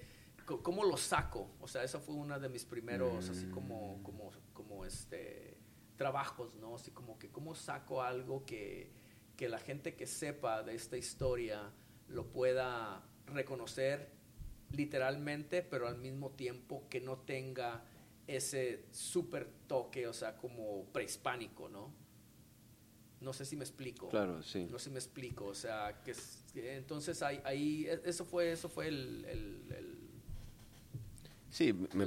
[0.63, 1.51] ¿cómo lo saco?
[1.61, 4.03] O sea, esa fue una de mis primeros, así como, mm.
[4.03, 5.57] como, como este,
[5.97, 6.77] trabajos, ¿no?
[6.77, 8.93] Así como que, ¿cómo saco algo que,
[9.37, 11.73] que la gente que sepa de esta historia
[12.09, 14.11] lo pueda reconocer
[14.71, 17.85] literalmente, pero al mismo tiempo que no tenga
[18.27, 21.95] ese súper toque, o sea, como prehispánico, ¿no?
[23.21, 24.09] No sé si me explico.
[24.09, 24.67] Claro, sí.
[24.71, 25.47] No sé si me explico.
[25.47, 26.15] O sea, que,
[26.77, 29.99] entonces ahí, ahí, e, eso fue, eso fue el, el,
[31.51, 32.07] sí, me,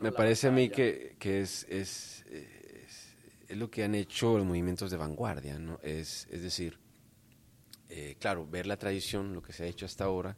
[0.00, 4.90] me parece a mí que, que es, es, es, lo que han hecho los movimientos
[4.90, 5.78] de vanguardia, ¿no?
[5.82, 6.78] Es, es decir,
[7.90, 10.36] eh, claro, ver la tradición, lo que se ha hecho hasta ahora,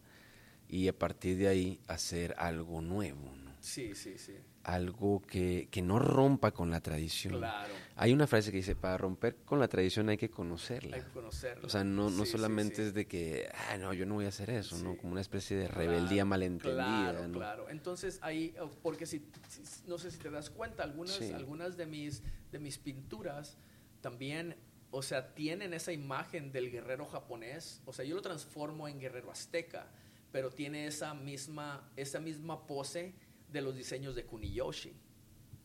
[0.69, 3.53] y a partir de ahí hacer algo nuevo, ¿no?
[3.61, 4.37] Sí, sí, sí.
[4.62, 7.39] Algo que, que no rompa con la tradición.
[7.39, 7.73] Claro.
[7.97, 10.97] Hay una frase que dice, para romper con la tradición hay que conocerla.
[10.97, 11.66] Hay que conocerla.
[11.66, 12.82] O sea, no, no Sí, solamente sí.
[12.82, 14.97] es de que, ah, no, yo no voy a hacer eso, ¿no?
[14.99, 16.74] Como una especie de Claro, rebeldía malentendida,
[17.11, 17.39] Claro, ¿no?
[17.39, 17.69] claro.
[17.70, 21.87] Entonces ahí, oh, porque si, si- no sé si te das cuenta, algunas, algunas de
[21.87, 22.23] mis,
[22.53, 23.57] de mis pinturas
[24.03, 24.57] también,
[24.91, 27.81] o sea, tienen esa imagen del guerrero japonés.
[27.87, 29.87] O sea, yo lo transformo en guerrero azteca,
[30.32, 33.15] pero tiene esa misma, esa misma pose
[33.52, 34.93] de los diseños de Kuniyoshi.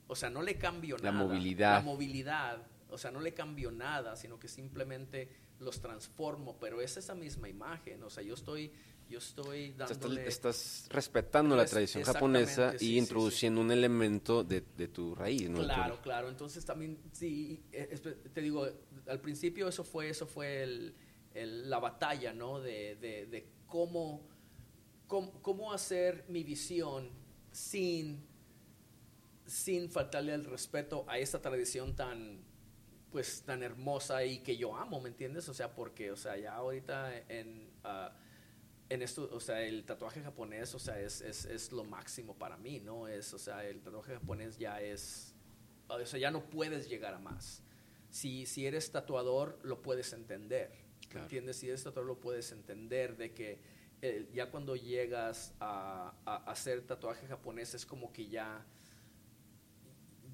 [0.07, 1.25] O sea, no le cambio La nada.
[1.25, 1.73] movilidad.
[1.75, 2.67] La movilidad.
[2.89, 5.29] O sea, no le cambio nada, sino que simplemente
[5.59, 8.03] los transformo, pero es esa misma imagen.
[8.03, 8.71] O sea, yo estoy,
[9.09, 10.27] yo estoy sea, estás- dándole...
[10.27, 15.49] estás respetando la tradición japonesa sí, y sí, introduciendo un elemento de, de tu raíz,
[15.49, 15.59] ¿no?
[15.63, 16.29] Claro, claro.
[16.29, 17.97] Entonces también, sí, eh,
[18.33, 18.67] te digo,
[19.07, 20.95] al principio eso fue, eso fue el-
[21.33, 22.59] el- la batalla, ¿no?
[22.61, 24.27] De, de- de cómo,
[25.07, 27.09] cómo, cómo hacer mi visión
[27.55, 28.21] sin,
[29.45, 32.43] sin faltarle el respeto a esta tradición tan,
[33.11, 35.47] pues, tan hermosa y que yo amo, ¿me entiendes?
[35.47, 37.69] O sea, porque, o sea, ya ahorita en...
[37.83, 38.13] ah,
[38.87, 42.55] en esto, o sea, el tatuaje japonés, o sea, es, es, es lo máximo para
[42.55, 43.07] mí, ¿no?
[43.07, 45.33] Es, o sea, el tatuaje japonés ya es,
[45.87, 47.63] o sea, ya no puedes llegar a más.
[48.11, 50.69] Si, si eres tatuador, lo puedes entender,
[51.01, 51.23] ¿me Claro.
[51.23, 51.57] ¿entiendes?
[51.57, 53.59] Si eres tatuador, lo puedes entender de que
[54.09, 58.65] eh, ya cuando llegas a, a, a hacer tatuaje japonés es como que ya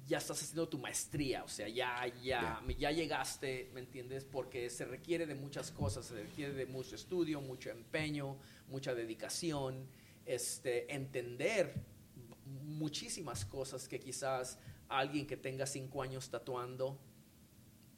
[0.06, 4.24] ya estás haciendo tu maestría, o sea, ya, ya, ya llegaste, ¿me entiendes?
[4.24, 8.36] Porque se requiere de muchas cosas, se requiere de mucho estudio, mucho empeño,
[8.68, 9.86] mucha dedicación,
[10.26, 11.74] este, entender
[12.64, 14.58] muchísimas cosas que quizás
[14.88, 16.98] alguien que tenga cinco años tatuando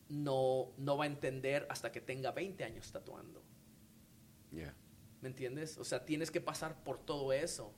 [0.08, 3.42] no, no va a entender hasta que tenga 20 años tatuando.
[4.52, 4.74] Ya.
[5.24, 5.78] ¿Me entiendes?
[5.78, 7.72] O sea, tienes que pasar por todo eso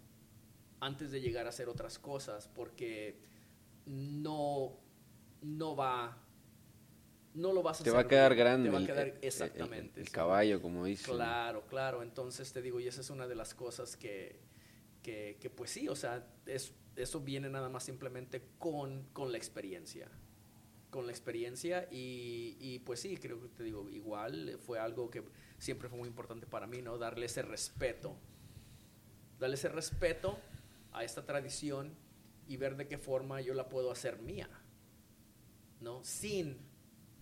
[0.80, 3.20] antes de llegar a hacer otras cosas, porque
[3.86, 4.72] no,
[5.42, 6.18] no va,
[7.34, 9.06] no lo vas a Te hacer va a quedar bien, grande Te va a quedar
[9.06, 10.00] el- exactamente.
[10.00, 11.14] el caballo, como dicen.
[11.14, 12.02] Claro, claro.
[12.02, 14.40] Entonces te digo, y esa es una de las cosas que,
[15.04, 19.38] que, que, pues sí, o sea, es, eso viene nada más simplemente con, con la
[19.38, 20.08] experiencia.
[20.90, 25.22] Con la experiencia y, y, pues sí, creo que te digo, igual fue algo que
[25.58, 26.98] siempre fue muy importante para mí, ¿no?
[26.98, 28.14] Darle ese respeto.
[29.38, 30.38] Darle ese respeto
[30.92, 31.92] a esta tradición
[32.48, 34.48] y ver de qué forma yo la puedo hacer mía,
[35.80, 36.02] ¿no?
[36.04, 36.56] Sin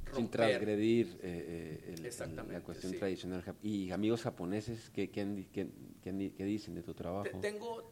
[0.05, 0.17] romper.
[0.17, 2.99] Sin transgredir eh, eh, el- la cuestión sí.
[2.99, 3.43] tradicional.
[3.63, 5.71] Y amigos japoneses, ¿qué, qué, qué-
[6.03, 7.25] qué dicen de tu trabajo?
[7.25, 7.91] Te- tengo,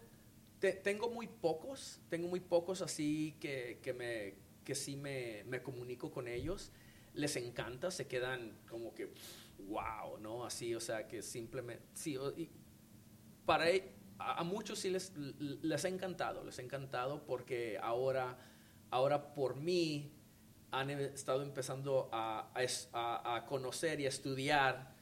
[0.60, 5.62] te- tengo muy pocos, tengo muy pocos así que, que, me, que sí me, me
[5.62, 6.70] comunico con ellos.
[7.14, 9.10] Les encanta, se quedan como que,
[9.66, 10.44] wow, ¿no?
[10.44, 12.51] Así, o sea, que simplemente, sí, y
[13.47, 18.39] para e- a, a muchos sí les, les ha encantado, les ha encantado porque ahora,
[18.90, 20.12] ahora por mí
[20.70, 24.93] han e- estado empezando a, a conocer y a estudiar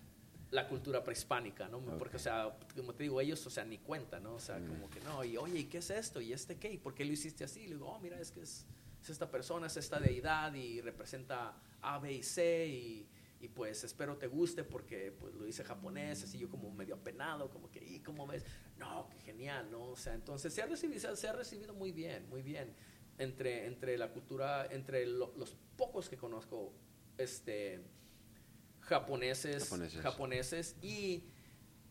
[0.51, 1.78] la cultura prehispánica, ¿no?
[1.97, 4.35] Porque, o sea, como te digo, ellos, o sea, ni cuenta, ¿no?
[4.35, 4.66] O sea, Mm.
[4.66, 6.20] como que no, y oye, ¿y qué es esto?
[6.20, 6.73] ¿Y este qué?
[6.73, 7.69] ¿Y por qué lo hiciste así?
[7.69, 8.66] Le digo, oh, mira, es que es,
[9.01, 13.09] es esta persona, es esta deidad y representa A, B y C y,
[13.41, 17.51] y, pues espero te guste porque pues lo hice japonés, así yo como medio apenado,
[17.51, 18.45] como que, ¿y cómo ves?
[18.77, 19.83] No, qué genial, ¿no?
[19.85, 22.75] O sea, entonces se ha recibido, se ha- recibido muy bien, muy bien
[23.19, 26.73] entre, entre la cultura, entre lo- los pocos que conozco,
[27.19, 27.81] este
[28.81, 30.01] japoneses, Japoneses.
[30.01, 31.25] japoneses, y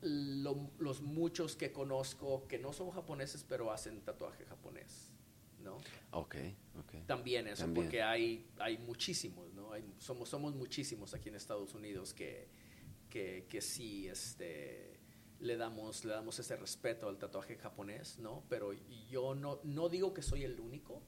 [0.01, 5.11] lo- los muchos que conozco que no son japoneses pero hacen tatuaje japonés,
[5.63, 5.77] ¿no?
[6.11, 6.35] Ok,
[6.79, 7.05] ok.
[7.05, 7.85] También eso, También.
[7.87, 9.58] porque hay, hay muchísimos, ¿no?
[9.71, 12.47] Hay, somos, somos muchísimos aquí en Estados Unidos que,
[13.09, 14.99] que, que sí este,
[15.39, 18.43] le, damos, le damos ese respeto al tatuaje japonés, ¿no?
[18.49, 18.71] Pero
[19.09, 21.01] yo no, no digo que soy el único,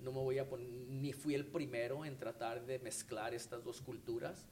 [0.00, 3.80] no me voy a poner, ni fui el primero en tratar de mezclar estas dos
[3.82, 4.46] culturas,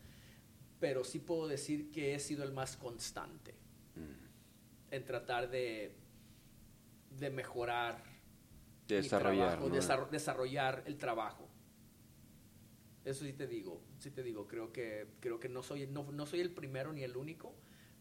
[0.80, 3.54] pero sí puedo decir que he sido el más constante
[3.96, 4.92] Mm.
[4.94, 5.94] en tratar de,
[7.16, 8.02] de mejorar
[8.88, 9.74] desarrollar, trabajo, ¿no?
[9.76, 11.48] desarro- desarrollar el trabajo.
[13.04, 16.24] Eso sí te digo, sí te digo, creo que, creo que no, soy, no, no
[16.26, 17.54] soy el primero ni el único,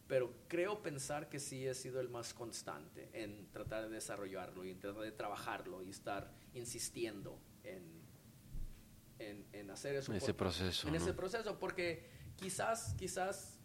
[0.08, 4.72] pero creo pensar que sí he sido el más constante en tratar de desarrollarlo y
[4.72, 8.02] en tratar de trabajarlo y estar insistiendo en,
[9.20, 10.12] en, en hacer eso.
[10.12, 11.00] En ese por- proceso, En ¿no?
[11.00, 12.08] ese proceso, porque
[12.38, 13.60] quizás, quizás,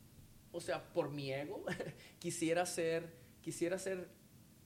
[0.53, 1.65] o sea, por mi ego,
[2.19, 3.13] quisiera ser,
[3.43, 4.09] quisiera ser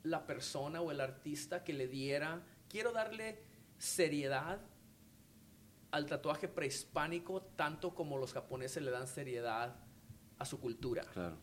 [0.05, 3.43] la persona o el artista que le diera, quiero darle
[3.78, 4.61] seriedad
[5.93, 9.77] al tatuaje prehispánico tanto como los japoneses le dan seriedad
[10.39, 11.05] a su cultura.
[11.12, 11.36] Claro.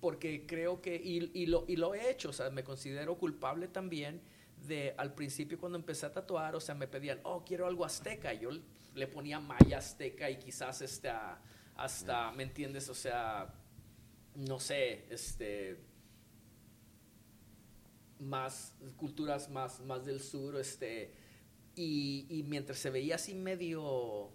[0.00, 3.68] Porque creo que, y, y lo, y lo he hecho, o sea, me considero culpable
[3.68, 4.22] también
[4.66, 8.32] de al principio cuando empecé a tatuar, o sea, me pedían, oh, quiero algo azteca.
[8.32, 8.50] Yo
[8.94, 11.10] le ponía maya azteca y quizás este,
[11.76, 12.88] hasta, ¿me entiendes?
[12.88, 13.54] O sea,
[14.34, 15.80] no sé, este,
[18.20, 21.14] más culturas más, más del sur, este,
[21.80, 24.30] y, y mientras se veía así medio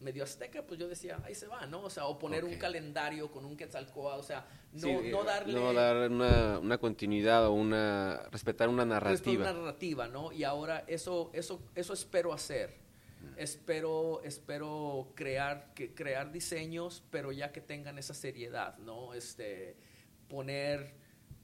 [0.00, 1.82] medio azteca, pues yo decía, ahí se va, ¿no?
[1.82, 5.54] O sea, o poner un calendario con un quetzalcoatl, o sea, no, no darle...
[5.54, 8.22] No dar una, una, continuidad o una...
[8.30, 9.14] respetar una narrativa.
[9.14, 10.32] Respetar una narrativa, ¿no?
[10.32, 12.76] Y ahora eso, eso, eso espero hacer.
[13.22, 13.38] Mm.
[13.38, 19.14] Espero, espero crear, que, crear diseños, pero ya que tengan esa seriedad, ¿no?
[19.14, 19.76] Este,
[20.28, 20.94] poner,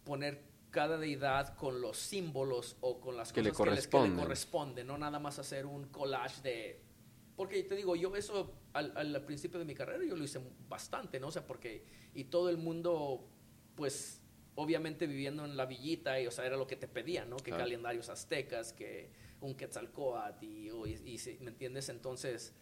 [0.05, 4.87] poner cada deidad con los símbolos o con las que cosas le que, le corresponden,
[4.89, 6.93] no nada más hacer un collage de
[7.37, 11.19] porque te digo, yo eso al, al, principio de mi carrera yo lo hice bastante,
[11.19, 11.29] ¿no?
[11.29, 11.85] O sea, porque,
[12.15, 13.29] y todo el mundo,
[13.75, 14.23] pues,
[14.55, 17.37] obviamente viviendo en la villita, y, o sea, era lo que te pedían, ¿no?
[17.37, 21.89] Que calendarios aztecas, que un quetzalcoatl, y, y, ¿me entiendes?
[21.89, 22.55] Entonces,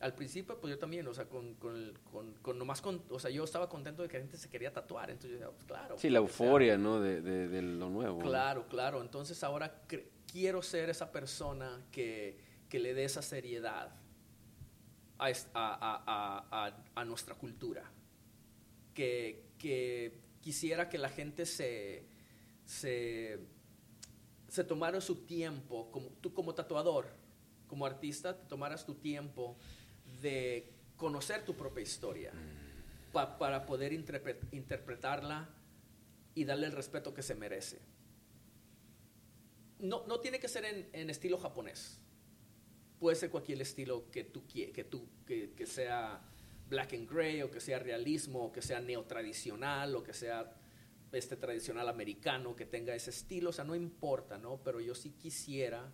[0.00, 3.30] al principio, pues yo también, o sea, con, con, con, con nomás con, o sea,
[3.30, 5.98] yo estaba contento de que la gente se quería tatuar, entonces yo decía, pues claro.
[5.98, 7.00] Sí, la euforia, ¿no?
[7.00, 8.18] De, de, lo nuevo.
[8.18, 9.82] Claro, claro, entonces ahora
[10.30, 13.96] quiero ser esa persona que, que le dé esa seriedad
[15.18, 17.90] a, a, a, nuestra cultura.
[18.92, 22.06] Que, que, quisiera que la gente se,
[22.66, 23.40] se,
[24.48, 27.08] se tomara su tiempo, como, tú como tatuador,
[27.66, 29.56] como artista, te tomaras tu tiempo
[30.20, 32.32] de conocer tu propia historia
[33.12, 35.48] para poder interpretarla
[36.34, 37.80] y darle el respeto que se merece.
[39.78, 42.00] No, no tiene que ser en, en estilo japonés
[42.98, 46.20] puede ser cualquier estilo que tú que tú que, que, sea
[46.68, 50.52] black and gray o que sea realismo o que sea neotradicional o que sea
[51.12, 54.60] este tradicional americano que tenga ese estilo, o sea, no importa, ¿no?
[54.62, 55.92] Pero yo sí quisiera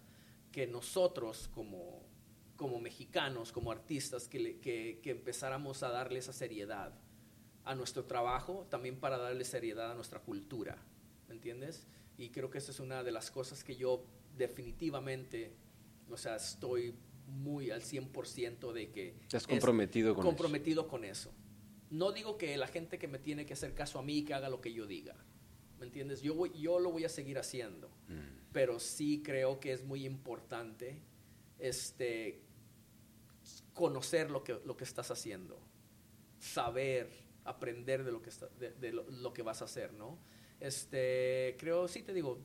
[0.50, 2.02] que nosotros como,
[2.62, 6.94] como mexicanos, como artistas, que, que, que empezáramos a darle esa seriedad
[7.64, 10.78] a nuestro trabajo, también para darle seriedad a nuestra cultura,
[11.28, 11.86] ¿me entiendes?
[12.16, 14.04] Y creo que esa es una de las cosas que yo
[14.36, 15.54] definitivamente
[16.12, 16.94] o sea, estoy
[17.26, 19.14] muy al 100% de que...
[19.22, 21.32] Estás comprometido con comprometido con eso.
[21.90, 24.48] No digo que la gente que me tiene que hacer caso a mí que haga
[24.48, 25.16] lo que yo diga.
[25.78, 26.22] ¿Me entiendes?
[26.22, 27.88] Yo, yo lo voy a seguir haciendo.
[28.08, 28.50] Mm.
[28.52, 31.00] Pero sí creo que es muy importante
[31.58, 32.41] este,
[33.74, 35.58] conocer lo que, lo que estás haciendo.
[36.38, 37.10] Saber,
[37.44, 40.18] aprender de lo que, está, de, lo, que vas a hacer, ¿no?
[40.60, 42.38] Este, creo, sí te digo,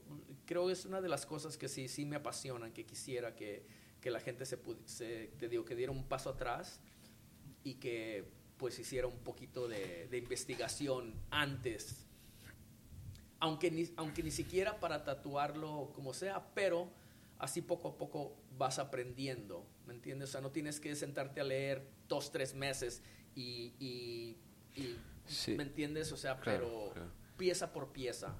[0.46, 3.64] creo que es una de las cosas que sí, sí me apasionan, que quisiera que,
[4.02, 6.80] que la gente se, se, te digo, que diera un paso atrás
[7.64, 8.26] y que
[8.58, 12.06] pues hiciera un poquito de, investigación antes,
[13.40, 16.90] aunque aunque ni siquiera para tatuarlo como sea, pero
[17.38, 20.30] así poco a poco vas aprendiendo, ¿me entiendes?
[20.30, 23.02] O sea, no tienes que sentarte a leer dos, tres meses
[23.36, 24.38] y, y,
[25.56, 26.12] ¿me entiendes?
[26.12, 26.94] O sea, pero
[27.38, 28.36] pieza por pieza.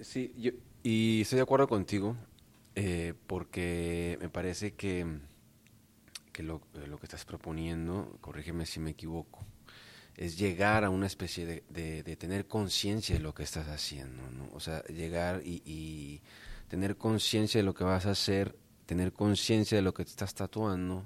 [0.00, 0.50] Sí, yo,
[0.82, 2.16] y estoy de acuerdo contigo,
[2.74, 5.06] eh, porque me parece que,
[6.32, 9.44] que lo, eh, lo, que estás proponiendo, corrígeme si me equivoco,
[10.16, 14.48] es llegar a una especie de, de, tener conciencia de lo que estás haciendo, ¿no?
[14.52, 16.20] O sea, llegar y, y
[16.68, 18.56] tener conciencia de lo que vas a hacer,
[18.86, 21.04] tener conciencia de lo que te estás tatuando,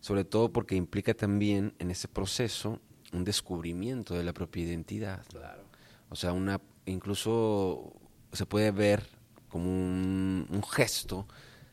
[0.00, 2.80] sobre todo porque implica también en ese proceso
[3.12, 5.24] un descubrimiento de la propia identidad.
[5.28, 5.64] Claro.
[6.08, 7.92] O sea, una, incluso
[8.32, 9.06] se puede ver
[9.48, 11.26] como un, gesto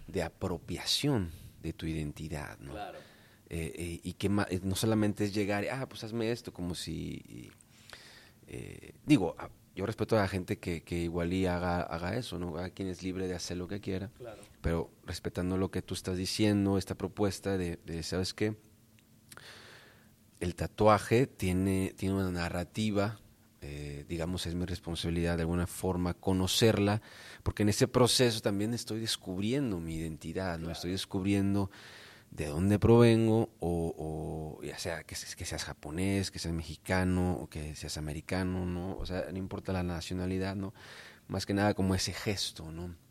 [0.07, 1.31] de apropiación
[1.61, 2.71] de tu identidad, ¿no?
[2.71, 2.97] Claro.
[3.49, 7.49] Eh, eh, y que eh, no solamente es llegar ah, pues hazme esto, como si...
[9.05, 9.35] digo,
[9.75, 12.57] yo respeto a la gente que, que igual y haga, haga eso, ¿no?
[12.57, 14.41] A quien es libre de hacer lo que quiera, claro.
[14.67, 18.57] Pero respetando lo que tú estás diciendo, esta propuesta de, de ¿sabes qué?
[20.41, 23.17] El tatuaje tiene, tiene una narrativa
[23.61, 27.01] eh, digamos, es mi responsabilidad de alguna forma conocerla,
[27.43, 31.71] porque en ese proceso también estoy descubriendo mi identidad, no estoy descubriendo
[32.29, 37.73] de dónde provengo, o, ya sea que, que, seas japonés, que seas mexicano, o que
[37.77, 38.97] seas americano, ¿no?
[38.97, 40.73] O sea, no importa la nacionalidad, ¿no?
[41.29, 43.06] Más que nada como ese gesto, ¿no?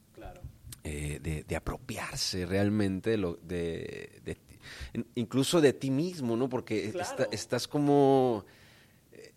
[0.87, 4.39] Eh, de, de, apropiarse realmente de, lo, de,
[5.17, 6.49] incluso de ti mismo, ¿no?
[6.49, 6.93] Porque
[7.33, 8.45] estás como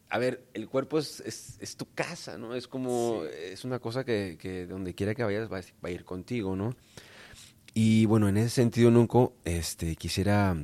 [0.10, 1.22] a ver, el cuerpo es,
[1.60, 2.56] es, tu casa, ¿no?
[2.56, 6.56] Es como, es una cosa que, que, donde quiera que vayas va, a ir contigo,
[6.56, 6.76] ¿no?
[7.76, 10.58] Y bueno, en ese sentido, nunca este, quisiera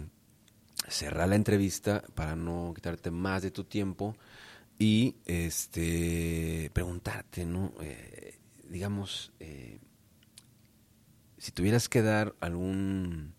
[0.87, 4.15] cerrar la entrevista para no quitarte más de tu tiempo
[4.79, 7.71] y este, preguntarte, ¿no?
[7.81, 9.79] Eh, digamos, eh,
[11.45, 13.35] si tuvieras que dar algún,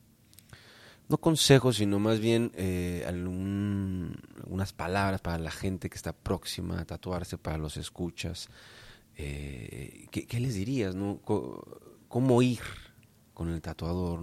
[1.09, 6.79] no consejo, sino más bien eh, algún, algunas palabras para la gente que está próxima
[6.79, 8.49] a tatuarse, para los escuchas,
[9.17, 10.95] eh, ¿qué, les dirías?
[10.95, 11.21] No?
[12.07, 12.61] ¿Cómo ir
[13.35, 14.21] con el tatuador?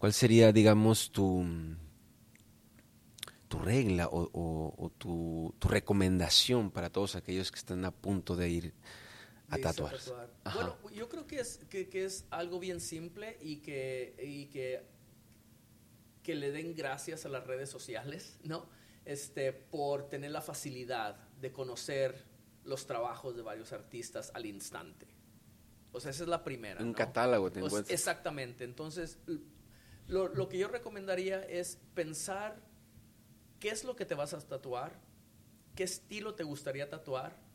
[0.00, 1.46] ¿Cuál sería, digamos, tu,
[3.46, 8.74] tu regla o, tu, recomendación para todos aquellos que están a punto de ir
[9.50, 9.96] a tatuar?
[10.54, 14.82] Bueno, yo creo que es, que, es algo bien simple y que, y que,
[16.22, 18.68] que le den gracias a las redes sociales, ¿no?
[19.04, 22.26] Este, por tener la facilidad de conocer
[22.64, 25.06] los trabajos de varios artistas al instante.
[25.92, 26.82] O sea, esa es la primera.
[26.82, 28.64] Un catálogo te Exactamente.
[28.64, 29.18] Entonces,
[30.06, 32.60] lo, lo, que yo recomendaría es pensar
[33.58, 35.00] qué es lo que te vas a tatuar,
[35.74, 37.47] qué estilo te gustaría tatuar,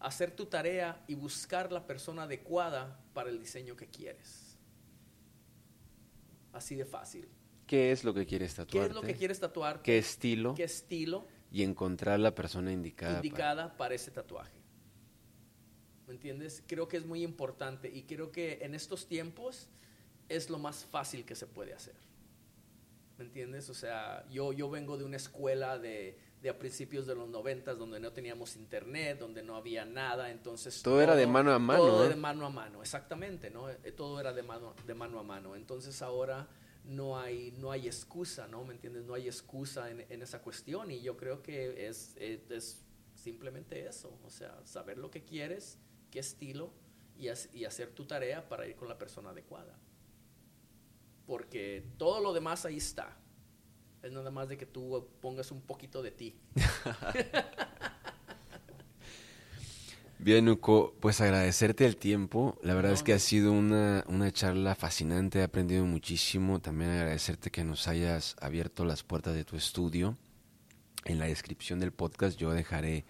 [0.00, 4.58] hacer tu tarea y buscar la persona adecuada para el diseño que quieres.
[6.52, 7.28] Así de fácil.
[7.66, 8.84] ¿Qué es lo que quieres tatuar?
[8.84, 9.82] ¿Qué es lo que quieres tatuar?
[9.82, 10.54] ¿Qué estilo?
[10.54, 11.26] ¿Qué estilo?
[11.50, 13.16] Y encontrar la persona indicada.
[13.16, 14.56] Indicada para ese tatuaje.
[16.06, 16.62] ¿Me entiendes?
[16.66, 19.68] Creo que es muy importante y creo que en estos tiempos
[20.28, 21.96] es lo más fácil que se puede hacer.
[23.18, 23.68] ¿Me entiendes?
[23.70, 27.78] O sea, yo, yo vengo de una escuela de, de a principios de los noventas
[27.78, 30.82] donde no teníamos internet, donde no había nada, entonces...
[30.82, 31.80] Todo, era de mano a mano.
[31.80, 33.70] Todo era de mano a mano, exactamente, ¿no?
[33.70, 35.56] Eh, todo era de mano, de mano a mano.
[35.56, 36.46] Entonces ahora
[36.84, 38.64] no hay, no hay excusa, ¿no?
[38.64, 39.04] ¿Me entiendes?
[39.04, 42.82] No hay excusa en, en esa cuestión y yo creo que es, es, es,
[43.14, 45.78] simplemente eso, o sea, saber lo que quieres
[46.10, 46.70] qué estilo
[47.18, 49.78] y, y hacer tu tarea para ir con la persona adecuada.
[51.26, 53.16] Porque todo lo demás ahí está.
[54.06, 56.36] Es nada más de que tú pongas un poquito de ti.
[60.20, 62.56] Bien, Uco, pues agradecerte el tiempo.
[62.62, 66.60] La verdad es que ha sido una, una, charla fascinante, he aprendido muchísimo.
[66.60, 70.16] También agradecerte que nos hayas abierto las puertas de tu estudio.
[71.04, 73.04] En la descripción del podcast yo dejaré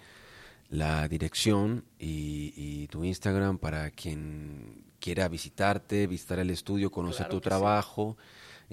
[0.70, 8.16] la dirección y, tu Instagram para quien quiera visitarte, visitar el estudio, conocer tu trabajo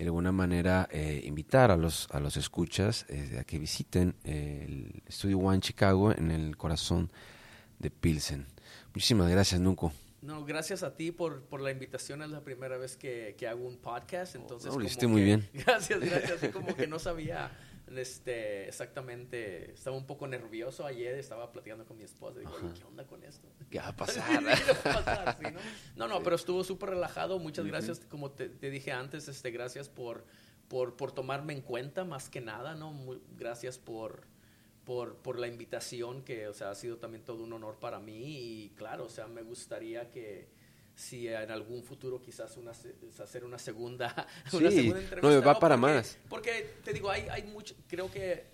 [0.02, 5.04] de alguna manera eh, invitar a los, a los escuchas eh, a que visiten el
[5.06, 7.12] Estudio One Chicago en el corazón
[7.80, 8.48] de Pilsen.
[8.94, 9.92] Muchísimas gracias, Nuco.
[10.22, 12.22] No, gracias a ti por, por la invitación.
[12.22, 14.74] Es la primera vez que, que hago un podcast, entonces...
[14.74, 15.50] lo hiciste muy bien.
[15.54, 16.54] Gracias, gracias.
[16.54, 17.52] como que no sabía
[17.98, 23.06] este, exactamente, estaba un poco nervioso ayer, estaba platicando con mi esposa, digo, ¿qué onda
[23.06, 23.48] con esto?
[23.70, 24.42] ¿Qué va a pasar?
[25.96, 26.08] ¿no?
[26.08, 26.24] ¿no?
[26.24, 30.26] pero estuvo súper relajado, muchas gracias, como te, dije antes, este, gracias por,
[30.68, 32.94] por, por, tomarme en cuenta más que nada, ¿no?
[33.38, 34.28] gracias por,
[34.86, 38.66] por, por la invitación, que, o sea, ha sido también todo un honor para mí
[38.66, 40.63] y claro, o sea, me gustaría que
[40.96, 44.08] si en algún futuro quizás una, hacer una segunda,
[44.54, 45.22] una segunda entrevista.
[45.22, 46.18] No, va para más.
[46.30, 48.46] Porque te digo, hay, hay mucho, creo que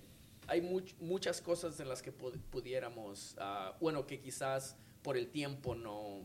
[0.46, 0.60] hay
[1.00, 6.24] muchas cosas en las que pudiéramos, uh, bueno, que quizás por el tiempo no,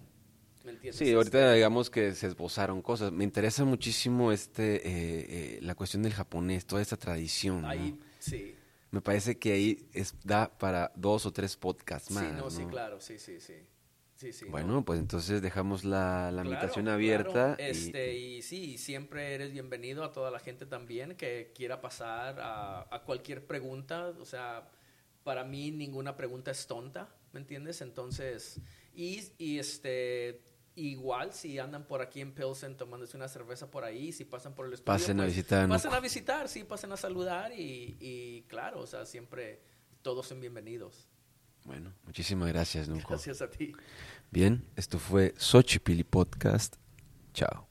[0.63, 0.97] ¿me entiendes?
[0.97, 3.11] Sí, ahorita este, digamos que se esbozaron cosas.
[3.11, 7.65] Me interesa muchísimo este, eh, eh, la cuestión del japonés, toda esta tradición.
[7.65, 8.55] Ahí, sí.
[8.89, 12.23] Me parece que ahí es, da para dos o tres podcasts más.
[12.23, 13.55] Sí, no, sí, claro, sí, sí, sí
[14.49, 17.55] bueno, pues entonces dejamos la, la invitación abierta.
[17.57, 18.41] Este, y...
[18.41, 23.45] sí, siempre eres bienvenido a toda la gente también que quiera pasar a, a, cualquier
[23.45, 24.13] pregunta.
[24.19, 24.69] O sea,
[25.23, 27.81] para mí ninguna pregunta es tonta, ¿me entiendes?
[27.81, 28.61] Entonces,
[28.93, 30.41] y, y este,
[30.75, 34.67] igual si andan por aquí en Pilsen tomándose una cerveza por ahí, si pasan por
[34.67, 34.85] el estudio.
[34.85, 35.67] Pasen a pues, visitar.
[35.67, 39.61] Pasen a visitar, sí, pasen a saludar y, y claro, o sea, siempre
[40.01, 41.09] todos son bienvenidos.
[41.65, 43.09] Bueno, muchísimas gracias, Nunco.
[43.09, 43.73] Gracias a ti.
[44.31, 46.75] Bien, esto fue Xochipilli Podcast.
[47.33, 47.67] Chao.